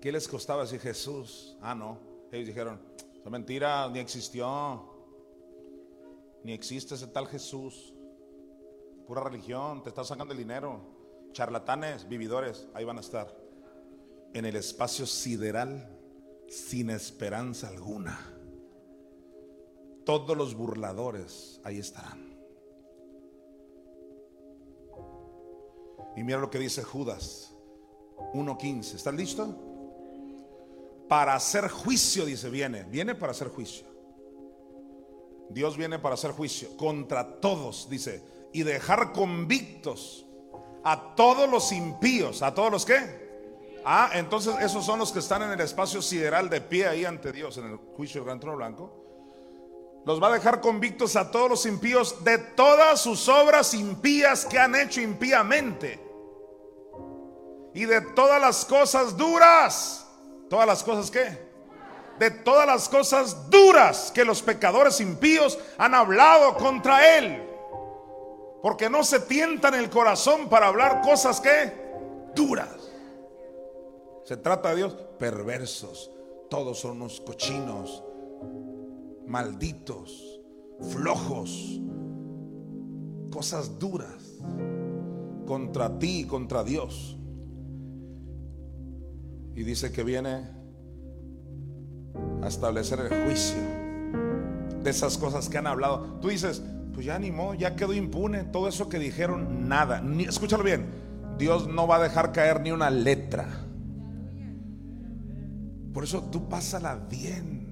[0.00, 1.58] ¿Qué les costaba decir Jesús?
[1.60, 1.98] Ah, no.
[2.32, 2.80] Ellos dijeron,
[3.22, 4.82] es mentira, ni existió,
[6.42, 7.92] ni existe ese tal Jesús.
[9.06, 10.80] Pura religión, te está sacando el dinero.
[11.32, 13.36] Charlatanes, vividores, ahí van a estar.
[14.32, 15.86] En el espacio sideral,
[16.48, 18.33] sin esperanza alguna.
[20.04, 22.34] Todos los burladores ahí estarán.
[26.16, 27.54] Y mira lo que dice Judas
[28.34, 28.94] 1.15.
[28.94, 29.56] ¿Estás listo?
[31.08, 32.84] Para hacer juicio, dice, viene.
[32.84, 33.86] Viene para hacer juicio.
[35.50, 38.22] Dios viene para hacer juicio contra todos, dice.
[38.52, 40.26] Y dejar convictos
[40.84, 42.42] a todos los impíos.
[42.42, 43.24] ¿A todos los qué?
[43.84, 47.32] Ah, entonces esos son los que están en el espacio sideral de pie ahí ante
[47.32, 49.03] Dios, en el juicio del gran trono blanco.
[50.04, 54.58] Los va a dejar convictos a todos los impíos de todas sus obras impías que
[54.58, 55.98] han hecho impíamente.
[57.72, 60.06] Y de todas las cosas duras.
[60.50, 61.42] ¿Todas las cosas qué?
[62.18, 67.42] De todas las cosas duras que los pecadores impíos han hablado contra él.
[68.62, 71.72] Porque no se tientan el corazón para hablar cosas que
[72.34, 72.92] duras.
[74.24, 76.10] Se trata de Dios perversos.
[76.50, 78.03] Todos son unos cochinos
[79.26, 80.40] malditos,
[80.90, 81.80] flojos,
[83.30, 84.38] cosas duras
[85.46, 87.18] contra ti y contra Dios.
[89.54, 90.48] Y dice que viene
[92.42, 93.56] a establecer el juicio
[94.82, 96.18] de esas cosas que han hablado.
[96.20, 96.62] Tú dices,
[96.92, 98.44] pues ya animó, ya quedó impune.
[98.44, 100.00] Todo eso que dijeron, nada.
[100.00, 100.86] Ni, escúchalo bien,
[101.38, 103.48] Dios no va a dejar caer ni una letra.
[105.92, 107.63] Por eso tú pásala bien.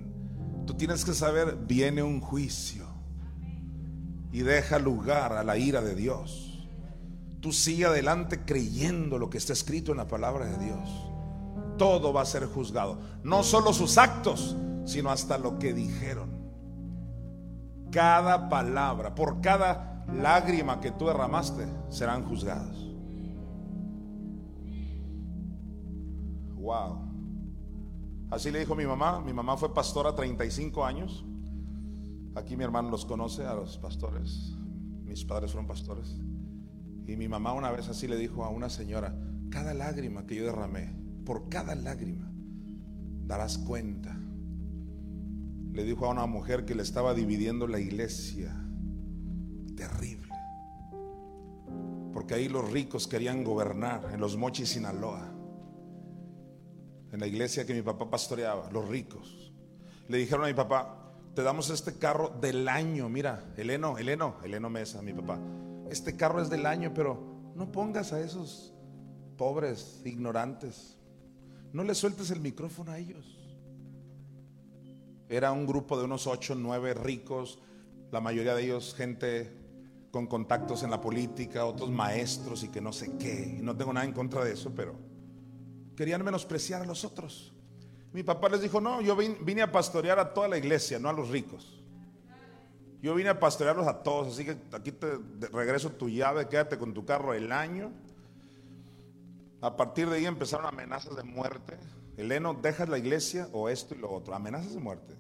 [0.73, 2.87] Tú tienes que saber, viene un juicio
[4.33, 6.67] y deja lugar a la ira de Dios.
[7.41, 10.89] Tú sigue adelante creyendo lo que está escrito en la palabra de Dios.
[11.77, 12.99] Todo va a ser juzgado.
[13.23, 16.31] No solo sus actos, sino hasta lo que dijeron.
[17.91, 22.79] Cada palabra, por cada lágrima que tú derramaste, serán juzgados.
[26.55, 27.12] Wow.
[28.33, 29.21] Así le dijo mi mamá.
[29.21, 31.23] Mi mamá fue pastora 35 años.
[32.35, 34.55] Aquí mi hermano los conoce, a los pastores.
[35.05, 36.17] Mis padres fueron pastores.
[37.07, 39.15] Y mi mamá una vez así le dijo a una señora,
[39.51, 40.97] cada lágrima que yo derramé,
[41.27, 42.33] por cada lágrima,
[43.27, 44.19] darás cuenta.
[45.71, 48.57] Le dijo a una mujer que le estaba dividiendo la iglesia.
[49.77, 50.33] Terrible.
[52.15, 55.32] Porque ahí los ricos querían gobernar en los mochis Sinaloa
[57.13, 59.53] en la iglesia que mi papá pastoreaba, los ricos.
[60.09, 64.71] Le dijeron a mi papá, te damos este carro del año, mira, Eleno, Eleno, Eleno
[64.71, 65.39] Mesa, mi papá,
[65.91, 68.73] este carro es del año, pero no pongas a esos
[69.37, 70.97] pobres, ignorantes,
[71.73, 73.39] no le sueltes el micrófono a ellos.
[75.29, 77.59] Era un grupo de unos ocho, nueve ricos,
[78.11, 79.51] la mayoría de ellos gente
[80.11, 83.59] con contactos en la política, otros maestros y que no sé qué.
[83.63, 85.12] No tengo nada en contra de eso, pero
[85.97, 87.53] querían menospreciar a los otros.
[88.13, 91.13] Mi papá les dijo, no, yo vine a pastorear a toda la iglesia, no a
[91.13, 91.83] los ricos.
[93.01, 95.19] Yo vine a pastorearlos a todos, así que aquí te
[95.53, 97.91] regreso tu llave, quédate con tu carro el año.
[99.61, 101.79] A partir de ahí empezaron amenazas de muerte.
[102.17, 104.35] Eleno, dejas la iglesia o esto y lo otro.
[104.35, 105.15] Amenazas de muerte.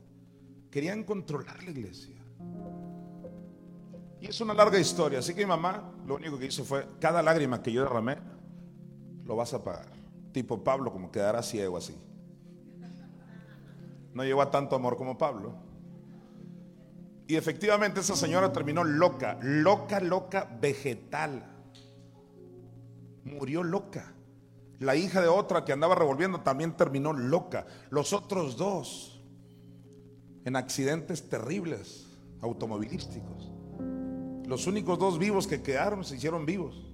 [0.71, 2.17] Querían controlar la iglesia.
[4.21, 5.21] Y es una larga historia.
[5.21, 8.19] Así que mi mamá lo único que hizo fue, cada lágrima que yo derramé,
[9.25, 10.02] lo vas a pagar
[10.33, 11.97] tipo Pablo, como quedara ciego así.
[14.15, 15.55] No llegó a tanto amor como Pablo.
[17.27, 21.45] Y efectivamente esa señora terminó loca, loca, loca, vegetal.
[23.25, 24.13] Murió loca.
[24.81, 27.67] La hija de otra que andaba revolviendo también terminó loca.
[27.89, 29.23] Los otros dos
[30.45, 32.09] en accidentes terribles
[32.41, 33.51] automovilísticos.
[34.47, 36.92] Los únicos dos vivos que quedaron se hicieron vivos.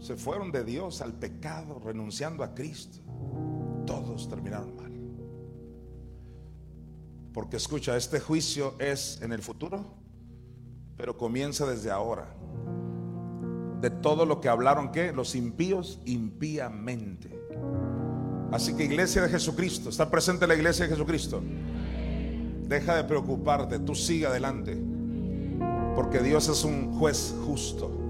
[0.00, 2.98] Se fueron de Dios al pecado, renunciando a Cristo.
[3.86, 4.90] Todos terminaron mal.
[7.32, 9.84] Porque escucha, este juicio es en el futuro,
[10.96, 12.34] pero comienza desde ahora.
[13.80, 17.30] De todo lo que hablaron que los impíos impíamente.
[18.50, 21.40] Así que iglesia de Jesucristo, está presente la iglesia de Jesucristo.
[22.66, 24.76] Deja de preocuparte, tú sigue adelante.
[25.94, 28.09] Porque Dios es un juez justo.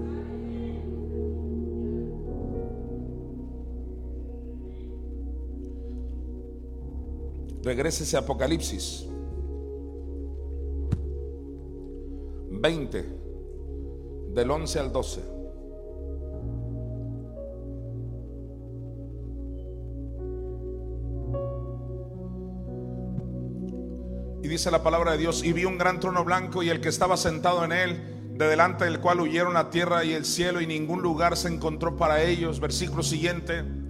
[7.63, 9.05] Regrese a Apocalipsis
[12.49, 13.05] 20,
[14.33, 15.21] del 11 al 12.
[24.43, 26.89] Y dice la palabra de Dios, y vi un gran trono blanco y el que
[26.89, 30.67] estaba sentado en él, de delante del cual huyeron la tierra y el cielo y
[30.67, 32.59] ningún lugar se encontró para ellos.
[32.59, 33.80] Versículo siguiente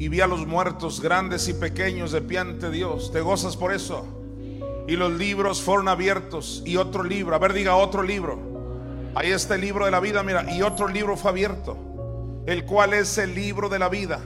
[0.00, 3.12] y vi a los muertos grandes y pequeños de pie ante Dios.
[3.12, 4.06] ¿Te gozas por eso?
[4.88, 9.10] Y los libros fueron abiertos y otro libro, a ver diga otro libro.
[9.14, 11.76] Ahí está el libro de la vida, mira, y otro libro fue abierto,
[12.46, 14.22] el cual es el libro de la vida.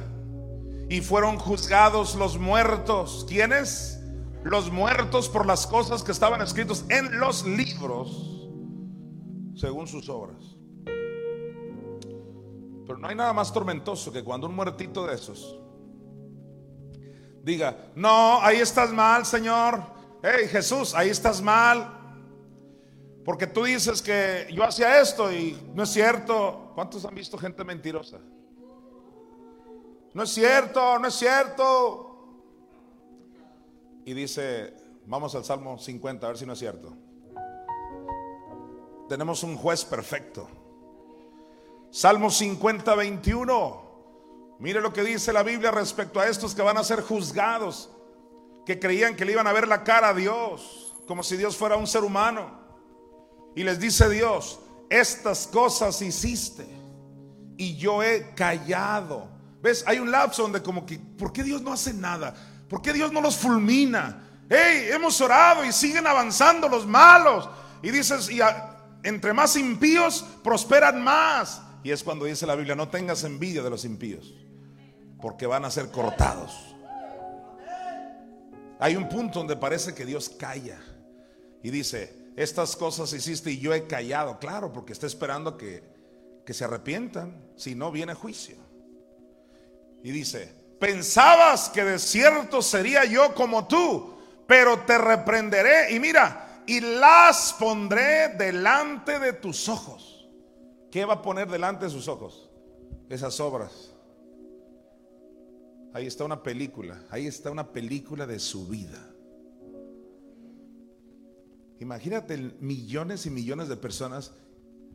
[0.89, 3.27] Y fueron juzgados los muertos.
[3.29, 4.01] ¿Quiénes?
[4.45, 8.49] Los muertos por las cosas que estaban escritos en los libros,
[9.57, 10.55] según sus obras.
[12.87, 15.64] Pero no hay nada más tormentoso que cuando un muertito de esos
[17.45, 22.01] diga, no, ahí estás mal, Señor hey Jesús, ahí estás mal.
[23.25, 26.73] Porque tú dices que yo hacía esto y no es cierto.
[26.75, 28.19] ¿Cuántos han visto gente mentirosa?
[30.13, 32.11] No es cierto, no es cierto.
[34.05, 34.75] Y dice,
[35.07, 36.95] vamos al Salmo 50, a ver si no es cierto.
[39.09, 40.49] Tenemos un juez perfecto.
[41.91, 43.84] Salmo 50, 21.
[44.59, 47.91] Mire lo que dice la Biblia respecto a estos que van a ser juzgados
[48.65, 51.77] que creían que le iban a ver la cara a Dios, como si Dios fuera
[51.77, 52.63] un ser humano.
[53.55, 54.59] Y les dice Dios,
[54.89, 56.67] estas cosas hiciste
[57.57, 59.29] y yo he callado.
[59.63, 59.85] ¿Ves?
[59.87, 62.35] Hay un lapso donde como que, ¿por qué Dios no hace nada?
[62.69, 64.23] ¿Por qué Dios no los fulmina?
[64.49, 67.49] Hey, hemos orado y siguen avanzando los malos.
[67.83, 68.41] Y dices, y
[69.03, 71.61] entre más impíos prosperan más.
[71.85, 74.35] Y es cuando dice la Biblia, no tengas envidia de los impíos,
[75.21, 76.75] porque van a ser cortados.
[78.81, 80.81] Hay un punto donde parece que Dios calla
[81.63, 84.39] y dice, estas cosas hiciste y yo he callado.
[84.39, 85.83] Claro, porque está esperando que,
[86.47, 88.57] que se arrepientan, si no viene juicio.
[90.03, 96.63] Y dice, pensabas que de cierto sería yo como tú, pero te reprenderé y mira,
[96.67, 100.14] y las pondré delante de tus ojos.
[100.95, 102.49] ¿Qué va a poner delante de sus ojos?
[103.09, 103.93] Esas obras
[105.93, 109.13] Ahí está una película, ahí está una película de su vida.
[111.81, 114.35] Imagínate millones y millones de personas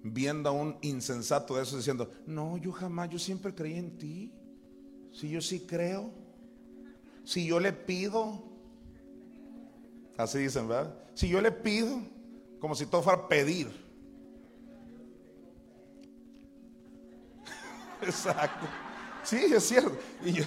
[0.01, 4.33] viendo a un insensato de eso diciendo, no, yo jamás, yo siempre creí en ti.
[5.11, 6.11] Si yo sí creo,
[7.25, 8.41] si yo le pido,
[10.17, 10.97] así dicen, ¿verdad?
[11.13, 12.01] Si yo le pido,
[12.59, 13.89] como si todo fuera pedir.
[18.01, 18.65] Exacto.
[19.23, 19.97] Sí, es cierto.
[20.23, 20.45] Y yo,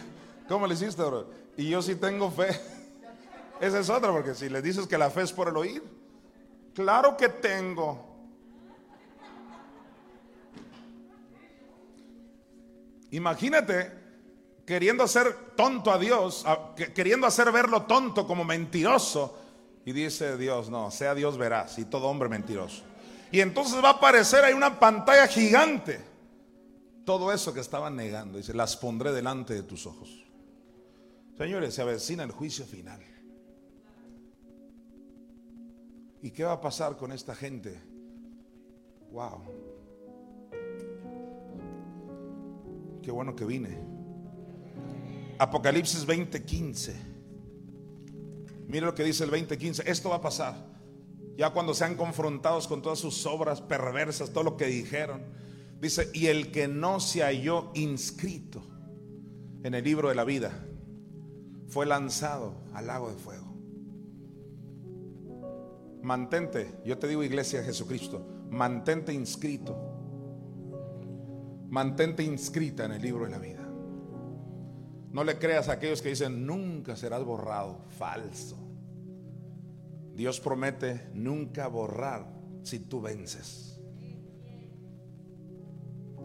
[0.48, 1.02] ¿Cómo le hiciste?
[1.56, 2.48] Y yo sí tengo fe.
[3.60, 5.82] Esa es otra, porque si le dices que la fe es por el oír,
[6.74, 8.10] claro que tengo.
[13.12, 13.92] Imagínate
[14.66, 16.44] queriendo hacer tonto a Dios,
[16.94, 19.38] queriendo hacer verlo tonto como mentiroso.
[19.84, 22.82] Y dice Dios, no, sea Dios veraz y todo hombre mentiroso.
[23.30, 26.11] Y entonces va a aparecer ahí una pantalla gigante.
[27.04, 30.24] Todo eso que estaban negando, dice, las pondré delante de tus ojos.
[31.36, 33.00] Señores, se avecina el juicio final.
[36.22, 37.80] ¿Y qué va a pasar con esta gente?
[39.10, 39.42] Wow.
[43.02, 43.76] Qué bueno que vine.
[45.38, 46.94] Apocalipsis 20:15.
[48.68, 49.82] Mire lo que dice el 20:15.
[49.86, 50.54] Esto va a pasar.
[51.36, 55.22] Ya cuando sean confrontados con todas sus obras perversas, todo lo que dijeron.
[55.82, 58.62] Dice, y el que no se halló inscrito
[59.64, 60.64] en el libro de la vida
[61.66, 63.52] fue lanzado al lago de fuego.
[66.02, 69.76] Mantente, yo te digo iglesia de Jesucristo, mantente inscrito,
[71.68, 73.68] mantente inscrita en el libro de la vida.
[75.10, 78.56] No le creas a aquellos que dicen, nunca serás borrado, falso.
[80.14, 83.71] Dios promete nunca borrar si tú vences.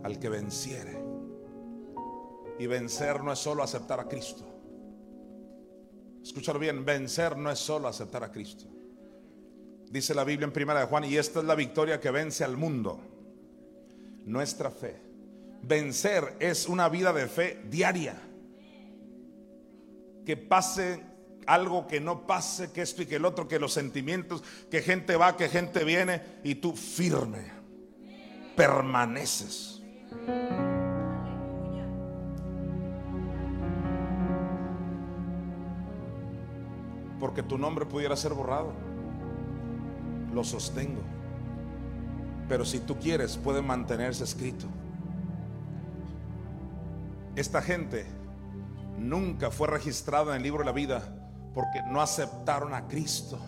[0.03, 1.03] Al que venciere.
[2.59, 4.45] Y vencer no es solo aceptar a Cristo.
[6.23, 8.65] Escúchalo bien, vencer no es solo aceptar a Cristo.
[9.89, 12.57] Dice la Biblia en primera de Juan, y esta es la victoria que vence al
[12.57, 12.99] mundo,
[14.25, 14.99] nuestra fe.
[15.61, 18.21] Vencer es una vida de fe diaria.
[20.25, 21.01] Que pase
[21.45, 25.15] algo que no pase, que esto y que el otro, que los sentimientos, que gente
[25.15, 27.51] va, que gente viene, y tú firme,
[28.57, 29.76] permaneces.
[37.19, 38.71] Porque tu nombre pudiera ser borrado.
[40.33, 41.01] Lo sostengo.
[42.47, 44.65] Pero si tú quieres, puede mantenerse escrito.
[47.35, 48.05] Esta gente
[48.97, 51.03] nunca fue registrada en el libro de la vida
[51.53, 53.39] porque no aceptaron a Cristo.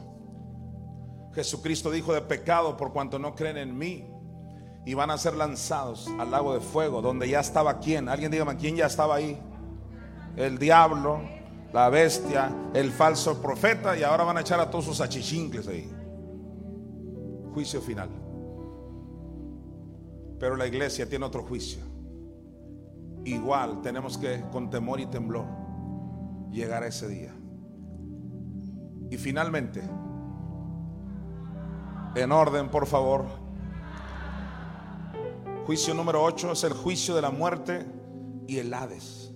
[1.33, 4.07] Jesucristo dijo de pecado por cuanto no creen en mí
[4.85, 8.09] y van a ser lanzados al lago de fuego donde ya estaba quién.
[8.09, 9.39] Alguien dígame quién ya estaba ahí.
[10.35, 11.21] El diablo,
[11.73, 15.91] la bestia, el falso profeta y ahora van a echar a todos sus achichincles ahí.
[17.53, 18.09] Juicio final.
[20.39, 21.83] Pero la iglesia tiene otro juicio.
[23.25, 25.45] Igual tenemos que, con temor y temblor,
[26.49, 27.35] llegar a ese día.
[29.11, 29.81] Y finalmente,
[32.15, 33.25] en orden, por favor,
[35.69, 37.85] juicio número 8 es el juicio de la muerte
[38.47, 39.31] y el Hades.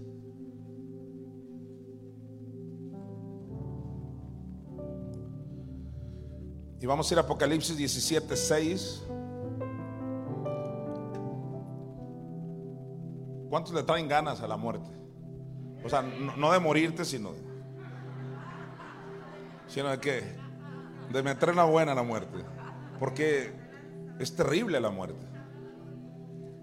[6.82, 9.04] Y vamos a ir a Apocalipsis 17, 6.
[13.52, 14.90] ¿Cuántos le traen ganas a la muerte?
[15.86, 17.44] O sea, no, de morirte, sino de,
[19.68, 20.24] sino de que
[21.12, 22.44] de meter una buena a la muerte.
[22.98, 23.54] Porque
[24.18, 25.33] es terrible la muerte.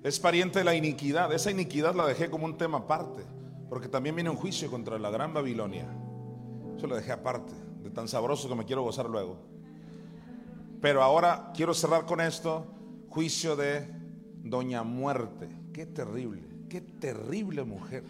[0.03, 1.33] Es pariente de la iniquidad.
[1.33, 3.23] Esa iniquidad la dejé como un tema aparte.
[3.69, 5.87] Porque también viene un juicio contra la gran Babilonia.
[6.77, 7.53] Eso lo dejé aparte.
[7.83, 9.39] De tan sabroso que me quiero gozar luego.
[10.81, 12.67] Pero ahora quiero cerrar con esto,
[13.11, 13.87] juicio de
[14.43, 15.49] Doña Muerte.
[15.73, 18.05] Qué terrible, qué terrible mujer.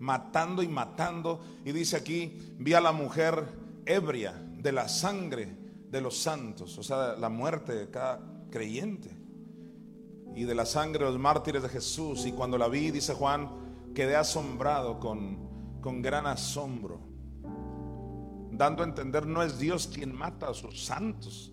[0.00, 1.40] Matando y matando.
[1.64, 3.44] Y dice aquí, vi a la mujer
[3.86, 5.56] ebria de la sangre
[5.88, 8.20] de los santos, o sea, la muerte de cada
[8.50, 9.10] creyente.
[10.34, 12.24] Y de la sangre de los mártires de Jesús.
[12.26, 13.50] Y cuando la vi, dice Juan,
[13.94, 17.00] quedé asombrado con, con gran asombro.
[18.50, 21.52] Dando a entender, no es Dios quien mata a sus santos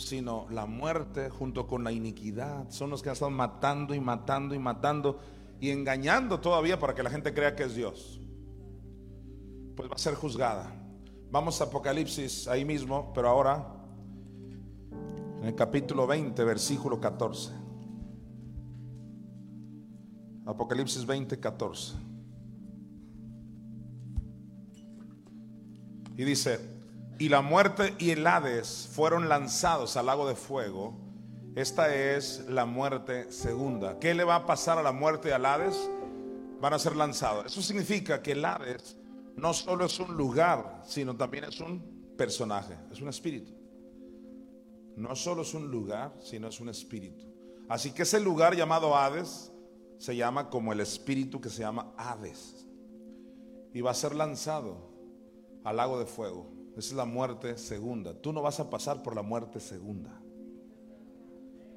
[0.00, 2.70] sino la muerte junto con la iniquidad.
[2.70, 5.18] Son los que han estado matando y matando y matando
[5.60, 8.20] y engañando todavía para que la gente crea que es Dios.
[9.76, 10.74] Pues va a ser juzgada.
[11.30, 13.76] Vamos a Apocalipsis ahí mismo, pero ahora
[15.40, 17.59] en el capítulo 20, versículo 14.
[20.50, 21.94] Apocalipsis 20, 14.
[26.16, 26.60] Y dice,
[27.18, 30.94] y la muerte y el Hades fueron lanzados al lago de fuego.
[31.54, 33.98] Esta es la muerte segunda.
[33.98, 35.88] ¿Qué le va a pasar a la muerte y al Hades?
[36.60, 37.46] Van a ser lanzados.
[37.46, 38.96] Eso significa que el Hades
[39.36, 43.52] no solo es un lugar, sino también es un personaje, es un espíritu.
[44.96, 47.24] No solo es un lugar, sino es un espíritu.
[47.68, 49.52] Así que ese lugar llamado Hades
[50.00, 52.66] se llama como el espíritu que se llama Hades.
[53.74, 54.78] Y va a ser lanzado
[55.62, 56.50] al lago de fuego.
[56.70, 58.14] Esa es la muerte segunda.
[58.14, 60.18] Tú no vas a pasar por la muerte segunda.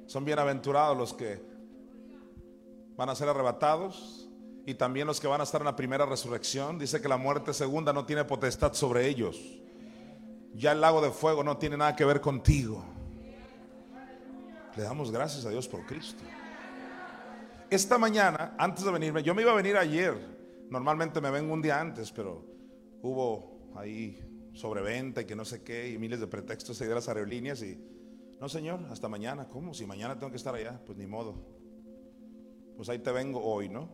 [0.06, 1.38] Son bienaventurados los que
[2.96, 4.30] van a ser arrebatados
[4.64, 6.78] y también los que van a estar en la primera resurrección.
[6.78, 9.38] Dice que la muerte segunda no tiene potestad sobre ellos.
[10.54, 12.82] Ya el lago de fuego no tiene nada que ver contigo.
[14.74, 16.24] Le damos gracias a Dios por Cristo.
[17.70, 20.14] Esta mañana, antes de venirme, yo me iba a venir ayer.
[20.70, 22.44] Normalmente me vengo un día antes, pero
[23.02, 24.18] hubo ahí
[24.52, 27.78] sobreventa y que no sé qué, y miles de pretextos de las aerolíneas y,
[28.40, 29.74] no señor, hasta mañana, ¿cómo?
[29.74, 31.34] Si mañana tengo que estar allá, pues ni modo.
[32.76, 33.88] Pues ahí te vengo hoy, ¿no?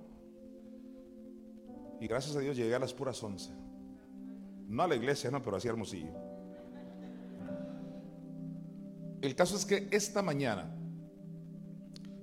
[2.01, 3.53] Y gracias a Dios llegué a las puras once.
[4.69, 6.13] No a la iglesia, no, pero así hermosillo.
[9.21, 10.75] El caso es que esta mañana,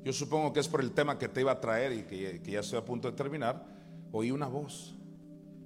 [0.07, 2.61] yo supongo que es por el tema que te iba a traer y que, ya
[2.61, 3.65] estoy a punto de terminar,
[4.13, 4.95] oí una voz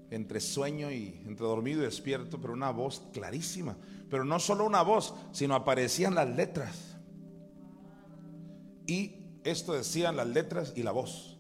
[0.10, 3.78] entre sueño y entre dormido y despierto, pero una voz clarísima.
[4.10, 6.98] Pero no solo una voz, sino aparecían las letras.
[8.88, 11.38] Y esto decían las letras y la voz.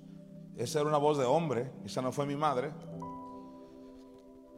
[0.55, 2.71] Esa era una voz de hombre, esa no fue mi madre.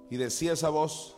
[0.09, 1.15] Y decía esa voz,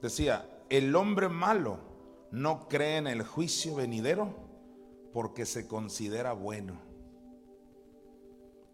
[0.00, 1.87] decía, el hombre malo
[2.30, 4.34] no cree en el juicio venidero
[5.12, 6.78] porque se considera bueno.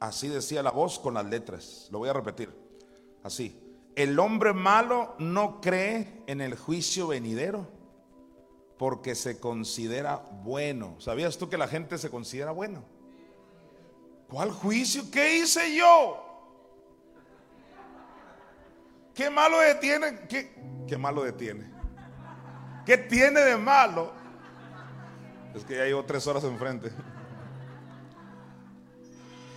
[0.01, 1.89] Así decía la voz con las letras.
[1.91, 2.51] Lo voy a repetir.
[3.23, 3.61] Así.
[3.97, 7.69] El hombre malo no cree en el juicio venidero
[8.77, 10.97] porque se considera bueno.
[10.99, 12.85] ¿Sabías tú que la gente se considera bueno?
[14.29, 15.05] ¿Cuál juicio?
[15.13, 16.21] ¿Qué hice yo?
[19.15, 20.27] ¿Qué malo detiene?
[20.29, 20.55] ¿Qué,
[20.89, 21.74] qué malo detiene?
[22.85, 24.13] ¿Qué tiene de malo?
[25.55, 26.91] Es que ya llevo tres horas enfrente.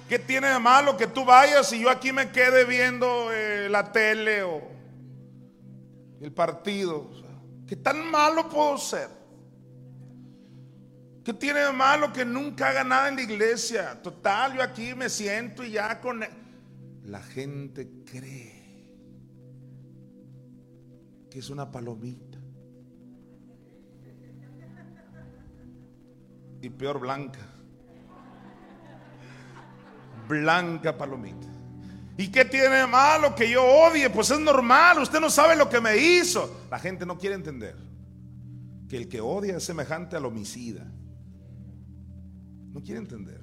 [0.08, 3.92] ¿Qué tiene de malo que tú vayas y yo aquí me quede viendo eh, la
[3.92, 4.62] tele o
[6.22, 7.10] el partido?
[7.68, 9.10] ¿Qué tan malo puedo ser?
[11.26, 14.02] ¿Qué tiene de malo que nunca haga nada en la iglesia?
[14.02, 16.24] Total, yo aquí me siento y ya con...
[17.04, 18.94] La gente cree
[21.30, 22.27] que es una palomita.
[26.61, 27.40] Y peor blanca.
[30.27, 31.48] blanca palomita.
[32.18, 34.10] ¿Y qué tiene de malo que yo odie?
[34.10, 36.66] Pues es normal, usted no sabe lo que me hizo.
[36.69, 37.76] La gente no quiere entender
[38.90, 40.86] que el que odia es semejante al homicida.
[42.74, 43.42] No quiere entender.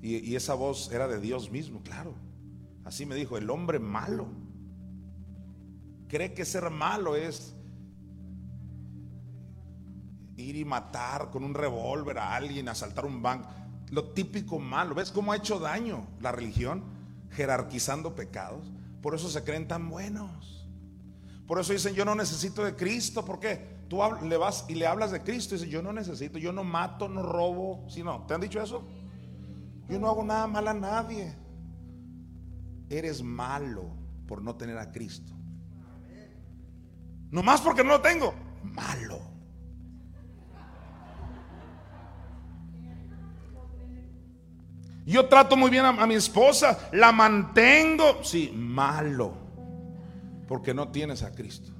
[0.00, 2.14] Y, y esa voz era de Dios mismo, claro.
[2.84, 4.26] Así me dijo, el hombre malo.
[6.08, 7.53] Cree que ser malo es
[10.36, 13.48] ir y matar con un revólver a alguien, asaltar un banco.
[13.90, 14.94] Lo típico malo.
[14.94, 16.84] ¿Ves cómo ha hecho daño la religión?
[17.30, 18.70] Jerarquizando pecados.
[19.02, 20.66] Por eso se creen tan buenos.
[21.46, 23.24] Por eso dicen, yo no necesito de Cristo.
[23.24, 23.74] ¿Por qué?
[23.88, 26.64] Tú le vas y le hablas de Cristo y dices, yo no necesito, yo no
[26.64, 27.84] mato, no robo.
[27.88, 28.86] Si no, ¿te han dicho eso?
[29.88, 31.36] Yo no hago nada mal a nadie.
[32.88, 33.94] Eres malo
[34.26, 35.32] por no tener a Cristo.
[37.30, 38.32] No más porque no lo tengo.
[38.62, 39.33] Malo.
[45.06, 48.22] Yo trato muy bien a, mi esposa, la mantengo.
[48.22, 49.34] Sí, malo.
[50.48, 51.72] Porque no tienes a Cristo.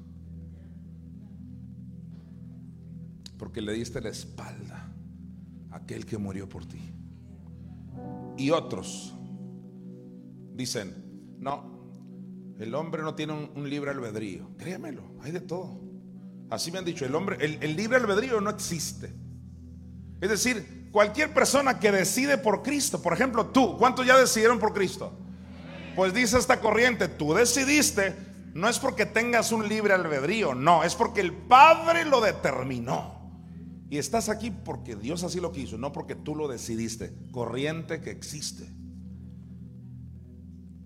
[3.38, 4.90] Porque le diste la espalda
[5.70, 6.80] a aquel que murió por ti.
[8.36, 9.14] Y otros
[10.54, 14.50] dicen, no, el hombre no tiene un, libre albedrío.
[14.58, 15.80] Créamelo, hay de todo.
[16.50, 19.10] Así me han dicho, el hombre, el libre albedrío no existe.
[20.20, 24.72] Es decir, cualquier persona que decide por Cristo, por ejemplo tú, ¿cuántos ya decidieron por
[24.72, 25.12] Cristo?
[25.96, 28.14] Pues dice esta corriente, tú decidiste,
[28.54, 33.12] no es porque tengas un libre albedrío, no, es porque el Padre lo determinó.
[33.90, 37.12] Y estás aquí porque Dios así lo quiso, no porque tú lo decidiste.
[37.32, 38.64] Corriente que existe.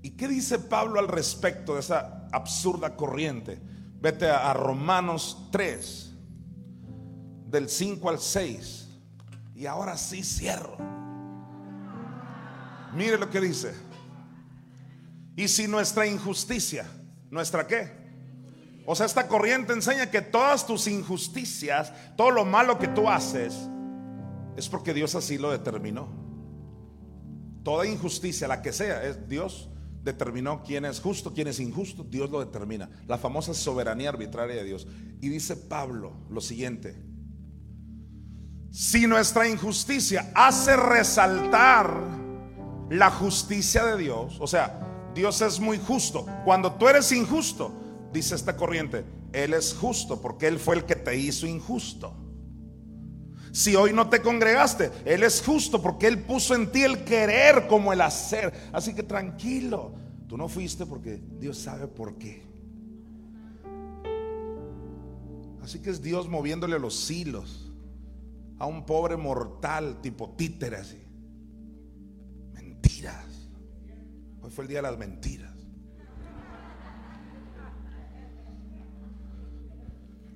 [0.01, 3.61] ¿Y qué dice Pablo al respecto de esa absurda corriente?
[4.01, 6.15] Vete a, Romanos 3,
[7.51, 8.88] del 5 al 6.
[9.59, 10.77] Y ahora sí cierro.
[12.95, 13.75] Mire lo que dice.
[15.35, 16.87] Y si nuestra injusticia,
[17.29, 17.91] ¿nuestra qué?
[18.87, 23.53] O sea, esta corriente enseña que todas tus injusticias, todo lo malo que tú haces,
[24.57, 26.09] es porque Dios así lo determinó.
[27.65, 29.71] Toda injusticia, la que sea, es Dios
[30.05, 32.89] determinó quién es justo, quién es injusto, Dios lo determina.
[33.09, 34.87] La famosa soberanía arbitraria de Dios.
[35.21, 37.08] Y dice Pablo lo siguiente,
[38.71, 42.03] si nuestra injusticia hace resaltar
[42.91, 46.27] la justicia de Dios, o sea, Dios es muy justo.
[46.45, 47.73] Cuando tú eres injusto,
[48.13, 52.15] dice esta corriente, Él es justo porque Él fue el que te hizo injusto.
[53.53, 57.67] Si hoy no te congregaste, Él es justo porque Él puso en ti el querer
[57.67, 58.53] como el hacer.
[58.73, 59.93] Así que tranquilo,
[60.29, 62.47] tú no fuiste porque Dios sabe por qué.
[65.63, 67.68] Así que es Dios moviéndole los hilos
[68.59, 71.03] a un pobre mortal tipo títere así.
[72.53, 73.49] Mentiras.
[74.41, 75.55] Hoy fue el día de las mentiras.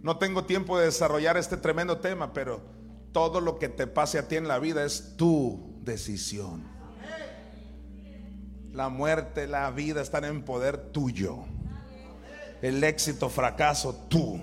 [0.03, 2.61] No tengo tiempo de desarrollar este tremendo tema, pero
[3.13, 6.65] todo lo que te pase a ti en la vida es tu decisión.
[8.73, 11.45] La muerte, la vida están en poder tuyo.
[12.63, 14.41] El éxito, fracaso, tú.